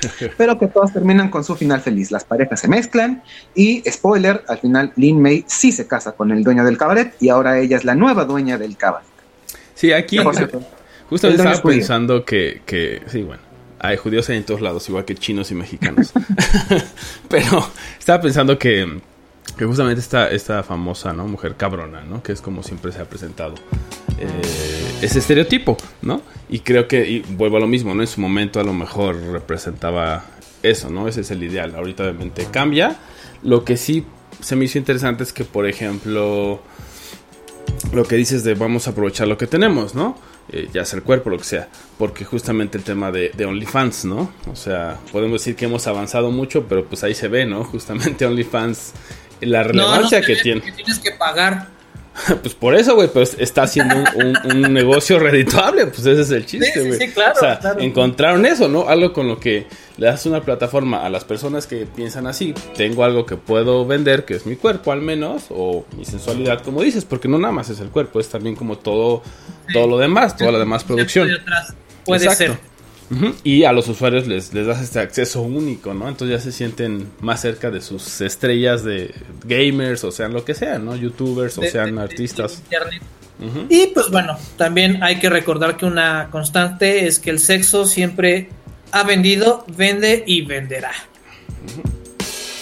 Pero 0.38 0.58
que 0.58 0.68
todos 0.68 0.92
terminan 0.92 1.28
con 1.28 1.42
su 1.44 1.54
final 1.56 1.80
feliz. 1.80 2.10
Las 2.10 2.24
parejas 2.24 2.60
se 2.60 2.68
mezclan 2.68 3.22
y, 3.54 3.82
spoiler, 3.90 4.44
al 4.48 4.58
final 4.58 4.92
Lin 4.96 5.20
May 5.20 5.44
sí 5.48 5.72
se 5.72 5.86
casa 5.86 6.12
con 6.12 6.30
el 6.30 6.42
dueño 6.44 6.64
del 6.64 6.78
cabaret 6.78 7.14
y 7.20 7.28
ahora 7.28 7.58
ella 7.58 7.76
es 7.76 7.84
la 7.84 7.94
nueva 7.94 8.24
dueña 8.24 8.58
del 8.58 8.76
cabaret. 8.76 9.06
Sí, 9.74 9.92
aquí 9.92 10.16
justamente 11.08 11.42
estaba 11.42 11.56
es 11.56 11.60
pensando 11.60 12.24
que, 12.24 12.62
que, 12.66 13.02
sí, 13.06 13.22
bueno, 13.22 13.42
hay 13.78 13.96
judíos 13.96 14.28
en 14.30 14.44
todos 14.44 14.60
lados, 14.60 14.88
igual 14.88 15.04
que 15.04 15.14
chinos 15.14 15.50
y 15.50 15.54
mexicanos. 15.54 16.12
Pero 17.28 17.66
estaba 17.98 18.20
pensando 18.20 18.58
que, 18.58 19.00
que 19.56 19.64
justamente 19.64 20.00
esta, 20.00 20.30
esta 20.30 20.62
famosa, 20.62 21.12
¿no? 21.12 21.26
Mujer 21.26 21.54
cabrona, 21.56 22.02
¿no? 22.02 22.22
Que 22.22 22.32
es 22.32 22.40
como 22.40 22.62
siempre 22.62 22.92
se 22.92 23.00
ha 23.00 23.04
presentado. 23.04 23.54
eh, 24.18 24.26
ese 25.02 25.20
estereotipo, 25.20 25.76
¿no? 26.02 26.22
Y 26.48 26.60
creo 26.60 26.88
que, 26.88 27.08
y 27.08 27.20
vuelvo 27.20 27.58
a 27.58 27.60
lo 27.60 27.68
mismo, 27.68 27.94
¿no? 27.94 28.02
En 28.02 28.08
su 28.08 28.20
momento 28.20 28.58
a 28.60 28.64
lo 28.64 28.72
mejor 28.72 29.16
representaba 29.16 30.24
eso, 30.62 30.90
¿no? 30.90 31.06
Ese 31.08 31.20
es 31.20 31.30
el 31.30 31.42
ideal. 31.42 31.74
Ahorita 31.74 32.02
obviamente 32.02 32.46
cambia. 32.50 32.96
Lo 33.42 33.64
que 33.64 33.76
sí 33.76 34.04
se 34.40 34.56
me 34.56 34.64
hizo 34.64 34.78
interesante 34.78 35.22
es 35.22 35.32
que, 35.32 35.44
por 35.44 35.66
ejemplo, 35.68 36.60
lo 37.92 38.04
que 38.04 38.16
dices 38.16 38.42
de 38.44 38.54
vamos 38.54 38.86
a 38.88 38.90
aprovechar 38.90 39.28
lo 39.28 39.38
que 39.38 39.46
tenemos, 39.46 39.94
¿no? 39.94 40.16
Eh, 40.50 40.68
ya 40.72 40.84
sea 40.84 40.98
el 40.98 41.04
cuerpo, 41.04 41.30
lo 41.30 41.38
que 41.38 41.44
sea. 41.44 41.68
Porque 41.98 42.24
justamente 42.24 42.78
el 42.78 42.84
tema 42.84 43.12
de, 43.12 43.30
de 43.36 43.44
OnlyFans, 43.44 44.06
¿no? 44.06 44.32
O 44.50 44.56
sea, 44.56 44.98
podemos 45.12 45.40
decir 45.42 45.56
que 45.56 45.66
hemos 45.66 45.86
avanzado 45.86 46.30
mucho, 46.30 46.66
pero 46.66 46.86
pues 46.86 47.04
ahí 47.04 47.14
se 47.14 47.28
ve, 47.28 47.44
¿no? 47.44 47.64
Justamente 47.72 48.24
OnlyFans, 48.24 48.92
la 49.40 49.62
relevancia 49.62 50.20
que 50.20 50.34
ve 50.34 50.40
tiene. 50.42 50.60
tienes 50.72 50.98
que 50.98 51.12
pagar. 51.12 51.77
Pues 52.42 52.54
por 52.54 52.74
eso, 52.74 52.94
güey, 52.94 53.08
pues 53.08 53.36
está 53.38 53.62
haciendo 53.62 53.94
un, 53.96 54.06
un- 54.26 54.64
un 54.64 54.72
negocio 54.72 55.18
redituable, 55.18 55.86
pues 55.86 56.00
ese 56.00 56.20
es 56.22 56.30
el 56.30 56.46
chiste, 56.46 56.66
Sí, 56.72 56.80
sí, 56.80 56.86
güey. 56.88 56.98
sí, 56.98 57.08
claro, 57.08 57.32
o 57.36 57.40
sea, 57.40 57.58
claro. 57.58 57.80
encontraron 57.80 58.44
eso, 58.46 58.68
¿no? 58.68 58.88
Algo 58.88 59.12
con 59.12 59.28
lo 59.28 59.38
que 59.38 59.66
le 59.96 60.06
das 60.06 60.26
una 60.26 60.42
plataforma 60.42 61.04
a 61.04 61.10
las 61.10 61.24
personas 61.24 61.66
que 61.66 61.86
piensan 61.86 62.26
así, 62.26 62.54
tengo 62.76 63.04
algo 63.04 63.26
que 63.26 63.36
puedo 63.36 63.84
vender, 63.86 64.24
que 64.24 64.34
es 64.34 64.46
mi 64.46 64.56
cuerpo 64.56 64.92
al 64.92 65.00
menos, 65.00 65.46
o 65.50 65.84
mi 65.96 66.04
sensualidad, 66.04 66.62
como 66.62 66.82
dices, 66.82 67.04
porque 67.04 67.28
no 67.28 67.38
nada 67.38 67.52
más 67.52 67.68
es 67.70 67.80
el 67.80 67.88
cuerpo, 67.88 68.20
es 68.20 68.28
también 68.28 68.54
como 68.56 68.78
todo, 68.78 69.22
todo 69.72 69.86
lo 69.86 69.98
demás, 69.98 70.36
toda 70.36 70.52
la 70.52 70.58
demás 70.58 70.84
producción. 70.84 71.28
Puede 72.04 72.24
Exacto. 72.26 72.54
ser. 72.54 72.77
Y 73.42 73.64
a 73.64 73.72
los 73.72 73.88
usuarios 73.88 74.26
les, 74.26 74.52
les 74.52 74.66
das 74.66 74.82
este 74.82 75.00
acceso 75.00 75.40
único, 75.40 75.94
¿no? 75.94 76.08
Entonces 76.08 76.36
ya 76.38 76.42
se 76.42 76.52
sienten 76.52 77.08
más 77.20 77.40
cerca 77.40 77.70
de 77.70 77.80
sus 77.80 78.20
estrellas 78.20 78.84
de 78.84 79.14
gamers, 79.44 80.04
o 80.04 80.12
sean 80.12 80.32
lo 80.34 80.44
que 80.44 80.54
sean, 80.54 80.84
¿no? 80.84 80.94
Youtubers, 80.94 81.56
o 81.58 81.62
de- 81.62 81.70
sean 81.70 81.96
de- 81.96 82.02
artistas. 82.02 82.58
de 82.68 82.76
internet. 82.76 83.02
Ujú. 83.40 83.66
Y 83.70 83.86
pues 83.94 84.10
bueno, 84.10 84.36
también 84.56 85.02
hay 85.02 85.18
que 85.20 85.30
recordar 85.30 85.76
que 85.76 85.86
una 85.86 86.28
constante 86.30 87.06
es 87.06 87.18
que 87.18 87.30
el 87.30 87.38
sexo 87.38 87.86
siempre 87.86 88.48
ha 88.92 89.04
vendido, 89.04 89.64
vende 89.76 90.24
y 90.26 90.42
venderá. 90.42 90.90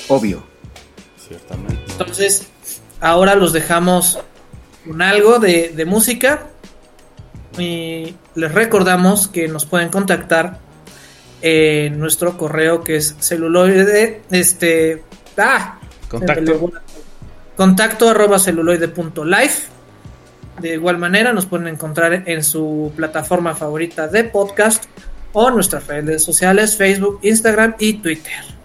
obvio. 0.09 0.45
Ciertamente. 1.29 1.83
Entonces, 1.91 2.47
ahora 3.01 3.35
los 3.35 3.53
dejamos 3.53 4.21
con 4.87 5.03
algo 5.03 5.39
de, 5.39 5.71
de 5.75 5.85
música 5.85 6.47
y 7.59 8.15
les 8.35 8.53
recordamos 8.53 9.29
que 9.29 9.49
nos 9.49 9.67
pueden 9.67 9.89
contactar 9.89 10.59
en 11.43 11.99
nuestro 11.99 12.37
correo 12.37 12.83
que 12.83 12.97
es 12.97 13.17
celuloide, 13.21 14.23
este, 14.31 15.03
ah, 15.37 15.79
Contacto. 16.09 16.73
contacto 17.57 18.11
arroba 18.11 18.39
celuloide 18.39 18.89
punto 18.89 19.25
life. 19.25 19.69
De 20.61 20.75
igual 20.75 20.99
manera 20.99 21.33
nos 21.33 21.47
pueden 21.47 21.69
encontrar 21.69 22.23
en 22.27 22.43
su 22.43 22.93
plataforma 22.97 23.55
favorita 23.55 24.09
de 24.09 24.25
podcast 24.25 24.85
o 25.33 25.51
nuestras 25.51 25.87
redes 25.87 26.23
sociales, 26.23 26.77
Facebook, 26.77 27.19
Instagram 27.23 27.75
y 27.79 27.95
Twitter. 27.95 28.56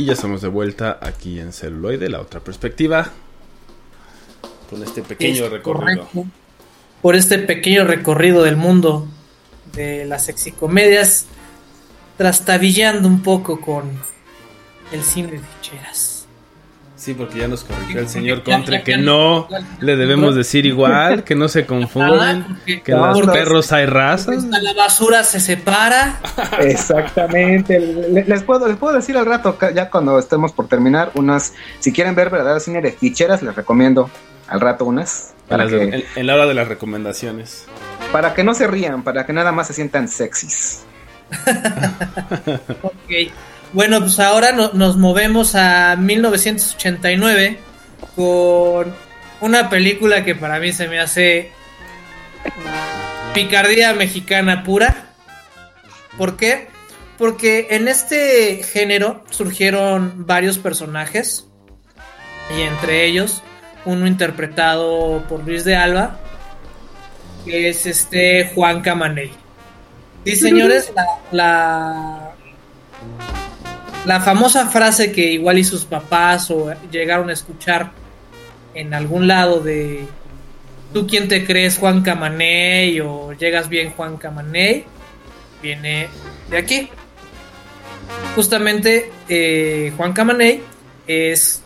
Y 0.00 0.06
ya 0.06 0.14
estamos 0.14 0.40
de 0.40 0.48
vuelta 0.48 0.98
aquí 1.02 1.40
en 1.40 1.52
celuloide, 1.52 2.08
la 2.08 2.22
otra 2.22 2.40
perspectiva. 2.40 3.10
Con 4.70 4.82
este 4.82 5.02
pequeño 5.02 5.44
Es 5.44 5.50
recorrido. 5.50 6.08
correcto. 6.08 6.30
Por 7.02 7.16
este 7.16 7.36
pequeño 7.38 7.84
recorrido 7.84 8.42
del 8.42 8.56
mundo 8.56 9.06
de 9.74 10.06
las 10.06 10.24
sexicomedias, 10.24 11.26
trastabillando 12.16 13.08
un 13.08 13.22
poco 13.22 13.60
con 13.60 13.90
el 14.90 15.02
cine 15.02 15.32
de 15.32 15.40
ficheras. 15.40 16.09
Sí, 17.00 17.14
porque 17.14 17.38
ya 17.38 17.48
nos 17.48 17.64
corrigió 17.64 17.98
el 18.00 18.10
señor 18.10 18.42
Contre 18.42 18.82
que 18.82 18.98
no 18.98 19.48
le 19.80 19.96
debemos 19.96 20.34
decir 20.34 20.66
igual, 20.66 21.24
que 21.24 21.34
no 21.34 21.48
se 21.48 21.64
confunden, 21.64 22.44
Ah, 22.46 22.58
que 22.84 22.92
en 22.92 22.98
los 23.00 23.22
perros 23.22 23.72
hay 23.72 23.86
razas. 23.86 24.44
La 24.44 24.74
basura 24.74 25.24
se 25.24 25.40
separa. 25.40 26.20
Exactamente. 26.60 27.80
Le- 27.80 28.24
Les 28.26 28.42
puedo, 28.42 28.68
les 28.68 28.76
puedo 28.76 28.94
decir 28.94 29.16
al 29.16 29.24
rato, 29.24 29.56
ya 29.74 29.88
cuando 29.88 30.18
estemos 30.18 30.52
por 30.52 30.68
terminar, 30.68 31.10
unas, 31.14 31.54
si 31.78 31.90
quieren 31.90 32.14
ver 32.14 32.28
verdadero 32.28 32.60
cine 32.60 32.82
de 32.82 32.92
ficheras, 32.92 33.42
les 33.42 33.54
recomiendo 33.56 34.10
al 34.46 34.60
rato 34.60 34.84
unas. 34.84 35.32
Para 35.48 35.66
que, 35.66 35.82
en- 35.82 36.04
en 36.16 36.26
la 36.26 36.34
hora 36.34 36.44
de 36.46 36.52
las 36.52 36.68
recomendaciones. 36.68 37.64
para 38.12 38.34
que 38.34 38.44
no 38.44 38.52
se 38.52 38.66
rían, 38.66 39.04
para 39.04 39.24
que 39.24 39.32
nada 39.32 39.52
más 39.52 39.68
se 39.68 39.72
sientan 39.72 40.06
sexys. 40.06 40.82
Ok. 42.82 43.30
Bueno, 43.72 44.00
pues 44.00 44.18
ahora 44.18 44.52
no- 44.52 44.70
nos 44.72 44.96
movemos 44.96 45.54
a 45.54 45.96
1989 45.96 47.58
con 48.16 48.94
una 49.40 49.70
película 49.70 50.24
que 50.24 50.34
para 50.34 50.58
mí 50.58 50.72
se 50.72 50.88
me 50.88 50.98
hace 50.98 51.52
picardía 53.34 53.92
mexicana 53.94 54.64
pura. 54.64 55.06
¿Por 56.18 56.36
qué? 56.36 56.68
Porque 57.16 57.68
en 57.70 57.86
este 57.88 58.62
género 58.64 59.24
surgieron 59.30 60.26
varios 60.26 60.58
personajes 60.58 61.46
y 62.56 62.62
entre 62.62 63.04
ellos 63.06 63.42
uno 63.84 64.06
interpretado 64.06 65.22
por 65.28 65.44
Luis 65.46 65.64
de 65.64 65.76
Alba, 65.76 66.18
que 67.44 67.68
es 67.68 67.86
este 67.86 68.50
Juan 68.54 68.80
Camaney. 68.82 69.30
Sí, 70.24 70.36
señores, 70.36 70.92
la, 71.30 72.32
la 74.06 74.20
famosa 74.20 74.68
frase 74.68 75.12
que 75.12 75.32
igual 75.32 75.58
y 75.58 75.64
sus 75.64 75.84
papás 75.84 76.50
o 76.50 76.72
llegaron 76.90 77.30
a 77.30 77.32
escuchar 77.32 77.92
en 78.74 78.94
algún 78.94 79.26
lado 79.26 79.60
de 79.60 80.06
¿Tú 80.92 81.06
quién 81.06 81.28
te 81.28 81.44
crees 81.46 81.78
Juan 81.78 82.02
Camaney? 82.02 83.00
o 83.00 83.32
llegas 83.32 83.68
bien 83.68 83.92
Juan 83.92 84.16
Camaney, 84.16 84.84
viene 85.62 86.08
de 86.50 86.58
aquí. 86.58 86.88
Justamente 88.34 89.12
eh, 89.28 89.92
Juan 89.96 90.12
Camaney 90.12 90.62
es 91.06 91.62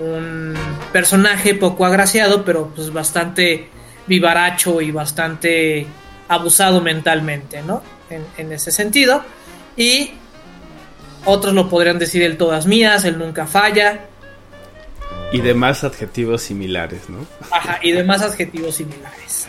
un 0.00 0.54
personaje 0.92 1.54
poco 1.54 1.86
agraciado, 1.86 2.44
pero 2.44 2.72
pues 2.74 2.92
bastante 2.92 3.68
vivaracho 4.08 4.80
y 4.80 4.90
bastante 4.90 5.86
abusado 6.26 6.80
mentalmente, 6.80 7.62
¿no? 7.62 7.82
En, 8.10 8.24
en 8.38 8.52
ese 8.52 8.72
sentido. 8.72 9.22
Y 9.76 10.14
otros 11.24 11.54
lo 11.54 11.68
podrían 11.68 11.98
decir 11.98 12.22
el 12.22 12.36
todas 12.36 12.66
mías, 12.66 13.04
el 13.04 13.18
nunca 13.18 13.46
falla, 13.46 14.00
Y 15.32 15.40
demás 15.42 15.84
adjetivos 15.84 16.42
similares, 16.42 17.02
¿no? 17.08 17.26
ajá, 17.50 17.78
y 17.82 17.92
demás 17.92 18.22
adjetivos 18.22 18.76
similares. 18.76 19.46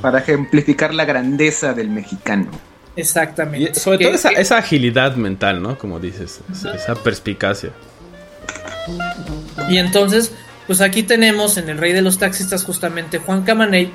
Para 0.00 0.20
ejemplificar 0.20 0.94
la 0.94 1.04
grandeza 1.04 1.74
del 1.74 1.90
mexicano. 1.90 2.50
Exactamente. 2.96 3.72
Y 3.76 3.80
sobre 3.80 3.98
Que- 3.98 4.04
todo 4.06 4.14
esa, 4.14 4.30
que- 4.30 4.40
esa 4.40 4.56
agilidad 4.58 5.16
mental, 5.16 5.60
¿no? 5.62 5.76
Como 5.76 6.00
dices, 6.00 6.40
esa, 6.50 6.74
esa 6.74 6.94
perspicacia. 6.94 7.70
Y 9.68 9.78
entonces, 9.78 10.32
pues 10.66 10.80
aquí 10.80 11.02
tenemos 11.02 11.56
en 11.58 11.68
El 11.68 11.78
Rey 11.78 11.92
de 11.92 12.02
los 12.02 12.18
Taxistas 12.18 12.64
justamente 12.64 13.18
Juan 13.18 13.42
Camaney, 13.42 13.92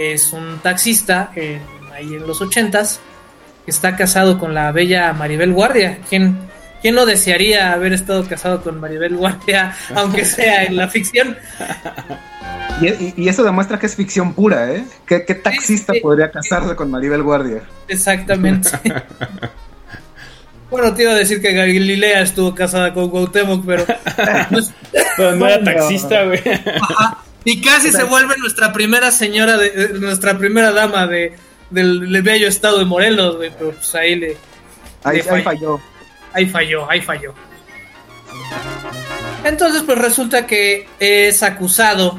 es 0.00 0.32
un 0.32 0.58
taxista 0.62 1.30
en- 1.36 1.60
ahí 1.94 2.14
en 2.14 2.26
los 2.26 2.40
ochentas, 2.40 3.00
está 3.70 3.96
casado 3.96 4.38
con 4.38 4.54
la 4.54 4.72
bella 4.72 5.12
Maribel 5.12 5.52
Guardia. 5.52 5.98
¿Quién, 6.08 6.36
¿Quién 6.82 6.94
no 6.94 7.06
desearía 7.06 7.72
haber 7.72 7.92
estado 7.92 8.26
casado 8.28 8.62
con 8.62 8.80
Maribel 8.80 9.16
Guardia, 9.16 9.74
aunque 9.94 10.24
sea 10.24 10.64
en 10.64 10.76
la 10.76 10.88
ficción? 10.88 11.36
Y, 12.80 12.88
y- 12.88 13.14
y 13.16 13.28
eso 13.28 13.42
demuestra 13.42 13.78
que 13.78 13.86
es 13.86 13.96
ficción 13.96 14.34
pura, 14.34 14.72
¿eh? 14.72 14.84
¿Qué, 15.06 15.24
qué 15.24 15.34
taxista 15.34 15.92
sí. 15.94 16.00
podría 16.00 16.30
casarse 16.30 16.76
con 16.76 16.90
Maribel 16.90 17.22
Guardia? 17.22 17.62
Exactamente. 17.88 18.68
bueno, 20.70 20.92
te 20.94 21.02
iba 21.02 21.12
a 21.12 21.16
decir 21.16 21.40
que 21.40 21.52
Galilea 21.52 22.20
estuvo 22.22 22.54
casada 22.54 22.92
con 22.92 23.08
Cuauhtémoc, 23.10 23.64
pero... 23.64 23.84
pues, 24.50 24.72
Pero 25.16 25.36
no 25.36 25.48
era 25.48 25.64
taxista, 25.64 26.24
güey. 26.24 26.42
Y 27.44 27.62
casi 27.62 27.90
se 27.90 28.02
vuelve 28.04 28.34
nuestra 28.38 28.72
primera 28.72 29.10
señora, 29.10 29.56
de, 29.56 29.68
eh, 29.68 29.88
nuestra 29.94 30.36
primera 30.36 30.72
dama 30.72 31.06
de, 31.06 31.32
del, 31.70 32.10
del 32.12 32.22
bello 32.22 32.48
estado 32.48 32.78
de 32.78 32.84
Morelos, 32.84 33.36
güey, 33.36 33.50
pero 33.56 33.72
pues 33.72 33.94
ahí 33.94 34.14
le, 34.16 34.36
Ahí, 35.04 35.16
Le 35.18 35.22
ahí 35.22 35.42
falló. 35.42 35.42
falló. 35.44 35.80
ahí 36.32 36.46
falló, 36.46 36.90
ahí 36.90 37.00
falló. 37.00 37.34
Entonces, 39.44 39.82
pues 39.82 39.98
resulta 39.98 40.46
que 40.46 40.88
es 40.98 41.42
acusado 41.42 42.18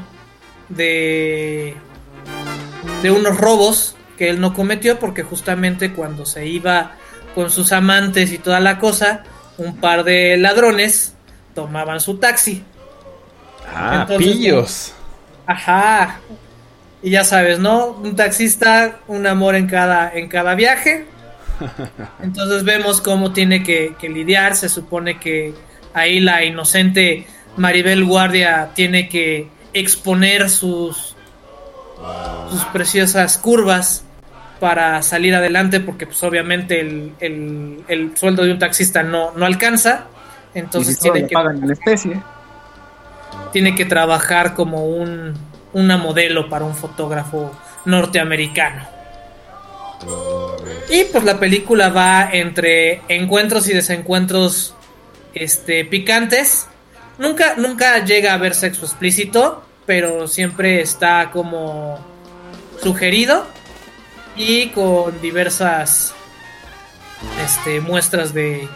de 0.69 1.75
de 3.01 3.11
unos 3.11 3.37
robos 3.37 3.95
que 4.17 4.29
él 4.29 4.39
no 4.39 4.53
cometió 4.53 4.97
porque 4.99 5.23
justamente 5.23 5.93
cuando 5.93 6.25
se 6.25 6.45
iba 6.47 6.93
con 7.35 7.51
sus 7.51 7.71
amantes 7.71 8.31
y 8.31 8.39
toda 8.39 8.59
la 8.59 8.79
cosa, 8.79 9.23
un 9.57 9.77
par 9.77 10.03
de 10.03 10.37
ladrones 10.37 11.13
tomaban 11.53 11.99
su 11.99 12.17
taxi. 12.17 12.63
Ah, 13.71 13.99
Entonces, 14.07 14.27
pillos. 14.27 14.93
Ajá. 15.45 16.19
Y 17.07 17.09
ya 17.09 17.23
sabes, 17.23 17.57
¿no? 17.59 17.91
Un 18.03 18.17
taxista, 18.17 18.99
un 19.07 19.25
amor 19.27 19.55
en 19.55 19.67
cada, 19.67 20.11
en 20.13 20.27
cada 20.27 20.55
viaje. 20.55 21.05
Entonces 22.21 22.65
vemos 22.65 22.99
cómo 22.99 23.31
tiene 23.31 23.63
que, 23.63 23.95
que 23.97 24.09
lidiar. 24.09 24.57
Se 24.57 24.67
supone 24.67 25.17
que 25.17 25.53
ahí 25.93 26.19
la 26.19 26.43
inocente 26.43 27.25
Maribel 27.55 28.03
Guardia 28.03 28.71
tiene 28.75 29.07
que 29.07 29.47
exponer 29.71 30.49
sus, 30.49 31.15
sus 32.51 32.65
preciosas 32.73 33.37
curvas 33.37 34.03
para 34.59 35.01
salir 35.01 35.33
adelante 35.33 35.79
porque 35.79 36.07
pues 36.07 36.21
obviamente 36.23 36.81
el, 36.81 37.13
el- 37.21 37.85
el 37.87 38.17
sueldo 38.17 38.43
de 38.43 38.51
un 38.51 38.59
taxista 38.59 39.01
no, 39.01 39.31
no 39.31 39.45
alcanza. 39.45 40.07
Y 40.53 40.59
Entonces 40.59 40.95
si 40.95 41.03
tiene 41.03 41.25
que 41.25 41.33
pagan 41.33 41.63
en 41.63 41.71
especie. 41.71 42.21
tiene 43.53 43.75
que 43.75 43.85
trabajar 43.85 44.53
como 44.55 44.87
un, 44.87 45.46
una 45.78 45.97
modelo 45.97 46.49
para 46.49 46.65
un 46.65 46.75
fotógrafo 46.75 47.51
norteamericano. 47.86 48.88
Y 50.89 51.05
pues 51.05 51.23
la 51.23 51.39
película 51.39 51.89
va 51.89 52.30
entre 52.32 53.01
encuentros 53.07 53.67
y 53.67 53.73
desencuentros 53.73 54.73
este, 55.34 55.86
picantes. 55.86 56.67
Nunca, 57.17 57.55
nunca 57.57 58.03
llega 58.05 58.32
a 58.32 58.36
haber 58.36 58.53
sexo 58.53 58.86
explícito, 58.86 59.63
pero 59.86 60.28
siempre 60.28 60.82
está 60.82 61.32
como 61.32 61.99
sugerido 62.82 63.45
y 64.36 64.67
con 64.69 65.19
diversas 65.21 66.13
este, 67.43 67.82
muestras 67.82 68.34
de, 68.34 68.67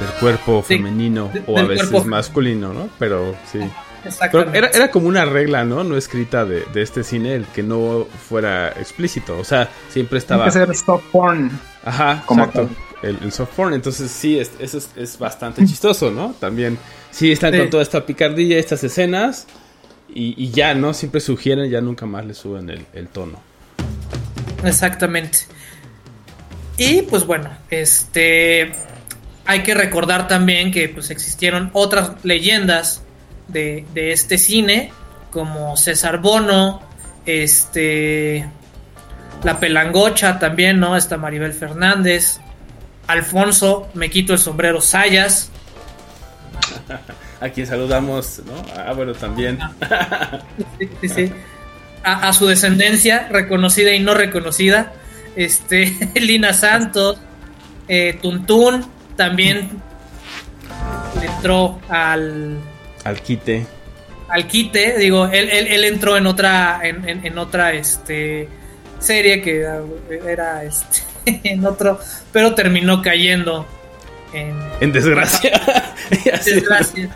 Del 0.00 0.08
cuerpo 0.20 0.62
femenino 0.62 1.30
de- 1.32 1.44
o 1.46 1.58
a 1.58 1.62
veces 1.62 1.88
cuerpo- 1.88 2.08
masculino, 2.08 2.72
¿no? 2.72 2.88
Pero 2.98 3.36
sí. 3.50 3.60
Pero 4.32 4.52
era, 4.52 4.68
era 4.68 4.90
como 4.90 5.08
una 5.08 5.24
regla, 5.24 5.64
¿no? 5.64 5.84
No 5.84 5.96
escrita 5.96 6.44
de, 6.44 6.64
de 6.72 6.82
este 6.82 7.02
cine 7.04 7.34
el 7.34 7.46
que 7.46 7.62
no 7.62 8.06
fuera 8.28 8.68
explícito. 8.68 9.38
O 9.38 9.44
sea, 9.44 9.68
siempre 9.88 10.20
Tiene 10.20 10.44
estaba. 10.44 10.44
que 10.46 10.50
ser 10.52 10.76
soft 10.76 11.04
porn. 11.12 11.50
Ajá, 11.84 12.22
como 12.26 12.44
exacto. 12.44 12.68
El, 13.02 13.18
el 13.22 13.32
soft 13.32 13.50
porn. 13.54 13.74
Entonces, 13.74 14.10
sí, 14.10 14.38
es- 14.38 14.52
eso 14.58 14.78
es, 14.78 14.90
es 14.96 15.18
bastante 15.18 15.64
chistoso, 15.66 16.10
¿no? 16.10 16.34
También, 16.40 16.78
sí, 17.10 17.32
están 17.32 17.52
Sí. 17.52 17.58
con 17.58 17.70
toda 17.70 17.82
esta 17.82 18.04
picardilla, 18.06 18.58
estas 18.58 18.82
escenas. 18.84 19.46
Y, 20.14 20.34
y 20.42 20.50
ya, 20.50 20.74
¿no? 20.74 20.94
Siempre 20.94 21.20
sugieren, 21.20 21.68
ya 21.70 21.80
nunca 21.80 22.06
más 22.06 22.24
le 22.24 22.34
suben 22.34 22.70
el, 22.70 22.86
el 22.92 23.08
tono. 23.08 23.40
Exactamente. 24.62 25.38
Y 26.76 27.02
pues 27.02 27.24
bueno, 27.26 27.50
este 27.70 28.72
hay 29.46 29.62
que 29.62 29.74
recordar 29.74 30.26
también 30.26 30.70
que 30.72 30.88
pues 30.88 31.10
existieron 31.10 31.70
otras 31.72 32.12
leyendas 32.24 33.02
de, 33.48 33.84
de 33.94 34.12
este 34.12 34.38
cine, 34.38 34.92
como 35.30 35.76
César 35.76 36.18
Bono, 36.18 36.82
este 37.26 38.48
La 39.42 39.58
Pelangocha 39.58 40.38
también, 40.38 40.80
¿no? 40.80 40.96
Está 40.96 41.16
Maribel 41.16 41.52
Fernández, 41.52 42.40
Alfonso, 43.06 43.88
me 43.94 44.10
quito 44.10 44.32
el 44.32 44.38
sombrero 44.38 44.80
Sayas, 44.80 45.50
A 47.40 47.48
quien 47.50 47.66
saludamos, 47.66 48.40
¿no? 48.46 48.52
Ah, 48.76 48.92
bueno, 48.92 49.12
también. 49.12 49.58
Sí, 50.78 50.88
sí, 51.00 51.08
sí. 51.08 51.32
A, 52.02 52.28
a 52.28 52.32
su 52.32 52.46
descendencia, 52.46 53.28
reconocida 53.30 53.92
y 53.92 54.00
no 54.00 54.14
reconocida. 54.14 54.92
Este, 55.36 55.94
Lina 56.14 56.52
Santos, 56.52 57.18
eh, 57.88 58.18
Tuntún, 58.22 58.86
también 59.16 59.70
le 61.20 61.26
entró 61.26 61.80
al, 61.88 62.58
Al 63.04 63.20
quite. 63.20 63.66
al 64.28 64.46
quite, 64.46 64.98
digo, 64.98 65.26
él, 65.26 65.48
él, 65.50 65.66
él 65.68 65.84
entró 65.84 66.16
en 66.16 66.26
otra, 66.26 66.80
en, 66.82 67.08
en- 67.08 67.24
en 67.26 67.38
otra 67.38 67.72
este 67.72 68.48
serie 68.98 69.42
que 69.42 69.64
era, 70.26 70.64
este 70.64 71.02
en 71.44 71.64
otro, 71.66 71.98
pero 72.32 72.54
terminó 72.54 73.02
cayendo 73.02 73.66
en 74.32 74.56
En 74.80 74.92
desgracia. 74.92 75.52
Desgracia. 76.44 77.08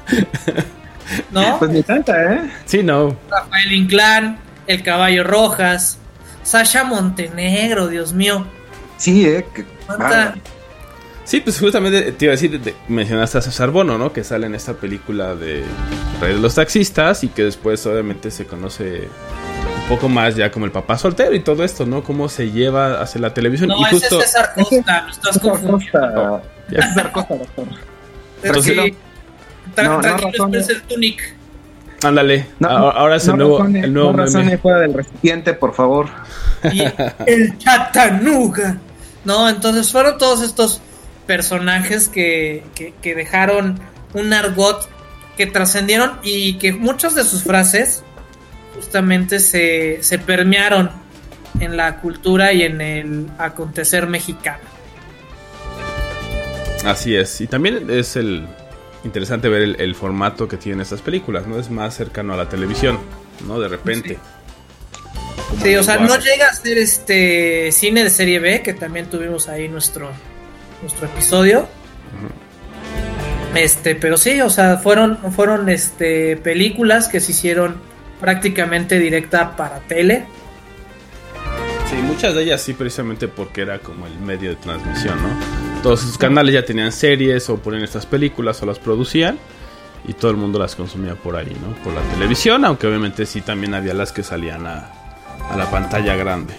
¿No? 1.30 1.58
Pues 1.58 1.70
ni 1.70 1.82
tanta, 1.82 2.34
¿eh? 2.34 2.50
Sí, 2.66 2.82
no. 2.82 3.16
Rafael 3.30 3.72
Inclán, 3.72 4.38
El 4.66 4.82
Caballo 4.82 5.24
Rojas, 5.24 5.98
Sasha 6.42 6.84
Montenegro, 6.84 7.88
Dios 7.88 8.12
mío. 8.12 8.46
Sí, 8.98 9.26
¿eh? 9.26 9.46
Que- 9.54 9.64
¿Cuánta- 9.86 10.34
Sí, 11.28 11.40
pues 11.40 11.60
justamente 11.60 12.12
te 12.12 12.24
iba 12.24 12.32
a 12.32 12.36
decir, 12.36 12.58
te- 12.62 12.74
mencionaste 12.88 13.36
a 13.36 13.40
César 13.42 13.70
Bono, 13.70 13.98
¿no? 13.98 14.14
Que 14.14 14.24
sale 14.24 14.46
en 14.46 14.54
esta 14.54 14.72
película 14.72 15.34
de 15.34 15.62
Rey 16.22 16.32
de 16.32 16.40
los 16.40 16.54
Taxistas 16.54 17.22
y 17.22 17.28
que 17.28 17.44
después 17.44 17.84
obviamente 17.84 18.30
se 18.30 18.46
conoce 18.46 19.08
un 19.82 19.88
poco 19.90 20.08
más 20.08 20.36
ya 20.36 20.50
como 20.50 20.64
el 20.64 20.72
papá 20.72 20.96
soltero 20.96 21.34
y 21.34 21.40
todo 21.40 21.64
esto, 21.64 21.84
¿no? 21.84 22.02
Cómo 22.02 22.30
se 22.30 22.50
lleva 22.50 23.02
hacia 23.02 23.20
la 23.20 23.34
televisión. 23.34 23.68
No, 23.68 23.76
y 23.78 23.82
ese 23.84 23.90
justo... 23.96 24.20
es 24.20 24.24
César 24.30 24.52
Costa, 24.54 25.02
lo 25.02 25.10
estás 25.10 25.38
confundiendo. 25.38 26.00
Costa. 26.00 26.42
Ya. 26.70 26.88
César 26.88 27.12
Costa, 27.12 27.34
doctor. 27.36 27.66
Tranquilo. 28.40 28.82
Tra- 29.76 29.84
No, 29.84 29.94
no 29.96 30.00
tranquilo, 30.00 30.30
razones. 30.30 30.62
es 30.62 30.68
el 30.70 30.82
Tunic. 30.84 31.34
Ándale, 32.04 32.46
No, 32.58 32.68
ahora 32.68 33.16
es 33.16 33.24
el 33.24 33.32
no 33.32 33.36
nuevo, 33.36 33.58
razone, 33.58 33.80
el 33.80 33.92
nuevo 33.92 34.12
no 34.12 34.16
razone 34.24 34.56
fuera 34.56 34.78
del 34.78 34.94
recipiente, 34.94 35.52
por 35.52 35.74
favor. 35.74 36.08
y 36.72 36.80
el 37.26 37.58
Chatanuga. 37.58 38.78
No, 39.26 39.46
entonces 39.48 39.92
fueron 39.92 40.16
todos 40.16 40.42
estos 40.42 40.80
personajes 41.28 42.08
que, 42.08 42.64
que, 42.74 42.92
que 43.00 43.14
dejaron 43.14 43.78
un 44.14 44.32
argot 44.32 44.88
que 45.36 45.46
trascendieron 45.46 46.18
y 46.24 46.58
que 46.58 46.72
muchas 46.72 47.14
de 47.14 47.22
sus 47.22 47.44
frases 47.44 48.02
justamente 48.74 49.38
se, 49.38 50.02
se 50.02 50.18
permearon 50.18 50.90
en 51.60 51.76
la 51.76 52.00
cultura 52.00 52.52
y 52.52 52.62
en 52.62 52.80
el 52.80 53.26
acontecer 53.38 54.08
mexicano. 54.08 54.64
Así 56.84 57.14
es, 57.14 57.40
y 57.40 57.46
también 57.46 57.88
es 57.90 58.16
el 58.16 58.44
interesante 59.04 59.48
ver 59.48 59.62
el, 59.62 59.80
el 59.80 59.94
formato 59.94 60.48
que 60.48 60.56
tienen 60.56 60.80
estas 60.80 61.02
películas, 61.02 61.46
¿no? 61.46 61.58
Es 61.60 61.70
más 61.70 61.94
cercano 61.94 62.34
a 62.34 62.36
la 62.36 62.48
televisión, 62.48 62.98
¿no? 63.46 63.60
De 63.60 63.68
repente. 63.68 64.14
Como 64.14 64.38
Sí, 65.62 65.74
o 65.76 65.82
sea, 65.82 65.96
no 65.96 66.18
llega 66.18 66.48
a 66.48 66.54
ser 66.54 66.78
este 66.78 67.72
cine 67.72 68.04
de 68.04 68.10
serie 68.10 68.38
B, 68.38 68.62
que 68.62 68.74
también 68.74 69.06
tuvimos 69.06 69.48
ahí 69.48 69.68
nuestro, 69.68 70.10
nuestro 70.82 71.06
episodio. 71.06 71.68
Este, 73.54 73.94
pero 73.94 74.16
sí, 74.16 74.40
o 74.40 74.50
sea, 74.50 74.76
fueron, 74.76 75.18
fueron 75.32 75.68
este 75.68 76.36
películas 76.36 77.08
que 77.08 77.20
se 77.20 77.32
hicieron 77.32 77.76
prácticamente 78.20 78.98
directa 78.98 79.56
para 79.56 79.80
tele. 79.80 80.26
Sí, 81.88 81.96
muchas 81.96 82.34
de 82.34 82.42
ellas 82.42 82.60
sí, 82.60 82.74
precisamente 82.74 83.28
porque 83.28 83.62
era 83.62 83.78
como 83.78 84.06
el 84.06 84.18
medio 84.18 84.50
de 84.50 84.56
transmisión, 84.56 85.16
¿no? 85.22 85.82
Todos 85.82 86.00
sus 86.00 86.18
canales 86.18 86.52
ya 86.52 86.64
tenían 86.64 86.92
series 86.92 87.48
o 87.48 87.56
ponían 87.56 87.82
estas 87.84 88.04
películas 88.04 88.62
o 88.62 88.66
las 88.66 88.78
producían 88.78 89.38
y 90.06 90.12
todo 90.12 90.30
el 90.30 90.36
mundo 90.36 90.58
las 90.58 90.76
consumía 90.76 91.14
por 91.14 91.36
ahí, 91.36 91.56
¿no? 91.60 91.74
Por 91.82 91.94
la 91.94 92.02
televisión, 92.12 92.64
aunque 92.64 92.86
obviamente 92.86 93.24
sí 93.24 93.40
también 93.40 93.74
había 93.74 93.94
las 93.94 94.12
que 94.12 94.22
salían 94.22 94.66
a, 94.66 94.90
a 95.50 95.56
la 95.56 95.70
pantalla 95.70 96.14
grande. 96.14 96.54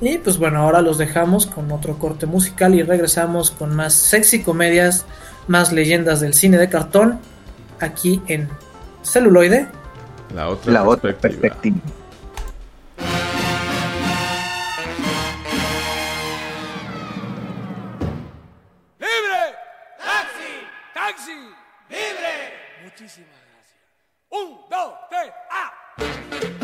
Y 0.00 0.18
pues 0.18 0.36
bueno, 0.38 0.60
ahora 0.60 0.82
los 0.82 0.98
dejamos 0.98 1.46
con 1.46 1.72
otro 1.72 1.98
corte 1.98 2.26
musical 2.26 2.74
y 2.74 2.82
regresamos 2.82 3.50
con 3.50 3.74
más 3.74 3.94
sexy 3.94 4.42
comedias, 4.42 5.06
más 5.48 5.72
leyendas 5.72 6.20
del 6.20 6.34
cine 6.34 6.58
de 6.58 6.68
cartón, 6.68 7.18
aquí 7.80 8.20
en 8.26 8.48
celuloide. 9.02 9.68
La 10.34 10.48
otra 10.48 10.72
La 10.72 10.84
otra 10.84 11.12
perspectiva. 11.12 11.54
perspectiva. 11.54 11.80
¡Libre! 18.98 19.54
¡Taxi! 19.98 20.52
¡Taxi! 20.94 21.38
¡Libre! 21.88 22.52
Muchísimas 22.84 23.28
gracias. 23.52 23.76
Un, 24.30 24.58
dos, 24.70 24.94
tres, 25.10 25.32
¡ah! 25.50 26.55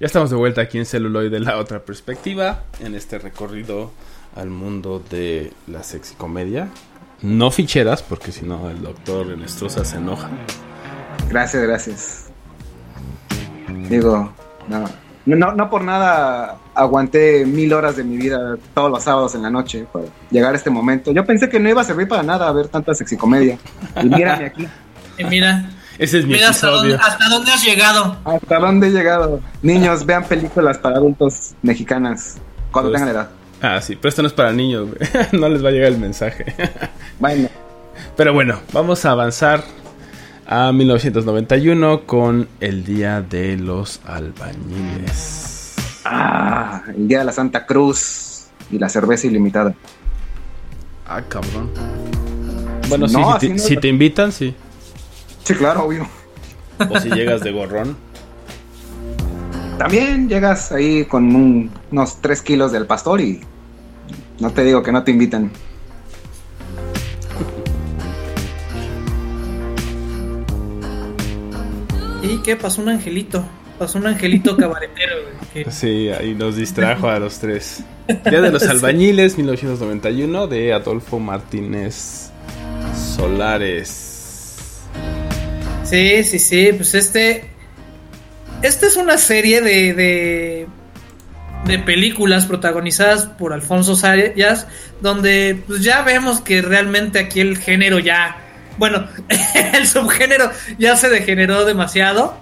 Ya 0.00 0.06
estamos 0.06 0.30
de 0.30 0.36
vuelta 0.36 0.60
aquí 0.60 0.78
en 0.78 0.86
Celuloide, 0.86 1.40
la 1.40 1.58
otra 1.58 1.80
perspectiva, 1.80 2.62
en 2.78 2.94
este 2.94 3.18
recorrido 3.18 3.90
al 4.36 4.48
mundo 4.48 5.02
de 5.10 5.52
la 5.66 5.82
sexicomedia. 5.82 6.68
No 7.20 7.50
ficheras, 7.50 8.04
porque 8.04 8.30
si 8.30 8.46
no 8.46 8.70
el 8.70 8.80
doctor 8.80 9.32
Enestrosa 9.32 9.84
se 9.84 9.96
enoja. 9.96 10.30
Gracias, 11.28 11.62
gracias. 11.64 12.30
Digo, 13.88 14.32
no, 14.68 14.84
no, 15.26 15.52
no 15.52 15.68
por 15.68 15.82
nada 15.82 16.58
aguanté 16.76 17.44
mil 17.44 17.72
horas 17.72 17.96
de 17.96 18.04
mi 18.04 18.18
vida 18.18 18.56
todos 18.74 18.92
los 18.92 19.02
sábados 19.02 19.34
en 19.34 19.42
la 19.42 19.50
noche 19.50 19.84
para 19.92 20.04
llegar 20.30 20.54
a 20.54 20.56
este 20.56 20.70
momento. 20.70 21.10
Yo 21.10 21.26
pensé 21.26 21.48
que 21.48 21.58
no 21.58 21.68
iba 21.68 21.80
a 21.80 21.84
servir 21.84 22.06
para 22.06 22.22
nada 22.22 22.52
ver 22.52 22.68
tanta 22.68 22.94
sexicomedia. 22.94 23.58
Y 24.00 24.08
mírame 24.08 24.46
aquí. 24.46 24.68
Y 25.18 25.24
mira, 25.24 25.68
Ese 25.98 26.20
es 26.20 26.26
mi 26.26 26.34
mira 26.34 26.50
hasta 26.50 26.68
dónde, 26.68 26.94
episodio. 26.94 27.12
hasta 27.12 27.28
dónde 27.28 27.50
has 27.52 27.64
llegado. 27.64 28.16
¿Hasta 28.24 28.58
dónde 28.58 28.86
he 28.86 28.90
llegado? 28.90 29.40
Niños, 29.62 30.06
vean 30.06 30.24
películas 30.24 30.78
para 30.78 30.96
adultos 30.96 31.52
mexicanas 31.62 32.36
cuando 32.70 32.90
Pues- 32.90 33.00
tengan 33.02 33.14
edad. 33.16 33.30
Ah, 33.60 33.80
sí, 33.82 33.96
pero 33.96 34.08
esto 34.10 34.22
no 34.22 34.28
es 34.28 34.34
para 34.34 34.52
niños, 34.52 34.86
güey. 34.88 35.00
no 35.40 35.48
les 35.48 35.64
va 35.64 35.68
a 35.70 35.72
llegar 35.72 35.88
el 35.92 35.98
mensaje. 35.98 36.54
Bueno, 37.18 37.48
Pero 38.16 38.32
bueno, 38.32 38.60
vamos 38.72 39.04
a 39.04 39.10
avanzar 39.10 39.64
a 40.46 40.70
1991 40.72 42.02
con 42.06 42.48
el 42.60 42.84
Día 42.84 43.20
de 43.22 43.56
los 43.56 44.00
Albañiles. 44.06 45.74
ah, 46.04 46.82
el 46.96 47.08
día 47.08 47.18
de 47.20 47.24
la 47.24 47.32
Santa 47.32 47.66
Cruz 47.66 48.44
y 48.70 48.78
la 48.78 48.88
cerveza 48.88 49.26
ilimitada. 49.26 49.74
Ah, 51.08 51.22
cabrón. 51.28 51.70
Bueno, 52.88 53.08
sí, 53.08 53.16
No, 53.16 53.24
si, 53.32 53.36
así 53.36 53.48
te, 53.48 53.52
no- 53.54 53.58
si 53.58 53.76
te 53.78 53.88
invitan, 53.88 54.30
sí. 54.32 54.54
Sí, 55.48 55.54
claro, 55.54 55.84
obvio. 55.86 56.06
O 56.90 57.00
si 57.00 57.08
llegas 57.08 57.40
de 57.40 57.52
gorrón. 57.52 57.96
También 59.78 60.28
llegas 60.28 60.72
ahí 60.72 61.06
con 61.06 61.34
un- 61.34 61.70
unos 61.90 62.20
3 62.20 62.42
kilos 62.42 62.70
del 62.70 62.84
pastor 62.84 63.22
y 63.22 63.40
no 64.40 64.50
te 64.50 64.62
digo 64.62 64.82
que 64.82 64.92
no 64.92 65.02
te 65.04 65.10
invitan. 65.10 65.50
¿Y 72.22 72.38
qué? 72.42 72.56
Pasó 72.56 72.82
un 72.82 72.88
angelito. 72.90 73.44
Pasó 73.78 73.98
un 73.98 74.06
angelito 74.06 74.56
cabaretero, 74.56 75.14
güey. 75.22 75.64
que- 75.64 75.70
Sí, 75.70 76.08
ahí 76.10 76.34
nos 76.34 76.56
distrajo 76.56 77.08
a 77.08 77.18
los 77.18 77.38
tres. 77.38 77.82
Día 78.08 78.40
de 78.40 78.50
los 78.50 78.62
Albañiles, 78.66 79.36
1991, 79.36 80.46
de 80.46 80.72
Adolfo 80.72 81.18
Martínez 81.18 82.30
Solares. 83.16 84.07
Sí, 85.88 86.24
sí, 86.24 86.38
sí. 86.38 86.70
Pues 86.76 86.94
este. 86.94 87.50
Esta 88.62 88.86
es 88.86 88.96
una 88.96 89.18
serie 89.18 89.60
de. 89.60 89.94
de, 89.94 90.66
de 91.66 91.78
películas 91.80 92.46
protagonizadas 92.46 93.26
por 93.26 93.52
Alfonso 93.52 93.96
Sayas. 93.96 94.66
Donde 95.00 95.62
pues 95.66 95.82
ya 95.82 96.02
vemos 96.02 96.40
que 96.40 96.62
realmente 96.62 97.18
aquí 97.18 97.40
el 97.40 97.58
género 97.58 97.98
ya. 97.98 98.36
Bueno, 98.78 99.06
el 99.74 99.86
subgénero 99.86 100.50
ya 100.78 100.96
se 100.96 101.08
degeneró 101.08 101.64
demasiado. 101.64 102.38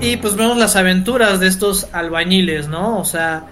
Y 0.00 0.16
pues 0.18 0.36
vemos 0.36 0.56
las 0.56 0.76
aventuras 0.76 1.40
de 1.40 1.48
estos 1.48 1.88
albañiles, 1.92 2.68
¿no? 2.68 2.98
O 2.98 3.04
sea, 3.04 3.46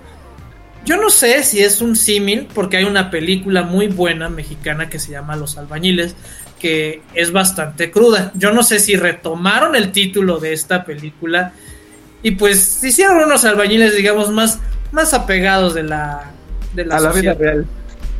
yo 0.84 0.96
no 0.96 1.10
sé 1.10 1.42
si 1.42 1.60
es 1.60 1.80
un 1.80 1.96
símil, 1.96 2.46
porque 2.54 2.76
hay 2.76 2.84
una 2.84 3.10
película 3.10 3.62
muy 3.62 3.88
buena 3.88 4.28
mexicana 4.28 4.88
que 4.88 5.00
se 5.00 5.10
llama 5.10 5.34
Los 5.34 5.58
albañiles, 5.58 6.14
que 6.58 7.02
es 7.14 7.32
bastante 7.32 7.90
cruda. 7.90 8.32
Yo 8.34 8.52
no 8.52 8.62
sé 8.62 8.78
si 8.78 8.96
retomaron 8.96 9.76
el 9.76 9.92
título 9.92 10.38
de 10.38 10.52
esta 10.52 10.84
película 10.84 11.52
y 12.22 12.32
pues 12.32 12.82
hicieron 12.82 13.18
unos 13.18 13.44
albañiles, 13.44 13.94
digamos, 13.96 14.30
más, 14.30 14.58
más 14.92 15.14
apegados 15.14 15.74
de 15.74 15.82
la, 15.84 16.32
de 16.74 16.84
la 16.84 16.96
a 16.96 17.00
la 17.00 17.12
vida 17.12 17.34
real. 17.34 17.66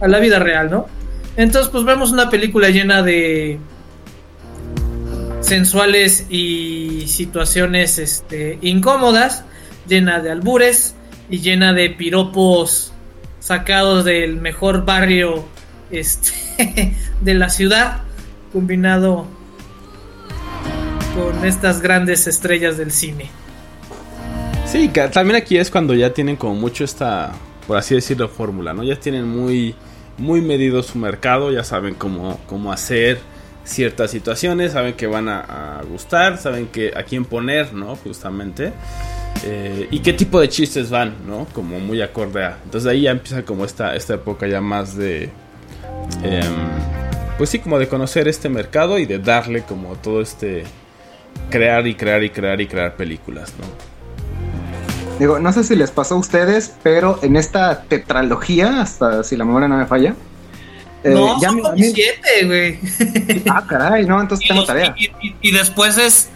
a 0.01 0.09
la 0.09 0.19
vida 0.19 0.39
real, 0.39 0.71
¿no? 0.71 0.87
Entonces, 1.37 1.71
pues 1.71 1.85
vemos 1.85 2.13
una 2.13 2.31
película 2.31 2.71
llena 2.71 3.03
de 3.03 3.59
sensuales 5.41 6.27
y 6.31 7.05
situaciones 7.07 7.99
este, 7.99 8.59
incómodas, 8.63 9.45
llena 9.87 10.21
de 10.21 10.31
albures 10.31 10.95
y 11.31 11.41
llena 11.41 11.73
de 11.73 11.91
piropos 11.91 12.93
sacados 13.39 14.05
del 14.05 14.37
mejor 14.39 14.85
barrio 14.85 15.45
este, 15.91 16.95
de 17.21 17.35
la 17.35 17.49
ciudad, 17.49 18.03
combinado 18.57 19.27
con 21.15 21.45
estas 21.45 21.83
grandes 21.83 22.27
estrellas 22.27 22.79
del 22.79 22.91
cine. 22.91 23.29
Sí, 24.65 24.91
también 25.13 25.37
aquí 25.37 25.59
es 25.59 25.71
cuando 25.71 25.93
ya 25.93 26.15
tienen 26.15 26.37
como 26.37 26.55
mucho 26.55 26.83
esta, 26.83 27.33
por 27.67 27.77
así 27.77 27.95
decirlo, 27.95 28.31
fórmula, 28.31 28.73
¿no? 28.73 28.83
Ya 28.83 28.99
tienen 28.99 29.29
muy, 29.29 29.75
muy 30.17 30.41
medido 30.41 30.83
su 30.83 30.97
mercado, 30.97 31.53
ya 31.53 31.65
saben 31.65 31.97
cómo, 31.97 32.41
cómo 32.47 32.73
hacer 32.73 33.19
ciertas 33.65 34.11
situaciones, 34.11 34.73
saben 34.73 34.95
que 34.95 35.07
van 35.07 35.29
a, 35.29 35.81
a 35.81 35.83
gustar, 35.83 36.39
saben 36.39 36.69
que 36.69 36.95
a 36.97 37.03
quién 37.03 37.27
poner, 37.27 37.75
¿no? 37.75 37.95
Justamente. 37.97 38.73
Eh, 39.45 39.87
y 39.91 39.99
qué 39.99 40.15
tipo 40.15 40.41
de 40.41 40.49
chistes 40.49 40.89
van, 40.89 41.13
¿no? 41.27 41.47
Como 41.53 41.79
muy 41.79 42.01
acorde 42.01 42.43
a. 42.43 42.57
Entonces 42.65 42.91
ahí 42.91 43.03
ya 43.03 43.11
empieza 43.11 43.43
como 43.43 43.67
esta, 43.67 43.95
esta 43.95 44.15
época 44.15 44.47
ya 44.47 44.63
más 44.63 44.97
de... 44.97 45.25
em, 46.23 47.06
pues 47.39 47.51
sí, 47.51 47.59
como 47.59 47.79
de 47.79 47.89
conocer 47.89 48.29
este 48.29 48.49
mercado 48.49 48.99
y 48.99 49.07
de 49.07 49.19
darle 49.19 49.63
como 49.63 49.95
todo 49.97 50.21
este... 50.21 50.65
Crear 51.51 51.87
y 51.87 51.95
crear 51.95 52.25
y 52.25 52.31
crear 52.31 52.61
y 52.61 52.67
crear 52.67 52.97
películas, 52.97 53.53
¿no? 53.61 53.67
Digo, 55.19 55.39
no 55.39 55.53
sé 55.53 55.65
si 55.65 55.77
les 55.77 55.91
pasó 55.91 56.15
a 56.15 56.19
ustedes, 56.19 56.75
pero 56.83 57.19
en 57.23 57.37
esta 57.37 57.83
tetralogía, 57.83 58.81
hasta 58.81 59.23
si 59.23 59.37
la 59.37 59.45
memoria 59.45 59.69
no 59.69 59.77
me 59.77 59.87
falla. 59.87 60.15
eh, 61.05 61.11
no, 61.11 61.41
ya 61.41 61.49
son 61.51 61.61
como 61.61 61.75
mí- 61.75 61.93
siete, 61.95 62.45
güey. 62.47 63.43
Ah, 63.51 63.65
caray, 63.69 64.07
no, 64.07 64.21
entonces 64.21 64.47
tengo 64.49 64.61
los- 64.63 64.67
tarea. 64.67 64.95
Y, 64.99 65.07
y- 65.27 65.37
y 65.43 65.51
después 65.53 65.99
es 65.99 66.31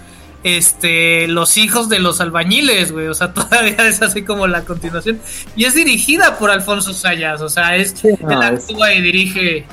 este 0.44 1.28
los 1.28 1.56
hijos 1.58 1.88
de 1.90 1.98
los 1.98 2.20
albañiles, 2.20 2.92
güey. 2.92 3.08
O 3.08 3.14
sea, 3.14 3.32
todavía 3.34 3.76
es 3.88 4.00
así 4.02 4.22
como 4.22 4.46
la 4.46 4.62
continuación. 4.64 5.18
Y 5.56 5.64
es 5.64 5.74
dirigida 5.74 6.38
por 6.38 6.50
Alfonso 6.50 6.92
Sayas. 6.94 7.40
O 7.42 7.48
sea, 7.48 7.76
es 7.76 7.92
Sí, 8.00 8.08
no, 8.20 8.30
él 8.42 8.54
es- 8.54 8.64
actúa 8.64 8.92
y 8.94 9.00
dirige. 9.02 9.64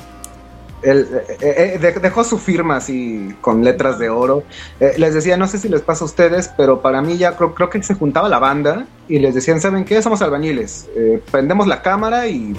Él, 0.82 1.08
eh, 1.40 1.74
eh, 1.74 1.78
de- 1.78 1.92
dejó 2.00 2.22
su 2.24 2.38
firma 2.38 2.76
así 2.76 3.34
con 3.40 3.64
letras 3.64 3.98
de 3.98 4.10
oro. 4.10 4.44
Eh, 4.80 4.94
les 4.98 5.14
decía, 5.14 5.36
no 5.36 5.46
sé 5.48 5.58
si 5.58 5.68
les 5.68 5.80
pasa 5.80 6.04
a 6.04 6.06
ustedes, 6.06 6.48
pero 6.56 6.80
para 6.82 7.02
mí 7.02 7.16
ya 7.18 7.36
creo, 7.36 7.54
creo 7.54 7.68
que 7.70 7.82
se 7.82 7.94
juntaba 7.94 8.28
la 8.28 8.38
banda 8.38 8.86
y 9.08 9.18
les 9.18 9.34
decían, 9.34 9.60
¿saben 9.60 9.84
qué? 9.84 10.00
Somos 10.02 10.22
albañiles. 10.22 10.88
Prendemos 11.30 11.66
la 11.66 11.82
cámara 11.82 12.28
y 12.28 12.54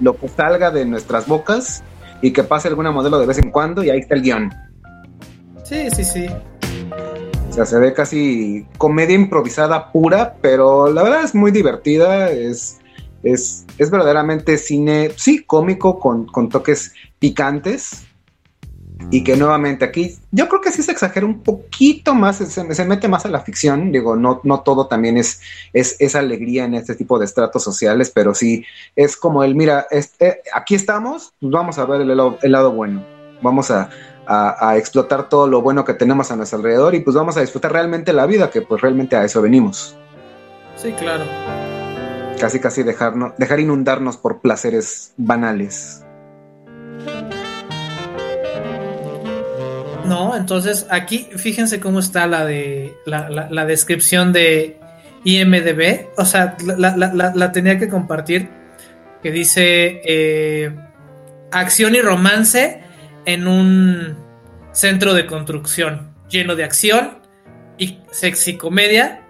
lo 0.00 0.16
que 0.16 0.28
salga 0.28 0.70
de 0.70 0.84
nuestras 0.84 1.26
bocas 1.26 1.82
y 2.22 2.32
que 2.32 2.42
pase 2.44 2.68
alguna 2.68 2.90
modelo 2.92 3.18
de 3.18 3.26
vez 3.26 3.38
en 3.38 3.50
cuando 3.50 3.82
y 3.82 3.90
ahí 3.90 3.98
está 4.00 4.14
el 4.14 4.22
guion. 4.22 4.54
Sí, 5.64 5.88
sí, 5.90 6.04
sí. 6.04 6.26
O 7.50 7.52
sea, 7.52 7.64
se 7.64 7.78
ve 7.78 7.92
casi 7.94 8.66
comedia 8.78 9.14
improvisada 9.14 9.90
pura, 9.90 10.36
pero 10.40 10.92
la 10.92 11.02
verdad 11.02 11.24
es 11.24 11.34
muy 11.34 11.50
divertida, 11.50 12.30
es, 12.30 12.78
es, 13.22 13.64
es 13.78 13.90
verdaderamente 13.90 14.58
cine, 14.58 15.10
sí, 15.16 15.42
cómico, 15.42 15.98
con, 15.98 16.26
con 16.26 16.48
toques 16.50 16.92
picantes. 17.18 18.02
Y 19.10 19.22
que 19.22 19.36
nuevamente 19.36 19.84
aquí, 19.84 20.16
yo 20.32 20.48
creo 20.48 20.62
que 20.62 20.72
sí 20.72 20.82
se 20.82 20.90
exagera 20.90 21.26
un 21.26 21.42
poquito 21.42 22.14
más, 22.14 22.38
se, 22.38 22.74
se 22.74 22.84
mete 22.86 23.08
más 23.08 23.26
a 23.26 23.28
la 23.28 23.40
ficción, 23.40 23.92
digo, 23.92 24.16
no, 24.16 24.40
no 24.42 24.60
todo 24.62 24.86
también 24.86 25.18
es, 25.18 25.40
es, 25.74 25.96
es 26.00 26.16
alegría 26.16 26.64
en 26.64 26.74
este 26.74 26.94
tipo 26.94 27.18
de 27.18 27.26
estratos 27.26 27.62
sociales, 27.62 28.10
pero 28.12 28.34
sí 28.34 28.64
es 28.96 29.16
como 29.18 29.44
el, 29.44 29.54
mira, 29.54 29.86
es- 29.90 30.14
eh, 30.18 30.40
aquí 30.52 30.74
estamos, 30.74 31.34
pues 31.38 31.52
vamos 31.52 31.78
a 31.78 31.84
ver 31.84 32.00
el, 32.00 32.16
lado- 32.16 32.38
el 32.42 32.52
lado 32.52 32.72
bueno, 32.72 33.04
vamos 33.42 33.70
a, 33.70 33.90
a, 34.26 34.70
a 34.70 34.76
explotar 34.78 35.28
todo 35.28 35.46
lo 35.46 35.60
bueno 35.60 35.84
que 35.84 35.92
tenemos 35.94 36.30
a 36.30 36.36
nuestro 36.36 36.58
alrededor 36.58 36.94
y 36.94 37.00
pues 37.00 37.14
vamos 37.14 37.36
a 37.36 37.42
disfrutar 37.42 37.72
realmente 37.72 38.14
la 38.14 38.24
vida, 38.26 38.50
que 38.50 38.62
pues 38.62 38.80
realmente 38.80 39.14
a 39.14 39.24
eso 39.24 39.42
venimos. 39.42 39.94
Sí, 40.74 40.92
claro. 40.92 41.24
Casi 42.40 42.60
casi 42.60 42.82
dejarnos, 42.82 43.34
dejar 43.36 43.60
inundarnos 43.60 44.16
por 44.16 44.40
placeres 44.40 45.12
banales. 45.18 46.02
No, 50.06 50.36
entonces 50.36 50.86
aquí 50.90 51.28
fíjense 51.36 51.80
cómo 51.80 51.98
está 51.98 52.26
la 52.28 52.44
de 52.46 52.94
la, 53.06 53.28
la- 53.28 53.64
descripción 53.66 54.32
de 54.32 54.78
IMDB. 55.24 56.08
O 56.16 56.24
sea, 56.24 56.56
la, 56.64 56.96
la- 56.96 57.52
tenía 57.52 57.78
que 57.78 57.88
compartir. 57.88 58.48
Que 59.22 59.32
dice 59.32 60.00
eh, 60.04 60.72
acción 61.50 61.96
y 61.96 62.00
romance 62.00 62.82
en 63.24 63.48
un 63.48 64.16
centro 64.72 65.14
de 65.14 65.26
construcción 65.26 66.14
lleno 66.28 66.54
de 66.54 66.62
acción 66.62 67.18
y 67.78 67.98
sexy 68.12 68.56
comedia 68.56 69.22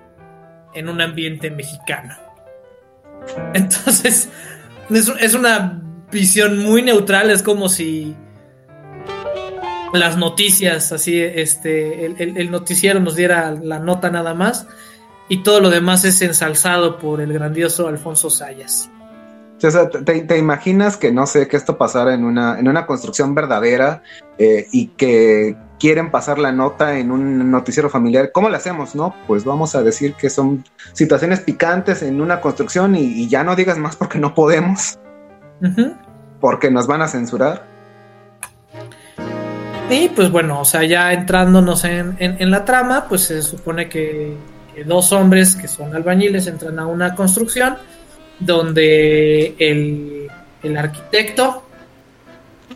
en 0.75 0.91
un 0.91 1.01
ambiente 1.01 1.51
mexicano. 1.51 2.14
Entonces, 3.55 4.29
es, 4.91 5.09
es 5.21 5.35
una 5.35 5.81
visión 6.11 6.59
muy 6.59 6.82
neutral, 6.82 7.30
es 7.30 7.42
como 7.42 7.68
si 7.68 8.14
las 9.92 10.16
noticias, 10.16 10.92
así, 10.92 11.20
este, 11.20 12.07
el, 12.07 12.50
noticiero 12.50 13.00
nos 13.00 13.16
diera 13.16 13.52
la 13.52 13.78
nota 13.78 14.11
nada 14.11 14.34
más, 14.34 14.66
y 15.28 15.42
todo 15.42 15.61
lo 15.61 15.70
demás 15.70 16.04
es 16.04 16.20
ensalzado 16.22 16.98
por 16.98 17.20
el 17.20 17.32
grandioso 17.32 17.88
Alfonso 17.88 18.30
Sayas. 18.30 18.90
Te, 19.59 20.38
imaginas 20.38 20.98
que 20.98 21.11
no 21.11 21.26
sé 21.26 21.48
que 21.48 21.57
esto 21.57 21.78
pasara 21.78 22.12
en 22.12 22.24
una, 22.24 22.59
en 22.61 22.68
una 22.68 22.84
construcción 22.84 23.34
verdadera 23.34 24.02
eh, 24.36 24.66
y 24.70 24.88
que 24.88 25.57
quieren 25.80 26.11
pasar 26.11 26.38
la 26.38 26.52
nota 26.52 26.98
en 26.98 27.11
un 27.11 27.50
noticiero 27.50 27.88
familiar. 27.88 28.32
¿Cómo 28.32 28.50
lo 28.50 28.57
hacemos? 28.57 28.94
No, 28.94 29.14
pues 29.26 29.44
vamos 29.44 29.74
a 29.74 29.82
decir 29.82 30.12
que 30.12 30.28
son 30.28 30.62
situaciones 30.92 31.40
picantes 31.40 32.02
en 32.02 32.20
una 32.20 32.42
construcción 32.42 32.94
y 32.96 33.26
ya 33.28 33.44
no 33.44 33.57
digas 33.57 33.78
más 33.78 33.96
porque 33.96 34.18
no 34.18 34.34
podemos, 34.34 34.98
Porque 36.40 36.70
nos 36.70 36.86
van 36.86 37.02
a 37.02 37.09
censurar. 37.09 37.64
Y 39.88 40.09
pues 40.11 40.30
bueno, 40.30 40.61
o 40.61 40.64
sea, 40.64 40.82
ya 40.84 41.12
entrándonos 41.12 41.84
en, 41.84 42.16
en- 42.18 42.36
en 42.40 42.50
la 42.50 42.64
trama, 42.64 43.07
pues 43.09 43.22
se 43.22 43.40
supone 43.42 43.88
que, 43.88 44.34
que 44.74 44.84
dos 44.84 45.12
hombres 45.12 45.54
que 45.54 45.68
son 45.68 45.94
albañiles 45.94 46.46
entran 46.48 46.78
a 46.80 46.86
una 46.86 47.14
construcción 47.14 47.76
donde 48.40 49.54
el, 49.59 50.28
el 50.62 50.76
arquitecto 50.76 51.62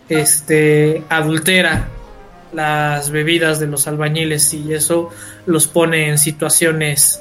este, 0.08 1.02
adultera 1.08 1.88
las 2.52 3.10
bebidas 3.10 3.60
de 3.60 3.66
los 3.66 3.86
albañiles 3.86 4.54
y 4.54 4.72
eso 4.72 5.10
los 5.46 5.66
pone 5.68 6.08
en 6.08 6.18
situaciones 6.18 7.20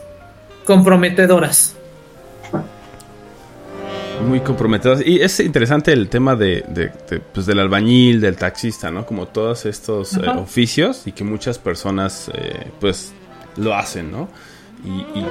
comprometedoras. 0.66 1.76
Muy 4.28 4.42
comprometidos. 4.42 5.02
Y 5.06 5.22
es 5.22 5.40
interesante 5.40 5.92
el 5.94 6.10
tema 6.10 6.36
de, 6.36 6.64
de- 6.68 6.92
de, 7.10 7.20
pues, 7.20 7.46
del 7.46 7.60
albañil, 7.60 8.20
del 8.22 8.36
taxista, 8.36 8.92
¿no? 8.92 9.06
Como 9.06 9.28
todos 9.28 9.66
estos 9.66 10.14
eh, 10.18 10.28
oficios 10.38 11.04
y 11.08 11.14
que 11.14 11.24
muchas 11.24 11.58
personas, 11.58 12.30
eh, 12.34 12.68
pues, 12.80 13.14
lo 13.58 13.74
hacen, 13.74 14.12
¿no? 14.12 14.30
Y, 14.86 15.20
y 15.20 15.26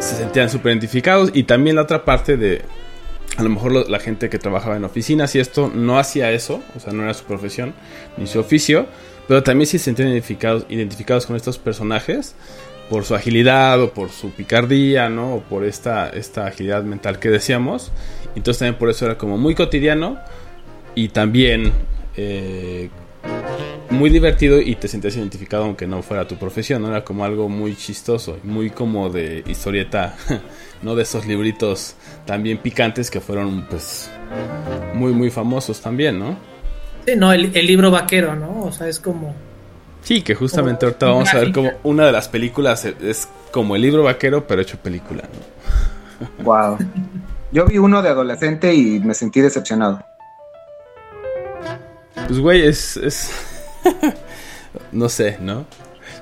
se 0.00 0.16
sentían 0.16 0.48
súper 0.50 0.72
identificados. 0.72 1.30
Y 1.34 1.44
también 1.44 1.76
la 1.76 1.82
otra 1.82 2.04
parte 2.04 2.36
de, 2.36 2.62
a 3.36 3.42
lo 3.42 3.50
mejor 3.50 3.72
lo- 3.72 3.88
la 3.88 3.98
gente 4.00 4.28
que 4.30 4.38
trabajaba 4.38 4.76
en 4.76 4.84
oficinas 4.84 5.34
y 5.34 5.38
esto 5.38 5.70
no 5.74 5.98
hacía 5.98 6.30
eso, 6.32 6.62
o 6.76 6.80
sea, 6.80 6.92
no 6.92 7.02
era 7.02 7.14
su 7.14 7.24
profesión 7.24 7.74
ni 8.16 8.26
su 8.26 8.40
oficio, 8.40 8.86
pero 9.28 9.42
también 9.42 9.66
se 9.66 9.78
sentían 9.78 10.08
identificados, 10.08 10.64
identificados 10.70 11.26
con 11.26 11.36
estos 11.36 11.58
personajes 11.58 12.34
por 12.90 13.04
su 13.04 13.14
agilidad 13.14 13.80
o 13.80 13.94
por 13.94 14.10
su 14.10 14.30
picardía, 14.30 15.08
¿no? 15.08 15.36
O 15.36 15.40
por 15.40 15.64
esta, 15.64 16.10
esta 16.10 16.46
agilidad 16.46 16.82
mental 16.82 17.20
que 17.20 17.30
decíamos. 17.30 17.92
Entonces 18.34 18.58
también 18.58 18.78
por 18.78 18.90
eso 18.90 19.06
era 19.06 19.16
como 19.16 19.38
muy 19.38 19.54
cotidiano 19.54 20.18
y 20.96 21.08
también 21.08 21.72
eh, 22.16 22.90
muy 23.90 24.10
divertido 24.10 24.60
y 24.60 24.74
te 24.74 24.88
sentías 24.88 25.16
identificado 25.16 25.64
aunque 25.64 25.86
no 25.86 26.02
fuera 26.02 26.26
tu 26.26 26.36
profesión, 26.36 26.82
¿no? 26.82 26.88
Era 26.88 27.04
como 27.04 27.24
algo 27.24 27.48
muy 27.48 27.76
chistoso, 27.76 28.38
muy 28.42 28.70
como 28.70 29.08
de 29.08 29.44
historieta, 29.46 30.16
¿no? 30.82 30.96
De 30.96 31.04
esos 31.04 31.26
libritos 31.26 31.94
también 32.26 32.58
picantes 32.58 33.08
que 33.08 33.20
fueron 33.20 33.66
pues 33.70 34.10
muy 34.94 35.12
muy 35.12 35.30
famosos 35.30 35.80
también, 35.80 36.18
¿no? 36.18 36.36
Sí, 37.06 37.14
no, 37.16 37.32
el, 37.32 37.52
el 37.54 37.66
libro 37.66 37.92
vaquero, 37.92 38.34
¿no? 38.34 38.64
O 38.64 38.72
sea, 38.72 38.88
es 38.88 38.98
como... 38.98 39.34
Sí, 40.02 40.22
que 40.22 40.34
justamente 40.34 40.86
ahorita 40.86 41.06
vamos 41.06 41.32
a 41.34 41.38
ver 41.38 41.52
como 41.52 41.70
una 41.82 42.06
de 42.06 42.12
las 42.12 42.28
películas 42.28 42.84
es- 42.84 42.94
es 43.02 43.28
como 43.52 43.76
el 43.76 43.82
libro 43.82 44.02
vaquero 44.04 44.46
pero 44.46 44.62
hecho 44.62 44.78
película, 44.78 45.22
¿no? 45.22 46.28
Wow. 46.44 46.78
Yo 47.52 47.66
vi 47.66 47.78
uno 47.78 48.02
de 48.02 48.08
adolescente 48.10 48.74
y 48.74 49.00
me 49.00 49.14
sentí 49.14 49.40
decepcionado. 49.40 50.04
Pues, 52.26 52.38
güey, 52.38 52.66
es. 52.66 52.96
es... 52.96 53.30
no 54.92 55.08
sé, 55.08 55.38
¿no? 55.40 55.64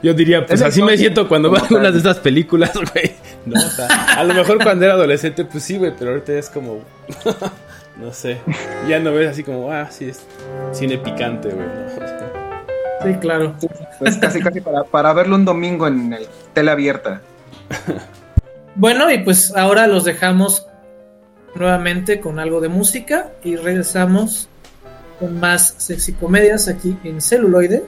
Yo 0.03 0.15
diría, 0.15 0.47
pues 0.47 0.63
así 0.63 0.81
me 0.83 0.97
siento 0.97 1.27
cuando 1.29 1.51
veo 1.51 1.61
algunas 1.63 1.93
de 1.93 1.99
estas 1.99 2.19
películas, 2.19 2.73
güey. 2.95 3.13
No, 3.47 3.59
o 3.59 3.71
sea, 3.71 3.89
a 4.17 4.23
lo 4.25 4.33
mejor 4.33 4.63
cuando 4.63 4.85
era 4.85 4.95
adolescente, 4.95 5.45
pues 5.45 5.65
sí, 5.65 5.77
güey, 5.77 5.93
pero 5.99 6.13
ahorita 6.13 6.33
es 6.35 6.49
como. 6.49 6.81
no 7.97 8.13
sé. 8.13 8.39
Ya 8.89 9.01
no 9.01 9.13
ves 9.13 9.31
así 9.31 9.43
como, 9.43 9.73
ah, 9.73 9.91
sí, 9.91 10.07
es 10.11 10.21
cine 10.73 10.99
picante, 10.99 11.49
güey. 11.49 11.67
¿no? 11.67 12.18
Sí, 13.03 13.15
claro. 13.21 13.55
Es 14.01 14.17
casi 14.17 14.41
casi 14.41 14.61
para, 14.61 14.85
para 14.85 15.13
verlo 15.13 15.37
un 15.37 15.45
domingo 15.45 15.87
en 15.87 16.13
el 16.13 16.27
tele 16.53 16.71
abierta. 16.71 17.21
Bueno, 18.79 19.11
y 19.11 19.19
pues 19.19 19.53
ahora 19.57 19.89
los 19.89 20.05
dejamos 20.05 20.65
nuevamente 21.57 22.21
con 22.21 22.39
algo 22.39 22.61
de 22.61 22.69
música 22.69 23.33
y 23.43 23.57
regresamos 23.57 24.49
con 25.19 25.41
más 25.41 25.75
sexy 25.79 26.13
comedias 26.13 26.69
aquí 26.69 26.97
en 27.03 27.21
celuloide. 27.21 27.85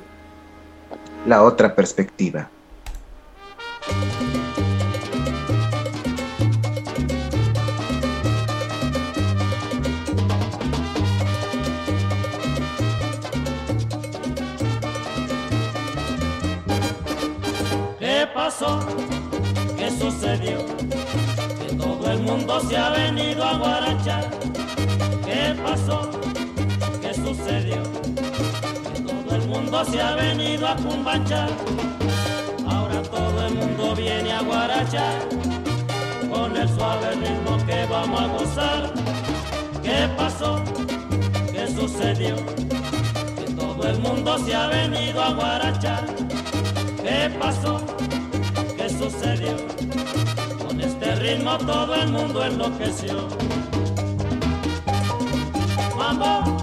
La 1.26 1.44
otra 1.44 1.76
perspectiva. 1.76 2.50
Pasó? 18.60 18.78
¿Qué 19.76 19.90
sucedió? 19.90 20.58
Que 21.58 21.74
todo 21.76 22.10
el 22.10 22.20
mundo 22.20 22.60
se 22.60 22.76
ha 22.76 22.90
venido 22.90 23.42
a 23.42 23.56
guarachar. 23.56 24.30
¿Qué 25.24 25.54
pasó? 25.62 26.10
¿Qué 27.00 27.14
sucedió? 27.14 27.82
Que 28.92 29.00
todo 29.00 29.36
el 29.36 29.48
mundo 29.48 29.84
se 29.84 30.00
ha 30.02 30.14
venido 30.14 30.68
a 30.68 30.76
cumbachar. 30.76 31.48
Ahora 32.68 33.02
todo 33.02 33.46
el 33.46 33.54
mundo 33.54 33.94
viene 33.96 34.32
a 34.32 34.42
guarachar. 34.42 35.20
Con 36.30 36.56
el 36.56 36.68
suave 36.68 37.12
ritmo 37.12 37.56
que 37.66 37.86
vamos 37.86 38.20
a 38.20 38.26
gozar. 38.26 38.92
¿Qué 39.82 40.08
pasó? 40.16 40.62
¿Qué 41.52 41.66
sucedió? 41.66 42.36
Que 42.36 43.52
todo 43.54 43.88
el 43.88 43.98
mundo 44.00 44.38
se 44.44 44.54
ha 44.54 44.66
venido 44.66 45.22
a 45.22 45.32
guarachar. 45.32 46.04
¿Qué 47.02 47.30
pasó? 47.38 47.80
Con 49.00 50.78
este 50.78 51.14
ritmo 51.16 51.56
todo 51.56 51.94
el 51.94 52.08
mundo 52.12 52.44
enloqueció. 52.44 53.28
Mambo, 55.96 56.58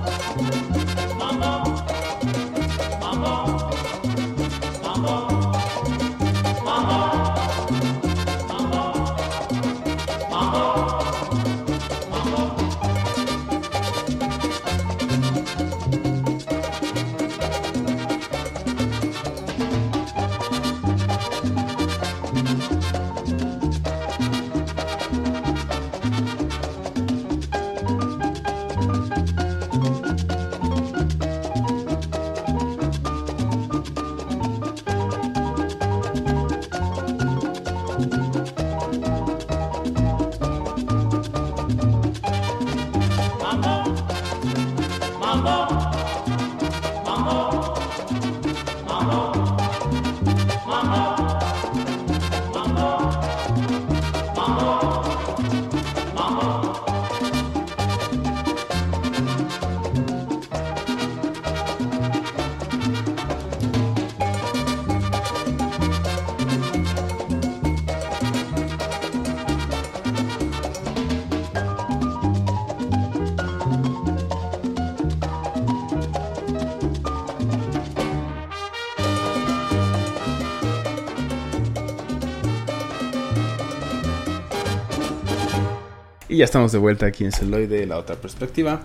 Y 86.37 86.41
ya 86.41 86.45
estamos 86.45 86.71
de 86.71 86.77
vuelta 86.77 87.07
aquí 87.07 87.25
en 87.25 87.31
Celoide, 87.31 87.87
la 87.87 87.97
otra 87.97 88.15
perspectiva. 88.15 88.81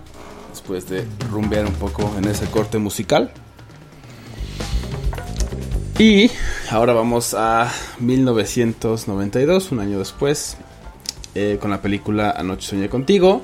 Después 0.49 0.89
de 0.89 1.05
rumbear 1.29 1.67
un 1.67 1.75
poco 1.75 2.11
en 2.17 2.25
ese 2.25 2.47
corte 2.47 2.79
musical. 2.79 3.31
Y 5.99 6.31
ahora 6.71 6.93
vamos 6.93 7.35
a 7.37 7.71
1992, 7.99 9.71
un 9.71 9.81
año 9.81 9.99
después, 9.99 10.57
eh, 11.35 11.59
con 11.61 11.69
la 11.69 11.79
película 11.79 12.31
Anoche 12.31 12.69
Soñé 12.69 12.89
Contigo. 12.89 13.43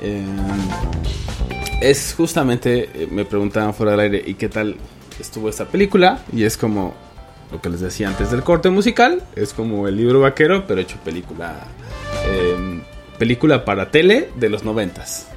Eh, 0.00 0.24
es 1.80 2.14
justamente, 2.16 2.88
eh, 2.94 3.08
me 3.10 3.24
preguntaban 3.24 3.74
fuera 3.74 3.90
del 3.90 4.00
aire, 4.12 4.22
¿y 4.24 4.34
qué 4.34 4.48
tal 4.48 4.76
estuvo 5.18 5.48
esta 5.48 5.64
película? 5.64 6.22
Y 6.32 6.44
es 6.44 6.56
como 6.56 6.94
lo 7.50 7.60
que 7.60 7.68
les 7.68 7.80
decía 7.80 8.06
antes 8.06 8.30
del 8.30 8.44
corte 8.44 8.70
musical, 8.70 9.24
es 9.34 9.52
como 9.52 9.88
el 9.88 9.96
libro 9.96 10.20
vaquero, 10.20 10.68
pero 10.68 10.80
hecho 10.80 10.98
película. 11.04 11.66
Película 13.18 13.64
para 13.64 13.90
tele 13.90 14.30
de 14.36 14.48
los 14.48 14.64
noventas. 14.64 15.28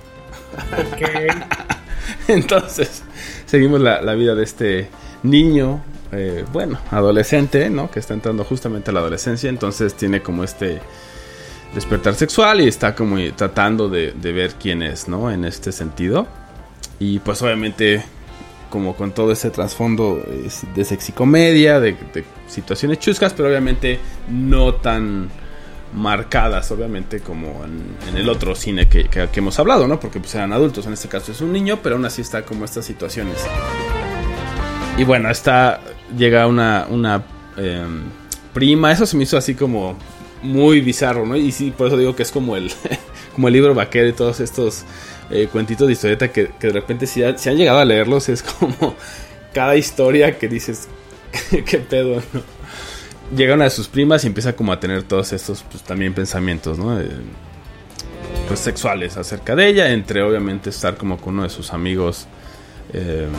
Entonces, 2.28 3.04
seguimos 3.46 3.82
la, 3.82 4.02
la 4.02 4.14
vida 4.16 4.36
de 4.36 4.44
este 4.44 4.90
niño, 5.24 5.84
eh, 6.12 6.46
bueno, 6.52 6.80
adolescente, 6.92 7.70
¿no? 7.70 7.90
Que 7.92 8.00
está 8.00 8.14
entrando 8.14 8.44
justamente 8.44 8.92
a 8.92 8.94
la 8.94 9.02
adolescencia, 9.02 9.50
entonces 9.50 9.94
tiene 9.94 10.22
como 10.22 10.44
este 10.44 10.80
despertar 11.74 12.16
sexual 12.16 12.62
y 12.62 12.68
está 12.68 12.96
como 12.96 13.18
tratando 13.36 13.90
de, 13.90 14.14
de 14.14 14.32
ver 14.32 14.54
quién 14.54 14.82
es, 14.82 15.08
¿no? 15.08 15.30
En 15.32 15.46
este 15.46 15.72
sentido. 15.72 16.28
Y 17.00 17.20
pues 17.20 17.42
obviamente, 17.42 18.04
como 18.70 18.96
con 18.96 19.12
todo 19.12 19.32
ese 19.32 19.50
trasfondo 19.50 20.24
de 20.76 20.86
sexicomedia, 20.86 21.80
de, 21.80 21.94
de 22.14 22.24
situaciones 22.48 23.00
chuscas, 23.00 23.34
pero 23.34 23.50
obviamente 23.50 24.00
no 24.30 24.76
tan 24.76 25.30
marcadas, 25.94 26.70
obviamente, 26.72 27.20
como 27.22 27.64
en, 27.66 28.18
el 28.18 28.30
otro 28.30 28.56
cine 28.56 28.88
que, 28.88 29.06
que- 29.06 29.30
hemos 29.34 29.58
hablado, 29.60 29.88
¿no? 29.88 30.00
Porque 30.00 30.20
pues 30.20 30.34
eran 30.36 30.52
adultos, 30.54 30.86
en 30.86 30.94
este 30.94 31.08
caso 31.08 31.32
es 31.32 31.42
un 31.42 31.52
niño, 31.54 31.80
pero 31.82 31.96
aún 31.96 32.06
así 32.06 32.22
está 32.22 32.44
como 32.44 32.66
estas 32.66 32.86
situaciones. 32.86 33.38
Y 34.98 35.04
bueno, 35.04 35.30
está. 35.30 35.80
Llega 36.18 36.48
una, 36.48 36.88
una 36.90 37.24
em, 37.58 38.04
prima. 38.54 38.92
Eso 38.92 39.06
se 39.06 39.16
me 39.18 39.24
hizo 39.24 39.38
así 39.38 39.54
como 39.56 39.98
muy 40.42 40.82
bizarro, 40.82 41.26
¿no? 41.26 41.36
Y 41.36 41.52
sí, 41.52 41.72
por 41.76 41.88
eso 41.88 41.98
digo 41.98 42.16
que 42.16 42.24
es 42.24 42.32
como 42.32 42.56
el, 42.56 42.72
como 43.36 43.48
el 43.48 43.54
libro 43.54 43.74
vaquero 43.76 44.08
y 44.08 44.14
todos 44.14 44.40
estos 44.40 44.86
eh, 45.30 45.48
cuentitos 45.52 45.88
de 45.88 45.94
historieta 45.94 46.32
que, 46.32 46.50
que 46.60 46.68
de 46.68 46.74
repente, 46.74 47.06
si, 47.08 47.24
ha- 47.24 47.38
si 47.38 47.50
han 47.50 47.58
llegado 47.58 47.80
a 47.80 47.86
leerlos, 47.86 48.30
es 48.30 48.42
como 48.44 48.96
cada 49.54 49.76
historia 49.76 50.38
que 50.40 50.48
dices, 50.48 50.88
¿qué 51.66 51.78
pedo, 51.80 52.22
no? 52.34 52.57
Llega 53.36 53.56
una 53.56 53.66
de 53.66 53.70
sus 53.70 53.88
primas 53.88 54.24
y 54.24 54.28
empieza 54.28 54.56
como 54.56 54.72
a 54.72 54.80
tener 54.80 55.04
todos 55.04 55.34
estos, 55.34 55.64
pues 55.70 55.84
también 55.84 56.14
pensamientos, 56.14 56.78
¿no? 56.78 57.00
Eh, 57.00 57.10
pues 58.48 58.60
sexuales 58.60 59.18
acerca 59.18 59.56
de 59.56 59.68
ella, 59.68 59.92
entre 59.92 60.22
obviamente 60.22 60.70
estar 60.70 60.96
como 60.96 61.18
con 61.18 61.34
uno 61.34 61.44
de 61.44 61.50
sus 61.50 61.74
amigos. 61.74 62.28
em, 62.94 63.30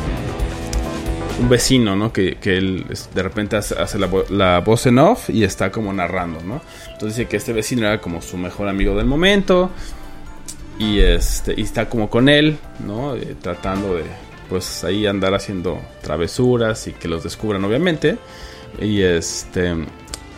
un 1.39 1.49
vecino, 1.49 1.97
¿no? 1.97 2.13
Que, 2.13 2.37
que 2.37 2.57
él 2.57 2.87
de 3.15 3.23
repente 3.23 3.57
hace, 3.57 3.99
la, 3.99 4.11
la 4.31 4.61
voz 4.61 4.87
en 4.87 4.99
off 4.99 5.31
y 5.31 5.45
está 5.45 5.71
como 5.71 5.93
narrando, 5.93 6.41
¿no? 6.43 6.61
Entonces 6.93 7.17
dice 7.17 7.29
que 7.29 7.37
este 7.37 7.53
vecino 7.53 7.87
era 7.87 8.01
como 8.01 8.21
su 8.23 8.37
mejor 8.37 8.69
amigo 8.69 8.97
del 8.97 9.07
momento 9.07 9.71
y 10.79 11.01
este 11.01 11.55
y 11.57 11.63
está 11.63 11.89
como 11.89 12.11
con 12.11 12.29
él, 12.29 12.59
¿no? 12.85 13.15
Eh, 13.15 13.37
tratando 13.41 13.97
de 13.97 14.05
pues 14.49 14.83
ahí 14.85 15.07
andar 15.07 15.35
haciendo 15.35 15.81
travesuras 16.03 16.87
y 16.89 16.93
que 16.93 17.07
los 17.09 17.23
descubran 17.23 17.65
obviamente 17.65 18.19
y 18.81 19.03
este 19.03 19.75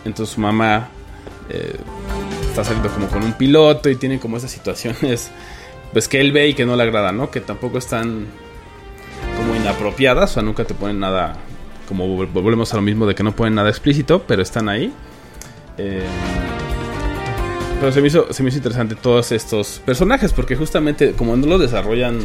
entonces 0.04 0.34
su 0.34 0.40
mamá 0.40 0.88
eh, 1.48 1.76
está 2.48 2.64
saliendo 2.64 2.88
como 2.90 3.08
con 3.08 3.22
un 3.22 3.32
piloto 3.34 3.90
y 3.90 3.96
tiene 3.96 4.18
como 4.18 4.36
esas 4.36 4.50
situaciones 4.50 5.30
pues 5.92 6.08
que 6.08 6.20
él 6.20 6.32
ve 6.32 6.48
y 6.48 6.54
que 6.54 6.64
no 6.64 6.76
le 6.76 6.82
agrada, 6.84 7.12
¿no? 7.12 7.30
Que 7.30 7.40
tampoco 7.40 7.78
están 7.78 8.26
como 9.36 9.56
inapropiadas, 9.56 10.30
o 10.30 10.34
sea, 10.34 10.42
nunca 10.42 10.64
te 10.64 10.74
ponen 10.74 11.00
nada, 11.00 11.34
como 11.88 12.06
vol- 12.06 12.32
volvemos 12.32 12.72
a 12.72 12.76
lo 12.76 12.82
mismo 12.82 13.06
de 13.06 13.14
que 13.14 13.22
no 13.22 13.34
ponen 13.34 13.56
nada 13.56 13.68
explícito, 13.70 14.22
pero 14.26 14.40
están 14.42 14.68
ahí. 14.68 14.92
Eh, 15.78 16.04
pero 17.80 17.90
se 17.90 18.00
me, 18.00 18.08
hizo, 18.08 18.32
se 18.32 18.42
me 18.42 18.50
hizo 18.50 18.58
interesante 18.58 18.94
todos 18.94 19.32
estos 19.32 19.80
personajes, 19.84 20.32
porque 20.32 20.54
justamente 20.54 21.12
como 21.12 21.36
no 21.36 21.46
lo 21.46 21.58
desarrollan 21.58 22.20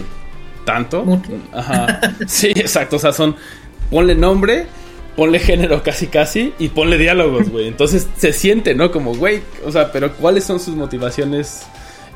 tanto, 0.65 1.21
ajá, 1.53 2.01
sí, 2.27 2.51
exacto, 2.55 2.97
o 2.97 2.99
sea, 2.99 3.13
son, 3.13 3.35
ponle 3.89 4.15
nombre, 4.15 4.67
ponle 5.15 5.39
género 5.39 5.81
casi 5.83 6.07
casi 6.07 6.53
y 6.59 6.69
ponle 6.69 6.97
diálogos, 6.97 7.49
güey, 7.49 7.67
entonces 7.67 8.07
se 8.17 8.33
siente, 8.33 8.75
¿no? 8.75 8.91
Como, 8.91 9.15
güey, 9.15 9.41
o 9.65 9.71
sea, 9.71 9.91
pero 9.91 10.13
¿cuáles 10.13 10.43
son 10.43 10.59
sus 10.59 10.75
motivaciones? 10.75 11.65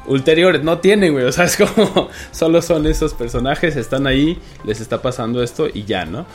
ulteriores 0.09 0.63
no 0.63 0.79
tienen, 0.79 1.13
güey. 1.13 1.25
O 1.25 1.31
sea, 1.31 1.45
es 1.45 1.55
como 1.55 2.09
solo 2.31 2.61
son 2.61 2.85
esos 2.87 3.13
personajes, 3.13 3.75
están 3.75 4.07
ahí, 4.07 4.37
les 4.65 4.81
está 4.81 5.01
pasando 5.01 5.41
esto 5.41 5.67
y 5.71 5.83
ya, 5.83 6.05
¿no? 6.05 6.25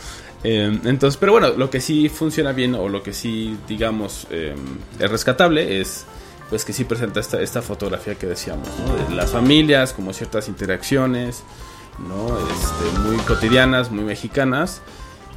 Eh, 0.43 0.79
entonces, 0.85 1.17
pero 1.17 1.33
bueno, 1.33 1.51
lo 1.57 1.71
que 1.71 1.81
sí 1.81 2.09
funciona 2.09 2.53
bien 2.53 2.75
o 2.75 2.89
lo 2.89 3.03
que 3.03 3.13
sí, 3.13 3.57
digamos, 3.67 4.27
eh, 4.31 4.55
es 4.99 5.11
rescatable 5.11 5.81
es 5.81 6.05
pues 6.51 6.65
que 6.65 6.75
sí 6.75 6.85
presenta 6.85 7.21
esta, 7.21 7.41
esta 7.41 7.63
fotografía 7.63 8.15
que 8.17 8.27
decíamos, 8.27 8.69
¿no? 8.87 9.09
De 9.09 9.15
las 9.15 9.31
familias, 9.31 9.95
como 9.95 10.13
ciertas 10.13 10.49
interacciones, 10.49 11.43
¿no? 12.07 12.37
Este, 12.39 12.99
muy 13.01 13.17
cotidianas, 13.25 13.91
muy 13.91 14.05
mexicanas. 14.05 14.83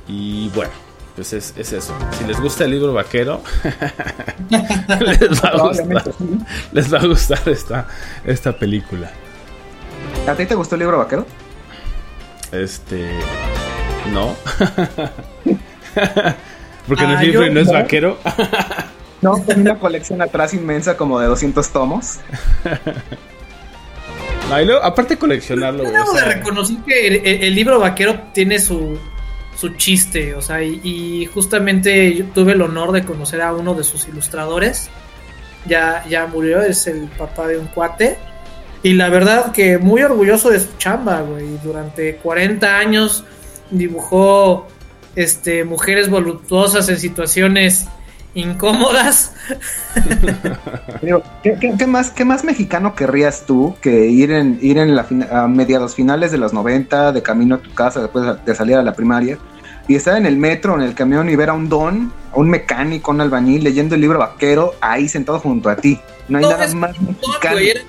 Y 0.09 0.49
bueno, 0.49 0.71
pues 1.17 1.33
es, 1.33 1.53
es 1.57 1.73
eso. 1.73 1.93
Si 2.17 2.23
les 2.23 2.39
gusta 2.39 2.63
el 2.63 2.71
libro 2.71 2.93
vaquero, 2.93 3.41
les 4.49 5.43
va 5.43 5.49
a 5.49 5.57
gustar, 5.57 6.13
sí. 6.17 6.39
les 6.71 6.93
va 6.93 6.99
a 6.99 7.05
gustar 7.05 7.39
esta, 7.49 7.87
esta 8.23 8.53
película. 8.57 9.11
¿A 10.27 10.33
ti 10.35 10.45
te 10.45 10.55
gustó 10.55 10.75
el 10.75 10.79
libro 10.79 10.97
vaquero? 10.99 11.25
Este. 12.53 13.09
No. 14.13 14.33
Porque 16.87 17.03
no 17.03 17.09
Ah, 17.09 17.21
es 17.21 17.27
libro 17.27 17.45
y 17.45 17.49
no 17.53 17.59
es 17.59 17.67
no. 17.67 17.73
vaquero. 17.73 18.17
No, 19.19 19.33
tenía 19.43 19.71
una 19.71 19.79
colección 19.79 20.21
atrás 20.21 20.53
inmensa 20.53 20.95
como 20.95 21.19
de 21.19 21.25
200 21.25 21.67
tomos. 21.69 22.17
No, 24.47 24.61
y 24.61 24.65
luego, 24.65 24.83
aparte 24.83 25.17
coleccionarlo, 25.17 25.83
debo 25.83 26.13
de 26.13 26.21
reconocer 26.23 26.77
que 26.85 27.07
el, 27.07 27.15
el- 27.25 27.43
el 27.45 27.55
libro 27.55 27.79
vaquero 27.79 28.21
tiene 28.31 28.59
su, 28.59 28.99
su 29.57 29.69
chiste, 29.69 30.35
o 30.35 30.41
sea, 30.41 30.61
y, 30.63 31.25
justamente 31.33 32.13
yo 32.15 32.25
tuve 32.25 32.53
el 32.53 32.61
honor 32.61 32.91
de 32.91 33.03
conocer 33.03 33.41
a 33.41 33.53
uno 33.53 33.73
de 33.73 33.83
sus 33.83 34.07
ilustradores. 34.07 34.89
Ya, 35.65 36.05
ya 36.07 36.27
murió, 36.27 36.61
es 36.61 36.85
el 36.87 37.07
papá 37.17 37.47
de 37.47 37.57
un 37.57 37.65
cuate. 37.67 38.17
Y 38.83 38.93
la 38.93 39.09
verdad 39.09 39.51
que 39.51 39.79
muy 39.79 40.03
orgulloso 40.03 40.49
de 40.51 40.59
su 40.59 40.77
chamba, 40.77 41.21
güey. 41.21 41.57
Durante 41.63 42.17
40 42.17 42.77
años 42.77 43.23
dibujó 43.71 44.67
este, 45.15 45.63
mujeres 45.63 46.09
voluptuosas 46.09 46.87
en 46.89 46.99
situaciones 46.99 47.87
incómodas. 48.37 49.33
Digo, 51.01 51.23
¿qué, 51.43 51.55
qué- 51.59 51.73
qué 51.77 51.87
más, 51.87 52.11
¿Qué 52.11 52.25
más 52.25 52.43
mexicano 52.43 52.95
querrías 52.95 53.43
tú 53.45 53.75
que 53.81 54.07
ir 54.07 54.31
en, 54.31 54.59
ir 54.61 54.77
en 54.77 54.95
la 54.95 55.05
a 55.31 55.47
mediados 55.47 55.95
finales 55.95 56.31
de 56.31 56.37
los 56.37 56.53
90, 56.53 57.11
de 57.11 57.21
camino 57.21 57.55
a 57.55 57.57
tu 57.59 57.73
casa 57.73 58.01
después 58.01 58.25
de 58.45 58.55
salir 58.55 58.75
a 58.75 58.83
la 58.83 58.93
primaria, 58.93 59.37
y 59.87 59.95
estar 59.95 60.17
en 60.17 60.25
el 60.25 60.37
metro, 60.37 60.75
en 60.75 60.81
el 60.81 60.93
camión 60.93 61.29
y 61.29 61.35
ver 61.35 61.49
a 61.49 61.53
un 61.53 61.69
don, 61.69 62.11
a 62.33 62.37
un 62.37 62.49
mecánico, 62.49 63.11
un 63.11 63.21
albañil 63.21 63.63
leyendo 63.63 63.95
el 63.95 64.01
libro 64.01 64.19
vaquero 64.19 64.73
ahí 64.81 65.07
sentado 65.07 65.39
junto 65.39 65.69
a 65.69 65.75
ti? 65.75 65.99
No 66.27 66.37
hay 66.37 66.43
No, 66.43 66.51
nada 66.51 66.67
más 66.75 66.99
mexicano. 67.01 67.57
era, 67.57 67.81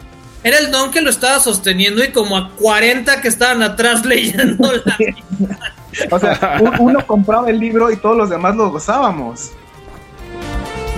era 0.45 0.59
el 0.59 0.71
don 0.71 0.91
que 0.93 1.01
lo 1.01 1.11
estaba 1.11 1.41
sosteniendo 1.41 2.05
y 2.05 2.09
como 2.13 2.37
a 2.37 2.51
40 2.57 3.21
que 3.21 3.29
estaban 3.29 3.63
atrás 3.63 4.05
leyendo 4.07 4.71
la... 4.73 4.97
O 6.13 6.19
sea, 6.19 6.59
un- 6.61 6.79
uno 6.79 7.05
compraba 7.07 7.51
el 7.51 7.59
libro 7.59 7.91
y 7.91 7.97
todos 7.97 8.17
los 8.17 8.31
demás 8.31 8.55
lo 8.55 8.71
gozábamos. 8.71 9.51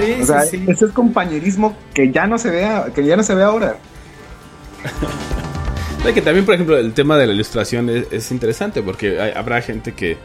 Sí, 0.01 0.23
O 0.23 0.27
sea, 0.27 0.43
sí, 0.43 0.59
sí. 0.59 0.65
ese 0.69 0.87
es 0.87 0.93
compañerismo 0.93 1.77
que 1.95 2.11
ya 2.11 2.27
no 2.27 2.39
se 2.39 2.51
ve, 2.51 2.65
a- 2.65 2.87
que 2.95 3.05
ya 3.05 3.17
no 3.17 3.23
se 3.23 3.35
ve 3.35 3.43
ahora. 3.43 3.77
de 6.05 6.15
que 6.15 6.23
también, 6.23 6.45
por 6.47 6.55
ejemplo, 6.55 6.79
el 6.79 6.93
tema 6.95 7.17
de 7.19 7.27
la 7.27 7.33
ilustración 7.35 7.91
es, 7.91 8.07
es 8.11 8.31
interesante 8.31 8.83
porque 8.83 9.21
hay- 9.21 9.33
habrá 9.37 9.61
gente 9.61 9.93
que, 9.93 10.17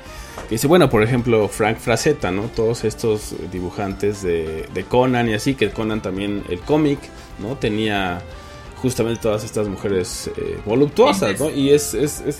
que 0.47 0.55
dice, 0.55 0.67
bueno, 0.67 0.89
por 0.89 1.03
ejemplo, 1.03 1.47
Frank 1.49 1.77
Frazetta, 1.77 2.31
¿no? 2.31 2.43
Todos 2.55 2.83
estos 2.85 3.35
dibujantes 3.51 4.21
de, 4.23 4.67
de 4.73 4.83
Conan 4.83 5.27
y 5.29 5.33
así, 5.33 5.55
que 5.55 5.69
Conan 5.71 6.01
también, 6.01 6.43
el 6.49 6.59
cómic, 6.61 6.99
¿no? 7.39 7.55
Tenía 7.57 8.21
justamente 8.81 9.21
todas 9.21 9.43
estas 9.43 9.67
mujeres 9.67 10.29
eh, 10.37 10.57
voluptuosas, 10.65 11.39
¿no? 11.39 11.49
Y 11.49 11.71
es, 11.71 11.93
es, 11.93 12.21
es 12.21 12.39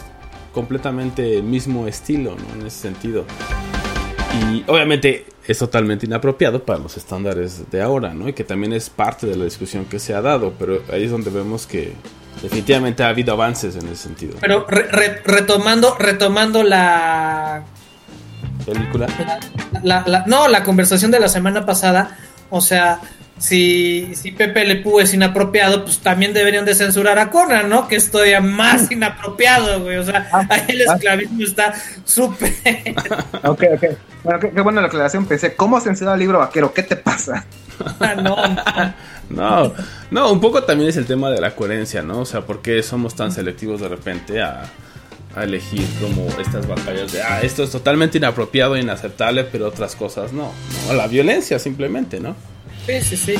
completamente 0.53 1.37
el 1.37 1.43
mismo 1.43 1.87
estilo, 1.87 2.35
¿no? 2.37 2.61
En 2.61 2.67
ese 2.67 2.79
sentido. 2.79 3.25
Y 4.35 4.63
obviamente 4.67 5.25
es 5.47 5.57
totalmente 5.59 6.05
inapropiado 6.05 6.63
para 6.63 6.79
los 6.79 6.97
estándares 6.97 7.69
de 7.71 7.81
ahora, 7.81 8.13
¿no? 8.13 8.27
Y 8.27 8.33
que 8.33 8.43
también 8.43 8.73
es 8.73 8.89
parte 8.89 9.27
de 9.27 9.35
la 9.35 9.45
discusión 9.45 9.85
que 9.85 9.99
se 9.99 10.13
ha 10.13 10.21
dado, 10.21 10.53
pero 10.57 10.81
ahí 10.91 11.03
es 11.05 11.11
donde 11.11 11.29
vemos 11.29 11.67
que 11.67 11.93
definitivamente 12.41 13.03
ha 13.03 13.09
habido 13.09 13.33
avances 13.33 13.75
en 13.75 13.85
ese 13.87 13.95
sentido. 14.03 14.35
Pero 14.41 14.65
re- 14.67 14.87
re- 14.91 15.21
retomando, 15.25 15.95
retomando 15.97 16.63
la, 16.63 17.63
película. 18.65 19.07
la- 19.83 20.03
la- 20.07 20.23
no, 20.25 20.47
la 20.47 20.63
conversación 20.63 21.11
de 21.11 21.19
la 21.19 21.27
semana 21.29 21.65
pasada, 21.65 22.17
o 22.49 22.59
sea, 22.61 22.99
si, 23.37 24.13
si 24.15 24.31
Pepe 24.31 24.65
Le 24.65 24.77
Pew 24.77 24.99
es 24.99 25.13
inapropiado, 25.13 25.83
pues 25.83 25.99
también 25.99 26.33
deberían 26.33 26.63
de 26.65 26.73
censurar 26.73 27.19
a 27.19 27.29
Conan, 27.29 27.69
¿no? 27.69 27.87
Que 27.87 27.97
es 27.97 28.09
todavía 28.09 28.39
más 28.39 28.89
inapropiado, 28.91 29.81
güey. 29.81 29.97
O 29.97 30.03
sea, 30.03 30.29
Ah, 30.31 30.45
ahí 30.49 30.63
el 30.69 30.89
ah. 30.89 30.93
esclavismo 30.93 31.43
está 31.43 31.73
súper... 32.05 32.53
Ok, 33.43 33.63
ok. 33.73 33.83
Bueno, 34.23 34.39
qué, 34.39 34.51
qué 34.51 34.61
buena 34.61 34.81
la 34.81 34.87
aclaración. 34.87 35.25
Pensé, 35.25 35.55
¿cómo 35.55 35.79
censurar 35.81 36.13
el 36.13 36.21
libro 36.21 36.39
vaquero? 36.39 36.73
¿Qué 36.73 36.83
te 36.83 36.95
pasa? 36.95 37.45
no, 37.99 38.15
no. 38.21 38.35
No, 39.27 39.73
no, 40.11 40.31
un 40.31 40.39
poco 40.39 40.63
también 40.63 40.89
es 40.89 40.97
el 40.97 41.07
tema 41.07 41.31
de 41.31 41.41
la 41.41 41.55
coherencia, 41.55 42.03
¿no? 42.03 42.19
O 42.19 42.25
sea, 42.25 42.41
¿por 42.41 42.61
qué 42.61 42.83
somos 42.83 43.15
tan 43.15 43.31
selectivos 43.31 43.81
de 43.81 43.87
repente 43.87 44.39
a, 44.39 44.65
a 45.35 45.43
elegir 45.43 45.83
como 45.99 46.27
estas 46.39 46.67
batallas 46.67 47.11
de, 47.11 47.23
ah, 47.23 47.41
esto 47.41 47.63
es 47.63 47.71
totalmente 47.71 48.19
inapropiado, 48.19 48.77
inaceptable, 48.77 49.43
pero 49.43 49.67
otras 49.67 49.95
cosas 49.95 50.31
no? 50.31 50.51
No, 50.87 50.93
la 50.93 51.07
violencia 51.07 51.57
simplemente, 51.57 52.19
¿no? 52.19 52.35
Sí, 52.85 53.01
sí, 53.01 53.17
sí. 53.17 53.35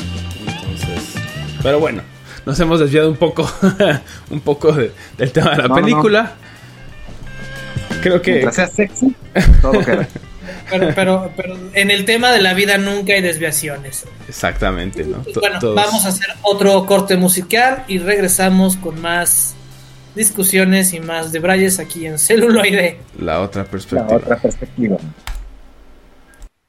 Entonces, 0.47 1.13
pero 1.61 1.79
bueno, 1.79 2.01
nos 2.45 2.59
hemos 2.59 2.79
desviado 2.79 3.09
un 3.09 3.17
poco, 3.17 3.49
un 4.29 4.39
poco 4.41 4.71
de- 4.71 4.91
del 5.17 5.31
tema 5.31 5.51
de 5.51 5.57
la 5.57 5.63
No, 5.63 5.69
no, 5.69 5.75
no. 5.75 5.81
película. 5.85 6.33
Creo 8.01 8.21
que 8.21 8.31
Mientras 8.31 8.55
sea 8.55 8.67
sexy, 8.67 9.15
todo 9.61 9.79
queda. 9.83 10.07
Pero, 10.69 10.91
pero, 10.95 11.31
pero 11.37 11.57
en 11.73 11.91
el 11.91 12.05
tema 12.05 12.31
de 12.31 12.41
la 12.41 12.55
vida 12.55 12.79
nunca 12.79 13.13
hay 13.13 13.21
desviaciones. 13.21 14.05
exactamente, 14.27 15.03
¿no? 15.03 15.17
To- 15.19 15.39
bueno, 15.39 15.59
todos- 15.59 15.75
vamos 15.75 16.05
a 16.05 16.09
hacer 16.09 16.27
otro 16.41 16.85
corte 16.87 17.17
musical 17.17 17.83
y 17.87 17.99
regresamos 17.99 18.75
con 18.75 18.99
más 18.99 19.53
discusiones 20.15 20.93
y 20.93 20.99
más 20.99 21.31
debrayes 21.31 21.77
aquí 21.79 22.07
en 22.07 22.17
celuloide. 22.17 22.97
la 23.19 23.41
otra 23.41 23.63
La 23.63 23.69
perspectiva. 23.69 24.15
otra 24.17 24.37
perspectiva. 24.37 24.97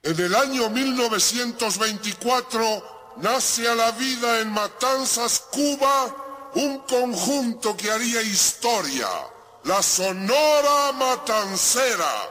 En 0.06 0.18
el 0.20 0.34
año 0.36 0.70
1924 0.70 3.16
nace 3.16 3.68
a 3.68 3.74
la 3.74 3.90
vida 3.90 4.38
en 4.38 4.52
Matanzas, 4.52 5.42
Cuba, 5.50 6.52
un 6.54 6.78
conjunto 6.86 7.76
que 7.76 7.90
haría 7.90 8.22
historia, 8.22 9.08
la 9.64 9.82
Sonora 9.82 10.92
Matancera. 10.92 12.30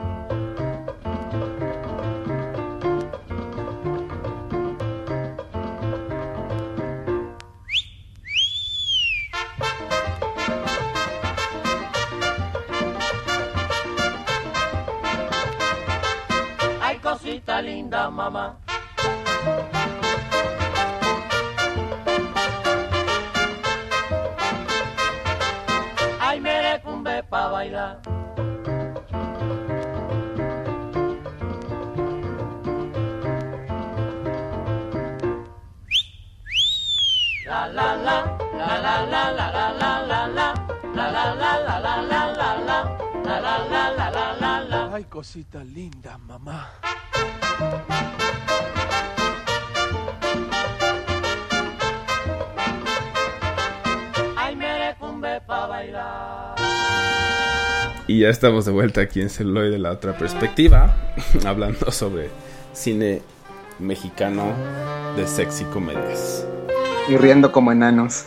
Mamá. 18.11 18.57
Ay, 26.19 26.39
merecumbe 26.39 27.23
pa' 27.29 27.47
bailar. 27.51 27.99
La 37.47 37.67
la 37.67 37.95
la, 37.95 38.17
la 38.59 38.71
la 38.85 38.95
la 39.11 39.23
la 39.35 39.47
la 39.51 39.71
la 39.81 39.91
la 40.07 40.21
la, 40.37 40.47
la 40.95 41.05
la 41.11 41.33
la 41.35 41.53
la 41.67 41.75
la 41.79 41.93
la 42.09 42.21
la 42.39 42.49
la, 42.67 42.79
la 43.25 43.37
la 43.71 44.07
la 44.07 44.25
la 44.39 44.53
la. 44.71 44.79
Ay, 44.95 45.03
cosita 45.05 45.59
linda, 45.63 46.17
mamá. 46.17 46.60
Ya 58.21 58.29
estamos 58.29 58.65
de 58.65 58.71
vuelta 58.71 59.01
aquí 59.01 59.19
en 59.19 59.31
Celuloide 59.31 59.71
de 59.71 59.79
la 59.79 59.91
otra 59.91 60.15
perspectiva, 60.15 60.95
hablando 61.45 61.91
sobre 61.91 62.29
cine 62.71 63.23
mexicano 63.79 64.53
de 65.17 65.27
sexy 65.27 65.63
comedias. 65.65 66.45
Y 67.09 67.17
riendo 67.17 67.51
como 67.51 67.71
enanos. 67.71 68.25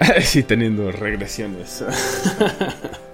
sí, 0.20 0.42
teniendo 0.42 0.92
regresiones. 0.92 1.82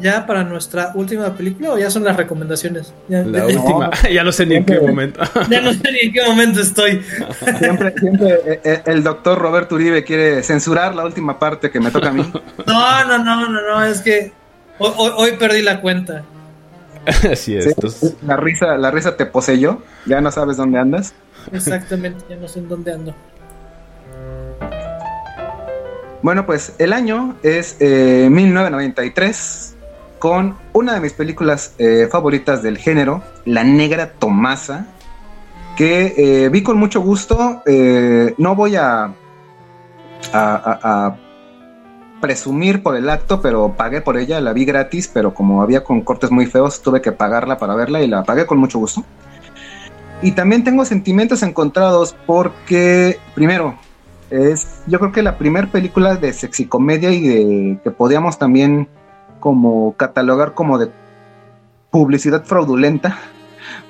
Ya 0.00 0.26
para 0.26 0.42
nuestra 0.42 0.90
última 0.94 1.34
película 1.36 1.72
o 1.72 1.78
ya 1.78 1.90
son 1.90 2.02
las 2.04 2.16
recomendaciones. 2.16 2.92
Ya, 3.08 3.22
La 3.24 3.46
última, 3.46 3.90
ya 4.10 4.24
no 4.24 4.32
sé 4.32 4.46
ni 4.46 4.56
en 4.56 4.64
qué 4.64 4.80
momento. 4.80 5.20
ya 5.50 5.60
no 5.60 5.72
sé 5.72 5.92
ni 5.92 5.98
en 6.08 6.12
qué 6.12 6.22
momento 6.26 6.60
estoy. 6.62 7.02
Siempre, 7.58 7.94
siempre 7.98 8.28
eh, 8.46 8.60
eh, 8.64 8.82
el 8.86 9.02
doctor 9.02 9.38
Roberto 9.38 9.74
Uribe 9.74 10.02
quiere 10.02 10.42
censurar 10.42 10.94
la 10.94 11.04
última 11.04 11.38
parte 11.38 11.70
que 11.70 11.78
me 11.78 11.90
toca 11.90 12.08
a 12.08 12.12
mí. 12.12 12.22
No, 12.66 13.04
no, 13.04 13.18
no, 13.18 13.48
no, 13.48 13.60
no, 13.60 13.84
es 13.84 14.00
que 14.00 14.32
hoy, 14.78 14.92
hoy- 14.96 15.12
hoy 15.16 15.30
perdí 15.38 15.60
la 15.62 15.80
cuenta. 15.80 16.24
Así 17.30 17.56
es. 17.56 17.64
Sí, 17.64 17.70
entonces, 17.76 18.14
La 18.22 18.36
risa, 18.36 18.76
la 18.78 18.90
risa 18.90 19.16
te 19.16 19.26
poseyó, 19.26 19.82
ya 20.06 20.20
no 20.20 20.30
sabes 20.32 20.56
dónde 20.56 20.78
andas. 20.78 21.12
Exactamente, 21.52 22.24
ya 22.30 22.36
no 22.36 22.48
sé 22.48 22.60
en 22.60 22.68
dónde 22.68 22.92
ando. 22.92 23.14
Bueno, 26.22 26.46
pues 26.46 26.74
el 26.78 26.92
año 26.92 27.36
es 27.42 27.76
eh, 27.80 28.28
1993 28.30 29.71
con 30.22 30.54
una 30.72 30.94
de 30.94 31.00
mis 31.00 31.14
películas 31.14 31.74
eh, 31.78 32.06
favoritas 32.08 32.62
del 32.62 32.78
género, 32.78 33.24
La 33.44 33.64
Negra 33.64 34.12
Tomasa, 34.12 34.86
que 35.76 36.14
eh, 36.16 36.48
vi 36.48 36.62
con 36.62 36.78
mucho 36.78 37.00
gusto. 37.00 37.60
Eh, 37.66 38.32
no 38.38 38.54
voy 38.54 38.76
a, 38.76 39.12
presumir 42.20 42.84
por 42.84 42.94
el 42.94 43.10
acto, 43.10 43.42
pero 43.42 43.74
pagué 43.76 44.00
por 44.00 44.16
ella, 44.16 44.40
la 44.40 44.52
vi 44.52 44.64
gratis, 44.64 45.10
pero 45.12 45.34
como 45.34 45.60
había 45.60 45.82
con 45.82 46.02
cortes 46.02 46.30
muy 46.30 46.46
feos, 46.46 46.80
tuve 46.82 47.02
que 47.02 47.10
pagarla 47.10 47.58
para 47.58 47.74
verla 47.74 48.00
y 48.00 48.06
la 48.06 48.22
pagué 48.22 48.46
con 48.46 48.58
mucho 48.58 48.78
gusto. 48.78 49.02
Y 50.22 50.30
también 50.30 50.62
tengo 50.62 50.84
sentimientos 50.84 51.42
encontrados 51.42 52.14
porque, 52.26 53.18
primero, 53.34 53.74
es 54.30 54.82
yo 54.86 55.00
creo 55.00 55.10
que 55.10 55.24
la 55.24 55.36
primera 55.36 55.66
película 55.66 56.14
de 56.14 56.32
sexicomedia 56.32 57.10
y 57.10 57.20
de 57.22 57.78
que 57.82 57.90
podíamos 57.90 58.38
también 58.38 58.86
como 59.42 59.96
catalogar 59.96 60.54
como 60.54 60.78
de 60.78 60.88
publicidad 61.90 62.44
fraudulenta, 62.44 63.18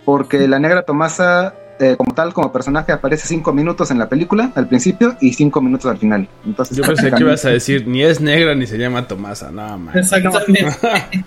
porque 0.06 0.48
la 0.48 0.58
negra 0.58 0.82
Tomasa, 0.82 1.54
eh, 1.78 1.94
como 1.98 2.14
tal, 2.14 2.32
como 2.32 2.50
personaje, 2.50 2.90
aparece 2.90 3.28
cinco 3.28 3.52
minutos 3.52 3.90
en 3.90 3.98
la 3.98 4.08
película 4.08 4.50
al 4.54 4.66
principio 4.66 5.14
y 5.20 5.34
cinco 5.34 5.60
minutos 5.60 5.90
al 5.90 5.98
final. 5.98 6.26
Entonces, 6.46 6.78
Yo 6.78 6.84
pensé 6.84 7.12
que 7.12 7.22
ibas 7.22 7.44
a 7.44 7.50
decir, 7.50 7.86
ni 7.86 8.02
es 8.02 8.18
negra 8.18 8.54
ni 8.54 8.66
se 8.66 8.78
llama 8.78 9.06
Tomasa, 9.06 9.52
nada 9.52 9.76
más. 9.76 9.94
Exactamente. 10.02 10.70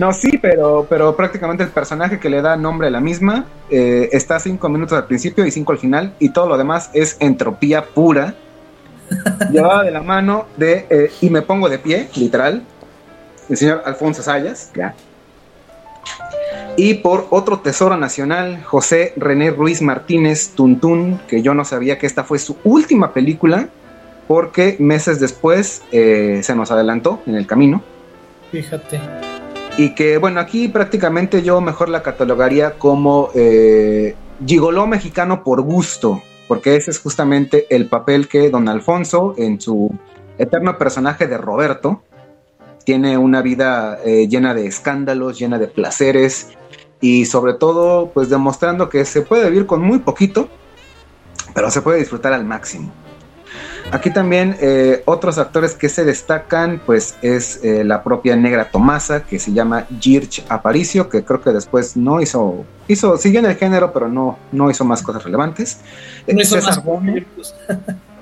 No, 0.00 0.12
sí, 0.12 0.36
pero, 0.42 0.84
pero 0.90 1.14
prácticamente 1.14 1.62
el 1.62 1.70
personaje 1.70 2.18
que 2.18 2.28
le 2.28 2.42
da 2.42 2.56
nombre 2.56 2.88
a 2.88 2.90
la 2.90 3.00
misma 3.00 3.46
eh, 3.70 4.08
está 4.10 4.40
cinco 4.40 4.68
minutos 4.68 4.98
al 4.98 5.06
principio 5.06 5.46
y 5.46 5.52
cinco 5.52 5.70
al 5.70 5.78
final, 5.78 6.12
y 6.18 6.30
todo 6.30 6.48
lo 6.48 6.58
demás 6.58 6.90
es 6.92 7.16
entropía 7.20 7.84
pura, 7.84 8.34
llevada 9.52 9.84
de 9.84 9.92
la 9.92 10.02
mano 10.02 10.46
de, 10.56 10.86
eh, 10.90 11.12
y 11.20 11.30
me 11.30 11.42
pongo 11.42 11.68
de 11.68 11.78
pie, 11.78 12.08
literal, 12.16 12.64
el 13.48 13.56
señor 13.56 13.82
Alfonso 13.84 14.22
Sayas, 14.22 14.70
ya. 14.74 14.94
Y 16.76 16.94
por 16.94 17.26
otro 17.30 17.60
tesoro 17.60 17.96
nacional, 17.96 18.62
José 18.62 19.14
René 19.16 19.50
Ruiz 19.50 19.80
Martínez 19.80 20.50
Tuntún, 20.50 21.18
que 21.26 21.40
yo 21.40 21.54
no 21.54 21.64
sabía 21.64 21.98
que 21.98 22.06
esta 22.06 22.22
fue 22.22 22.38
su 22.38 22.56
última 22.64 23.14
película, 23.14 23.68
porque 24.28 24.76
meses 24.78 25.18
después 25.18 25.82
eh, 25.90 26.40
se 26.42 26.54
nos 26.54 26.70
adelantó 26.70 27.22
en 27.26 27.36
el 27.36 27.46
camino. 27.46 27.82
Fíjate. 28.52 29.00
Y 29.78 29.94
que, 29.94 30.18
bueno, 30.18 30.40
aquí 30.40 30.68
prácticamente 30.68 31.42
yo 31.42 31.60
mejor 31.60 31.88
la 31.88 32.02
catalogaría 32.02 32.72
como 32.72 33.30
eh, 33.34 34.14
gigoló 34.46 34.86
mexicano 34.86 35.44
por 35.44 35.62
gusto, 35.62 36.22
porque 36.48 36.76
ese 36.76 36.90
es 36.90 36.98
justamente 36.98 37.66
el 37.74 37.88
papel 37.88 38.28
que 38.28 38.50
don 38.50 38.68
Alfonso, 38.68 39.34
en 39.38 39.60
su 39.60 39.94
eterno 40.38 40.76
personaje 40.76 41.26
de 41.26 41.38
Roberto, 41.38 42.02
tiene 42.86 43.18
una 43.18 43.42
vida 43.42 43.98
eh, 44.04 44.28
llena 44.28 44.54
de 44.54 44.66
escándalos, 44.66 45.40
llena 45.40 45.58
de 45.58 45.66
placeres 45.66 46.50
y 47.00 47.26
sobre 47.26 47.54
todo, 47.54 48.12
pues 48.14 48.30
demostrando 48.30 48.88
que 48.88 49.04
se 49.04 49.22
puede 49.22 49.50
vivir 49.50 49.66
con 49.66 49.82
muy 49.82 49.98
poquito, 49.98 50.48
pero 51.52 51.68
se 51.68 51.82
puede 51.82 51.98
disfrutar 51.98 52.32
al 52.32 52.44
máximo. 52.44 52.92
Aquí 53.90 54.10
también 54.10 54.56
eh, 54.60 55.02
otros 55.04 55.38
actores 55.38 55.74
que 55.74 55.88
se 55.88 56.04
destacan, 56.04 56.80
pues 56.86 57.16
es 57.22 57.60
eh, 57.64 57.82
la 57.82 58.04
propia 58.04 58.36
Negra 58.36 58.70
Tomasa, 58.70 59.24
que 59.24 59.40
se 59.40 59.52
llama 59.52 59.86
Girch 60.00 60.44
Aparicio, 60.48 61.08
que 61.08 61.24
creo 61.24 61.40
que 61.40 61.50
después 61.50 61.96
no 61.96 62.20
hizo, 62.20 62.64
hizo, 62.86 63.16
siguió 63.16 63.40
en 63.40 63.46
el 63.46 63.56
género, 63.56 63.92
pero 63.92 64.08
no, 64.08 64.38
no 64.52 64.70
hizo 64.70 64.84
más 64.84 65.02
cosas 65.02 65.24
relevantes. 65.24 65.80
No 66.28 66.40
hizo 66.40 66.54
César 66.54 66.76
más 66.76 66.84
Bono. 66.84 67.14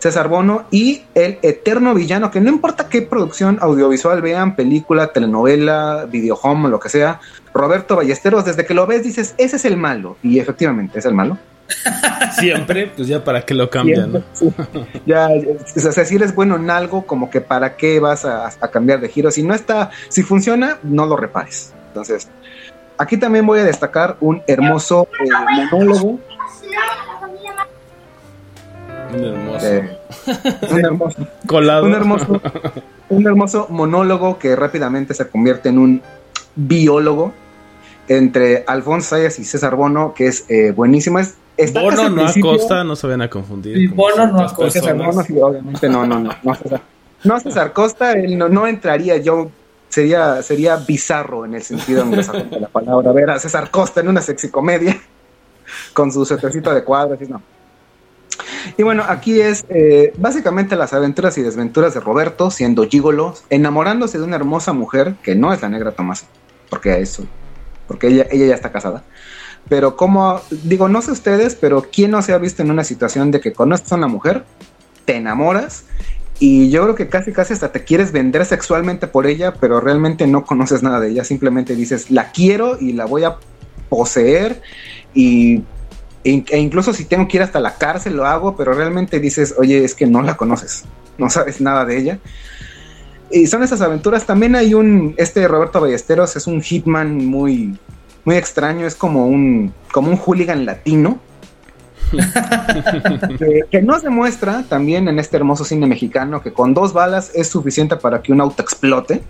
César 0.00 0.28
Bono 0.28 0.64
y 0.70 1.02
el 1.14 1.38
eterno 1.42 1.94
villano, 1.94 2.30
que 2.30 2.40
no 2.40 2.50
importa 2.50 2.88
qué 2.88 3.02
producción 3.02 3.58
audiovisual 3.60 4.20
vean, 4.22 4.56
película, 4.56 5.12
telenovela, 5.12 6.06
videohome, 6.10 6.68
lo 6.68 6.80
que 6.80 6.88
sea, 6.88 7.20
Roberto 7.54 7.96
Ballesteros, 7.96 8.44
desde 8.44 8.64
que 8.66 8.74
lo 8.74 8.86
ves 8.86 9.04
dices, 9.04 9.34
ese 9.38 9.56
es 9.56 9.64
el 9.64 9.76
malo, 9.76 10.16
y 10.22 10.38
efectivamente 10.38 10.98
es 10.98 11.04
el 11.04 11.14
malo. 11.14 11.38
Siempre, 12.38 12.90
pues 12.96 13.06
ya 13.06 13.22
para 13.22 13.42
qué 13.42 13.54
lo 13.54 13.70
cambian, 13.70 14.12
¿no? 14.12 14.22
Sí. 14.32 14.52
Ya, 15.06 15.28
o 15.28 15.92
sea, 15.92 16.04
si 16.04 16.16
eres 16.16 16.34
bueno 16.34 16.56
en 16.56 16.70
algo, 16.70 17.06
como 17.06 17.30
que 17.30 17.40
para 17.40 17.76
qué 17.76 18.00
vas 18.00 18.24
a, 18.24 18.48
a 18.48 18.68
cambiar 18.68 19.00
de 19.00 19.08
giro. 19.08 19.30
Si 19.30 19.42
no 19.42 19.54
está, 19.54 19.90
si 20.08 20.22
funciona, 20.22 20.78
no 20.82 21.06
lo 21.06 21.16
repares. 21.16 21.72
Entonces, 21.88 22.28
aquí 22.98 23.16
también 23.16 23.46
voy 23.46 23.60
a 23.60 23.64
destacar 23.64 24.16
un 24.20 24.42
hermoso 24.46 25.08
eh, 25.18 25.28
monólogo. 25.56 26.20
Un 29.12 29.24
hermoso. 29.24 29.66
eh, 29.66 29.98
un 30.70 30.78
hermoso, 30.84 31.26
Colado. 31.46 31.84
un 31.86 31.94
hermoso, 31.94 32.40
un 33.08 33.26
hermoso 33.26 33.66
monólogo 33.70 34.38
que 34.38 34.54
rápidamente 34.56 35.14
se 35.14 35.28
convierte 35.28 35.68
en 35.70 35.78
un 35.78 36.02
biólogo 36.56 37.32
entre 38.08 38.64
Alfonso 38.66 39.10
Sayas 39.10 39.38
y 39.38 39.44
César 39.44 39.76
Bono, 39.76 40.14
que 40.14 40.26
es 40.28 40.44
eh, 40.48 40.72
buenísimo. 40.72 41.18
Es, 41.18 41.34
está 41.56 41.80
Bono 41.80 42.08
no 42.08 42.14
principio- 42.24 42.50
acosta, 42.52 42.84
no 42.84 42.96
se 42.96 43.06
vayan 43.06 43.22
a 43.22 43.30
confundir. 43.30 43.90
Bono 43.94 44.26
no 44.26 44.40
acosta, 44.42 44.70
César. 44.80 44.96
Bono, 44.96 45.22
sí, 45.22 45.38
obviamente 45.40 45.88
no, 45.88 46.06
no, 46.06 46.18
no, 46.20 46.30
no 46.42 46.54
César, 46.54 46.80
no 47.24 47.40
César 47.40 47.72
Costa, 47.72 48.12
él 48.12 48.36
no, 48.36 48.48
no 48.48 48.66
entraría, 48.66 49.16
yo 49.18 49.50
sería, 49.88 50.42
sería 50.42 50.76
bizarro 50.76 51.44
en 51.44 51.54
el 51.54 51.62
sentido 51.62 52.02
anglosajón 52.02 52.50
de 52.50 52.60
la 52.60 52.68
palabra, 52.68 53.12
ver 53.12 53.30
a 53.30 53.38
César 53.38 53.70
Costa 53.70 54.00
en 54.00 54.08
una 54.08 54.20
sexicomedia 54.22 54.96
con 55.92 56.10
su 56.10 56.24
setecito 56.24 56.72
de 56.74 56.82
cuadros, 56.82 57.20
y 57.22 57.26
no. 57.26 57.40
Y 58.76 58.82
bueno, 58.82 59.04
aquí 59.06 59.40
es 59.40 59.64
eh, 59.68 60.12
básicamente 60.16 60.76
las 60.76 60.92
aventuras 60.92 61.36
y 61.38 61.42
desventuras 61.42 61.94
de 61.94 62.00
Roberto 62.00 62.50
siendo 62.50 62.86
gigolo, 62.88 63.34
enamorándose 63.50 64.18
de 64.18 64.24
una 64.24 64.36
hermosa 64.36 64.72
mujer 64.72 65.14
que 65.22 65.34
no 65.34 65.52
es 65.52 65.62
la 65.62 65.68
negra 65.68 65.92
Tomasa, 65.92 66.26
porque 66.68 67.00
eso, 67.00 67.24
porque 67.86 68.08
ella, 68.08 68.26
ella 68.30 68.46
ya 68.46 68.54
está 68.54 68.72
casada. 68.72 69.04
Pero 69.68 69.96
como, 69.96 70.40
digo, 70.50 70.88
no 70.88 71.02
sé 71.02 71.12
ustedes, 71.12 71.54
pero 71.54 71.86
¿quién 71.92 72.10
no 72.10 72.22
se 72.22 72.32
ha 72.32 72.38
visto 72.38 72.62
en 72.62 72.70
una 72.70 72.84
situación 72.84 73.30
de 73.30 73.40
que 73.40 73.52
conoces 73.52 73.92
a 73.92 73.96
una 73.96 74.08
mujer, 74.08 74.44
te 75.04 75.16
enamoras 75.16 75.84
y 76.38 76.70
yo 76.70 76.82
creo 76.84 76.94
que 76.94 77.08
casi 77.08 77.32
casi 77.32 77.52
hasta 77.52 77.70
te 77.70 77.84
quieres 77.84 78.12
vender 78.12 78.46
sexualmente 78.46 79.06
por 79.06 79.26
ella, 79.26 79.54
pero 79.60 79.78
realmente 79.78 80.26
no 80.26 80.44
conoces 80.46 80.82
nada 80.82 80.98
de 80.98 81.10
ella, 81.10 81.22
simplemente 81.22 81.76
dices, 81.76 82.10
la 82.10 82.32
quiero 82.32 82.78
y 82.80 82.94
la 82.94 83.04
voy 83.04 83.24
a 83.24 83.36
poseer 83.90 84.62
y 85.12 85.62
e 86.24 86.44
e 86.48 86.58
incluso 86.58 86.92
si 86.92 87.04
tengo 87.04 87.26
que 87.28 87.38
ir 87.38 87.42
hasta 87.42 87.60
la 87.60 87.76
cárcel 87.76 88.16
lo 88.16 88.26
hago, 88.26 88.56
pero 88.56 88.74
realmente 88.74 89.20
dices, 89.20 89.54
oye, 89.58 89.84
es 89.84 89.94
que 89.94 90.06
no 90.06 90.22
la 90.22 90.36
conoces, 90.36 90.84
no 91.18 91.30
sabes 91.30 91.60
nada 91.60 91.84
de 91.84 91.98
ella. 91.98 92.18
Y 93.30 93.46
son 93.46 93.62
esas 93.62 93.80
aventuras. 93.80 94.26
También 94.26 94.56
hay 94.56 94.74
un, 94.74 95.14
este 95.16 95.46
Roberto 95.46 95.80
Ballesteros 95.80 96.34
es 96.36 96.46
un 96.46 96.60
hitman 96.60 97.26
muy, 97.26 97.78
muy 98.24 98.36
extraño, 98.36 98.86
es 98.86 98.94
como 98.94 99.26
un, 99.26 99.72
como 99.92 100.10
un 100.10 100.16
hooligan 100.16 100.66
latino. 100.66 101.20
que, 103.38 103.62
que 103.70 103.82
no 103.82 104.00
se 104.00 104.10
muestra 104.10 104.64
también 104.68 105.06
en 105.06 105.20
este 105.20 105.36
hermoso 105.36 105.64
cine 105.64 105.86
mexicano 105.86 106.42
que 106.42 106.52
con 106.52 106.74
dos 106.74 106.92
balas 106.92 107.30
es 107.36 107.46
suficiente 107.46 107.94
para 107.94 108.20
que 108.20 108.32
un 108.32 108.40
auto 108.40 108.62
explote. 108.62 109.22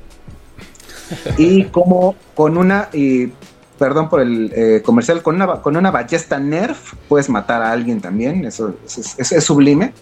Y 1.37 1.65
como 1.65 2.15
con 2.35 2.57
una, 2.57 2.89
y 2.93 3.33
perdón 3.81 4.09
por 4.09 4.21
el 4.21 4.53
eh, 4.55 4.83
comercial, 4.85 5.23
con 5.23 5.35
una, 5.35 5.61
con 5.63 5.77
una 5.77 5.91
ballesta 5.91 6.39
Nerf 6.39 6.93
puedes 7.09 7.29
matar 7.29 7.63
a 7.63 7.73
alguien 7.73 8.01
también, 8.01 8.45
eso, 8.45 8.77
eso 8.87 9.01
es, 9.01 9.19
es- 9.19 9.33
es 9.33 9.43
sublime. 9.45 9.93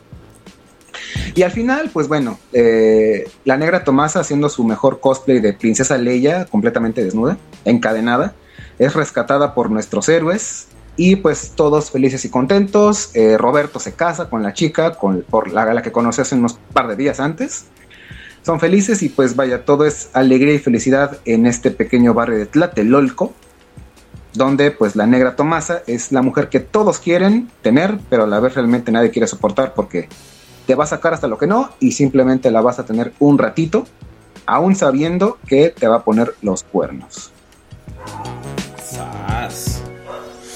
Y 1.35 1.43
al 1.43 1.53
final, 1.53 1.91
pues 1.93 2.09
bueno, 2.09 2.39
eh, 2.53 3.31
la 3.45 3.57
negra 3.57 3.85
Tomasa 3.85 4.21
haciendo 4.21 4.49
su 4.49 4.65
mejor 4.65 5.01
cosplay 5.01 5.41
de 5.41 5.53
princesa 5.53 5.97
Leia, 5.97 6.45
completamente 6.47 7.03
desnuda, 7.05 7.39
encadenada, 7.65 8.35
es 8.79 8.95
rescatada 8.95 9.55
por 9.55 9.71
nuestros 9.71 10.09
héroes 10.09 10.67
y 10.97 11.17
pues 11.17 11.53
todos 11.55 11.91
felices 11.93 12.25
y 12.25 12.31
contentos. 12.31 13.11
Eh, 13.15 13.37
Roberto 13.39 13.79
se 13.79 13.93
casa 13.93 14.29
con 14.29 14.43
la 14.43 14.53
chica, 14.53 14.95
con, 14.97 15.23
por 15.23 15.53
la, 15.53 15.73
la 15.73 15.83
que 15.83 15.93
conoce 15.93 16.23
hace 16.23 16.35
unos 16.35 16.59
par 16.73 16.89
de 16.89 16.97
días 16.97 17.21
antes. 17.21 17.67
Son 18.45 18.59
felices 18.61 19.03
y 19.03 19.09
pues 19.09 19.37
vaya, 19.37 19.65
todo 19.65 19.85
es 19.87 20.11
alegría 20.15 20.55
y 20.55 20.59
felicidad 20.59 21.19
en 21.25 21.47
este 21.47 21.71
pequeño 21.71 22.15
barrio 22.15 22.39
de 22.39 22.47
Tlatelolco, 22.47 23.33
donde 24.39 24.71
pues 24.71 24.97
la 24.97 25.07
negra 25.07 25.37
Tomasa 25.37 25.83
es 25.87 26.13
la 26.13 26.23
mujer 26.23 26.49
que 26.49 26.61
todos 26.61 26.99
quieren 26.99 27.51
tener, 27.61 27.99
pero 28.09 28.25
a 28.25 28.27
la 28.27 28.41
vez 28.41 28.55
realmente 28.55 28.91
nadie 28.91 29.11
quiere 29.11 29.27
soportar 29.27 29.75
porque 29.75 30.09
te 30.67 30.75
va 30.75 30.85
a 30.85 30.87
sacar 30.87 31.13
hasta 31.13 31.29
lo 31.29 31.37
que 31.37 31.47
no 31.47 31.71
y 31.81 31.93
simplemente 31.93 32.51
la 32.51 32.63
vas 32.63 32.79
a 32.79 32.87
tener 32.87 33.13
un 33.19 33.37
ratito, 33.37 33.87
aún 34.47 34.77
sabiendo 34.77 35.39
que 35.47 35.71
te 35.71 35.89
va 35.89 35.97
a 35.97 36.05
poner 36.05 36.35
los 36.41 36.63
cuernos. 36.63 37.33
Sas. 38.83 39.83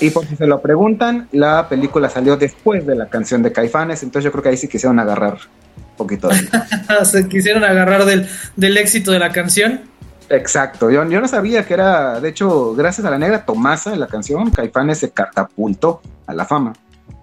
Y 0.01 0.11
por 0.11 0.27
si 0.27 0.37
se 0.37 0.47
lo 0.47 0.61
preguntan, 0.61 1.29
la 1.33 1.69
película 1.69 2.09
salió 2.09 2.37
después 2.37 2.87
de 2.87 2.97
la 2.97 3.09
canción 3.09 3.43
de 3.43 3.53
Caifanes, 3.53 4.03
entonces 4.03 4.25
yo 4.25 4.33
creo 4.33 4.43
que 4.43 4.49
ahí 4.49 4.57
sí 4.57 4.69
quisieron 4.69 4.99
agarrar 4.99 5.39
un 5.77 5.97
poquito 5.97 6.29
de... 6.29 6.37
Se 7.05 7.29
quisieron 7.29 7.63
agarrar 7.63 8.05
del, 8.05 8.29
del 8.57 8.77
éxito 8.79 9.13
de 9.13 9.19
la 9.19 9.31
canción. 9.31 9.92
Exacto, 10.35 10.91
yo, 10.91 11.05
yo 11.09 11.21
no 11.21 11.29
sabía 11.29 11.67
que 11.67 11.75
era, 11.75 12.19
de 12.19 12.31
hecho, 12.31 12.75
gracias 12.75 13.07
a 13.07 13.11
la 13.11 13.19
negra 13.19 13.45
Tomasa, 13.45 13.95
la 13.97 14.07
canción, 14.07 14.51
Caifanes 14.51 14.99
se 14.99 15.11
catapultó 15.11 16.01
a 16.27 16.33
la 16.35 16.45
fama. 16.47 16.73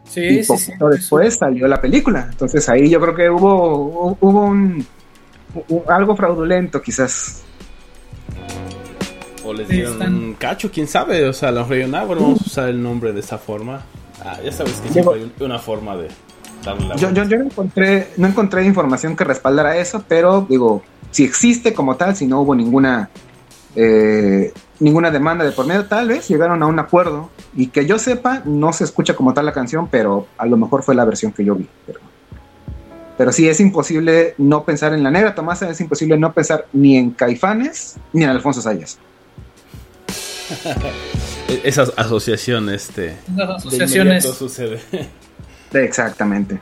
Sí, 0.08 0.22
y 0.22 0.44
sí, 0.44 0.72
después 0.92 1.36
salió 1.38 1.68
la 1.68 1.82
película. 1.82 2.28
Entonces 2.30 2.68
ahí 2.70 2.90
yo 2.90 3.00
creo 3.00 3.16
que 3.16 3.30
hubo, 3.30 4.18
hubo 4.20 4.42
un, 4.42 4.86
un- 5.70 5.84
algo 5.88 6.16
fraudulento 6.16 6.82
quizás. 6.82 7.42
O 9.44 9.54
les 9.54 9.68
dieron 9.68 10.02
un 10.02 10.34
cacho, 10.34 10.70
quién 10.72 10.88
sabe. 10.88 11.28
O 11.28 11.34
sea, 11.34 11.52
los 11.52 11.68
rellenaron, 11.68 12.08
bueno, 12.08 12.22
vamos 12.24 12.42
a 12.42 12.46
usar 12.46 12.70
el 12.70 12.82
nombre 12.82 13.14
de 13.14 13.20
esa 13.22 13.38
forma. 13.38 13.82
Ah, 14.24 14.38
ya 14.44 14.52
sabes 14.52 14.74
que 14.82 14.90
siempre 14.90 15.16
hay 15.16 15.32
una 15.40 15.60
forma 15.60 15.96
de 15.96 16.10
darle 16.64 16.88
la 16.88 16.96
Yo, 16.96 17.08
vuelta. 17.10 17.24
yo, 17.24 17.30
yo 17.30 17.38
no 17.38 17.46
encontré, 17.46 18.08
no 18.18 18.28
encontré 18.28 18.66
información 18.66 19.16
que 19.16 19.24
respaldara 19.24 19.78
eso, 19.78 20.04
pero 20.08 20.46
digo, 20.48 20.84
si 21.12 21.24
existe 21.24 21.74
como 21.74 21.96
tal, 21.96 22.16
si 22.16 22.28
no 22.28 22.42
hubo 22.42 22.56
ninguna, 22.56 23.10
eh, 23.76 24.54
ninguna 24.80 25.12
demanda 25.12 25.44
de 25.44 25.52
por 25.52 25.66
medio, 25.66 25.86
tal 25.86 26.10
vez 26.10 26.28
llegaron 26.28 26.62
a 26.64 26.68
un 26.68 26.80
acuerdo 26.80 27.30
y 27.56 27.68
que 27.68 27.86
yo 27.86 28.00
sepa, 28.00 28.42
no 28.46 28.74
se 28.74 28.84
escucha 28.84 29.16
como 29.16 29.34
tal 29.34 29.46
la 29.46 29.54
canción, 29.54 29.88
pero 29.88 30.28
a 30.38 30.46
lo 30.46 30.58
mejor 30.58 30.84
fue 30.84 30.96
la 30.96 31.06
versión 31.06 31.32
que 31.32 31.44
yo 31.44 31.56
vi. 31.56 31.68
Pero, 31.86 32.00
pero 33.18 33.32
sí, 33.32 33.50
es 33.50 33.60
imposible 33.60 34.36
no 34.38 34.64
pensar 34.64 34.94
en 34.94 35.04
La 35.04 35.12
Negra 35.12 35.36
Tomasa, 35.36 35.70
es 35.70 35.82
imposible 35.82 36.18
no 36.18 36.34
pensar 36.34 36.68
ni 36.74 36.98
en 36.98 37.12
Caifanes 37.12 37.98
ni 38.14 38.24
en 38.24 38.30
Alfonso 38.30 38.62
Sayas. 38.62 39.00
Esa 41.64 41.88
asociación, 41.96 42.70
este. 42.70 43.18
Asociación 43.56 44.22
sucede. 44.22 44.80
Exactamente. 45.74 46.60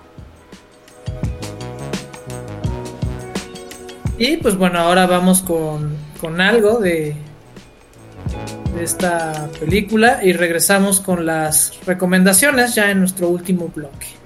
Y 4.18 4.38
pues 4.38 4.56
bueno, 4.56 4.80
ahora 4.80 5.06
vamos 5.06 5.42
con, 5.42 5.96
con 6.20 6.42
algo 6.42 6.80
de, 6.80 7.16
de 8.76 8.84
esta 8.84 9.50
película 9.60 10.20
y 10.24 10.34
regresamos 10.34 11.00
con 11.00 11.26
las 11.26 11.74
recomendaciones 11.86 12.76
ya 12.76 12.90
en 12.90 13.00
nuestro 13.00 13.30
último 13.30 13.72
bloque. 13.74 14.17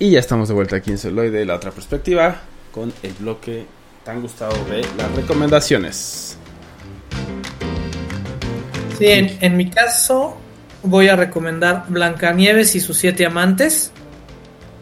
Y 0.00 0.10
ya 0.10 0.20
estamos 0.20 0.46
de 0.48 0.54
vuelta 0.54 0.76
aquí 0.76 0.92
en 0.92 0.98
Celoide, 0.98 1.44
la 1.44 1.56
otra 1.56 1.72
perspectiva, 1.72 2.40
con 2.72 2.92
el 3.02 3.12
bloque 3.14 3.66
tan 4.04 4.22
gustado 4.22 4.54
de 4.66 4.86
las 4.96 5.10
recomendaciones. 5.16 6.38
Sí, 8.96 9.06
en, 9.06 9.56
mi 9.56 9.70
caso 9.70 10.36
voy 10.84 11.08
a 11.08 11.16
recomendar 11.16 11.86
Blancanieves 11.88 12.76
y 12.76 12.80
sus 12.80 12.96
siete 12.96 13.26
amantes, 13.26 13.90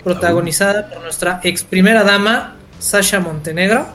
protagonizada 0.04 0.90
por 0.90 1.02
nuestra 1.02 1.40
ex 1.42 1.64
primera 1.64 2.04
dama, 2.04 2.56
Sasha 2.78 3.18
Montenegro, 3.18 3.86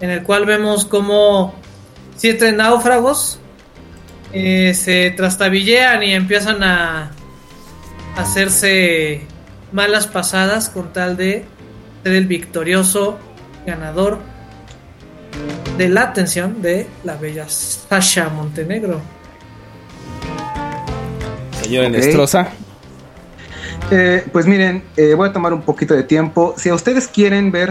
en 0.00 0.10
el 0.10 0.22
cual 0.22 0.46
vemos 0.46 0.86
como 0.86 1.54
siete 2.16 2.52
náufragos 2.52 3.38
eh, 4.32 4.72
se 4.74 5.10
trastabillean 5.10 6.02
y 6.02 6.14
empiezan 6.14 6.62
a 6.62 7.10
hacerse 8.16 9.26
malas 9.72 10.06
pasadas 10.06 10.68
con 10.68 10.92
tal 10.92 11.16
de 11.16 11.44
ser 12.02 12.12
el 12.12 12.26
victorioso 12.26 13.18
ganador 13.66 14.18
de 15.76 15.88
la 15.88 16.02
atención 16.02 16.62
de 16.62 16.86
la 17.04 17.16
bella 17.16 17.48
Sasha 17.48 18.28
Montenegro. 18.28 19.00
Señor 21.62 21.90
Nestroza. 21.90 22.48
Okay. 23.86 23.98
Eh, 23.98 24.26
pues 24.32 24.46
miren, 24.46 24.82
eh, 24.96 25.14
voy 25.14 25.28
a 25.28 25.32
tomar 25.32 25.52
un 25.52 25.62
poquito 25.62 25.94
de 25.94 26.02
tiempo. 26.02 26.54
Si 26.56 26.70
ustedes 26.70 27.08
quieren 27.08 27.50
ver 27.50 27.70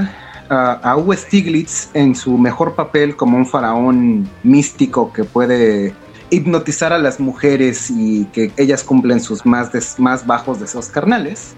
a 0.50 0.96
Hugo 0.96 1.14
Stiglitz 1.14 1.90
en 1.94 2.16
su 2.16 2.38
mejor 2.38 2.74
papel 2.74 3.18
como 3.18 3.36
un 3.36 3.46
faraón 3.46 4.30
místico 4.44 5.12
que 5.12 5.26
puede 5.26 5.94
hipnotizar 6.30 6.94
a 6.94 6.98
las 6.98 7.20
mujeres 7.20 7.90
y 7.90 8.26
que 8.26 8.52
ellas 8.58 8.84
cumplen 8.84 9.20
sus 9.20 9.46
más, 9.46 9.72
más 10.00 10.26
bajos 10.26 10.60
deseos 10.60 10.88
carnales, 10.88 11.54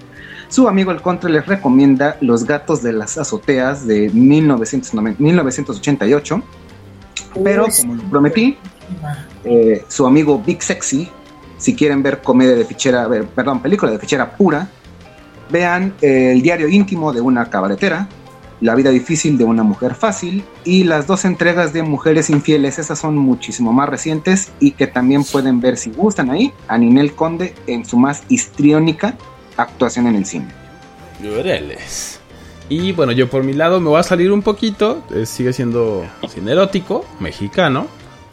su 0.50 0.68
amigo 0.68 0.92
el 0.92 1.02
Contra 1.02 1.30
les 1.30 1.46
recomienda 1.46 2.18
Los 2.22 2.44
gatos 2.46 2.82
de 2.82 2.92
las 2.92 3.18
azoteas 3.18 3.86
de 3.86 4.10
1990 4.10 5.22
1988. 5.22 6.44
Pero 7.44 7.68
como 7.80 7.96
lo 7.96 8.04
prometí, 8.04 8.58
eh, 9.44 9.86
su 9.88 10.08
amigo 10.08 10.42
Big 10.44 10.64
Sexy, 10.64 11.08
si 11.58 11.76
quieren 11.76 12.02
ver 12.02 12.22
comedia 12.22 12.56
de 12.56 12.66
fichera, 12.66 13.08
perdón, 13.36 13.62
película 13.62 13.92
de 13.92 14.00
fichera 14.00 14.36
pura, 14.36 14.68
vean 15.52 15.94
eh, 16.02 16.32
el 16.32 16.42
diario 16.42 16.68
íntimo 16.68 17.14
de 17.14 17.22
una 17.22 17.50
cabaretera, 17.50 18.08
la 18.62 18.74
vida 18.74 18.90
difícil 18.90 19.38
de 19.38 19.44
una 19.44 19.62
mujer 19.64 19.94
fácil 19.94 20.44
y 20.64 20.84
las 20.84 21.06
dos 21.06 21.26
entregas 21.26 21.72
de 21.72 21.84
Mujeres 21.84 22.30
Infieles, 22.30 22.80
esas 22.80 23.00
son 23.00 23.18
muchísimo 23.18 23.72
más 23.72 23.88
recientes 23.88 24.52
y 24.60 24.72
que 24.72 24.88
también 24.88 25.24
pueden 25.24 25.62
ver 25.62 25.78
si 25.78 25.92
gustan 25.92 26.32
ahí 26.32 26.52
a 26.68 26.78
Ninel 26.78 27.14
Conde 27.14 27.54
en 27.68 27.86
su 27.86 27.98
más 27.98 28.24
histriónica 28.28 29.16
actuación 29.64 30.08
en 30.08 30.16
el 30.16 30.26
cine. 30.26 30.48
Y 32.70 32.92
bueno, 32.92 33.12
yo 33.12 33.30
por 33.30 33.44
mi 33.44 33.54
lado 33.54 33.80
me 33.80 33.90
voy 33.90 34.00
a 34.00 34.04
salir 34.04 34.32
un 34.32 34.42
poquito. 34.44 35.04
eh, 35.14 35.26
sigue 35.26 35.54
siendo 35.54 36.06
cine 36.32 36.52
erótico, 36.52 37.06
mexicano. 37.20 37.88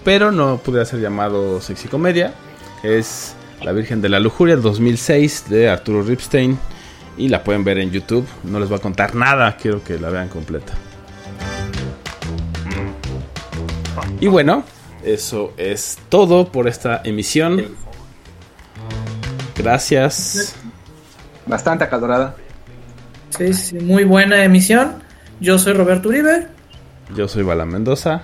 Pero 0.04 0.30
no 0.30 0.58
pudiera 0.58 0.84
ser 0.84 1.00
llamado 1.00 1.60
sexy 1.60 1.88
comedia. 1.88 2.34
Es 2.82 3.34
La 3.62 3.72
Virgen 3.72 4.00
de 4.02 4.08
la 4.08 4.20
Lujuria 4.20 4.56
2006 4.56 5.48
de 5.48 5.68
Arturo 5.68 6.02
Ripstein. 6.02 6.58
Y 7.16 7.28
la 7.28 7.42
pueden 7.42 7.64
ver 7.64 7.78
en 7.78 7.90
YouTube. 7.90 8.26
No 8.44 8.60
les 8.60 8.68
voy 8.68 8.78
a 8.78 8.82
contar 8.82 9.14
nada. 9.14 9.56
Quiero 9.56 9.82
que 9.82 9.98
la 9.98 10.10
vean 10.10 10.28
completa. 10.28 10.74
Y 14.20 14.28
bueno, 14.28 14.64
eso 15.02 15.52
es 15.56 15.98
todo 16.08 16.52
por 16.52 16.68
esta 16.68 17.00
emisión. 17.04 17.64
Gracias. 19.56 20.56
Bastante 21.46 21.84
acalorada. 21.84 22.34
Sí, 23.30 23.52
sí, 23.54 23.78
muy 23.78 24.04
buena 24.04 24.42
emisión. 24.44 25.02
Yo 25.40 25.58
soy 25.58 25.72
Roberto 25.74 26.08
Uribe. 26.08 26.48
Yo 27.14 27.28
soy 27.28 27.42
Bala 27.42 27.64
Mendoza. 27.66 28.22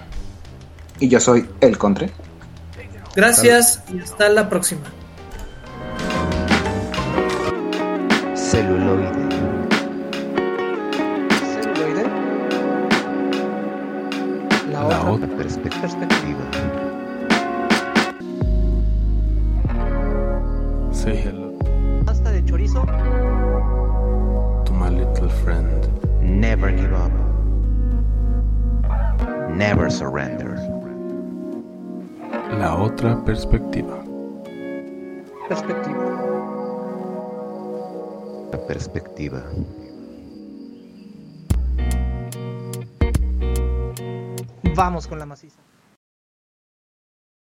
Y 0.98 1.08
yo 1.08 1.20
soy 1.20 1.46
el 1.60 1.78
Contre. 1.78 2.10
Gracias 3.14 3.82
y 3.92 4.00
hasta 4.00 4.28
la 4.28 4.48
próxima. 4.48 4.80
Celuloide. 8.34 9.10
celuloide. 11.52 12.04
La, 14.72 14.80
La 14.80 14.86
otra, 14.86 15.10
otra 15.10 15.28
perspe- 15.28 15.80
perspectiva. 15.80 16.21
Never 26.62 26.76
give 26.80 26.94
up. 26.94 27.10
Never 29.50 29.90
surrender. 29.90 30.54
La 32.56 32.76
otra 32.76 33.20
perspectiva. 33.24 34.04
Perspectiva. 35.48 36.04
La 38.52 38.64
perspectiva. 38.68 39.42
Vamos 44.76 45.08
con 45.08 45.18
la 45.18 45.26
maciza. 45.26 45.58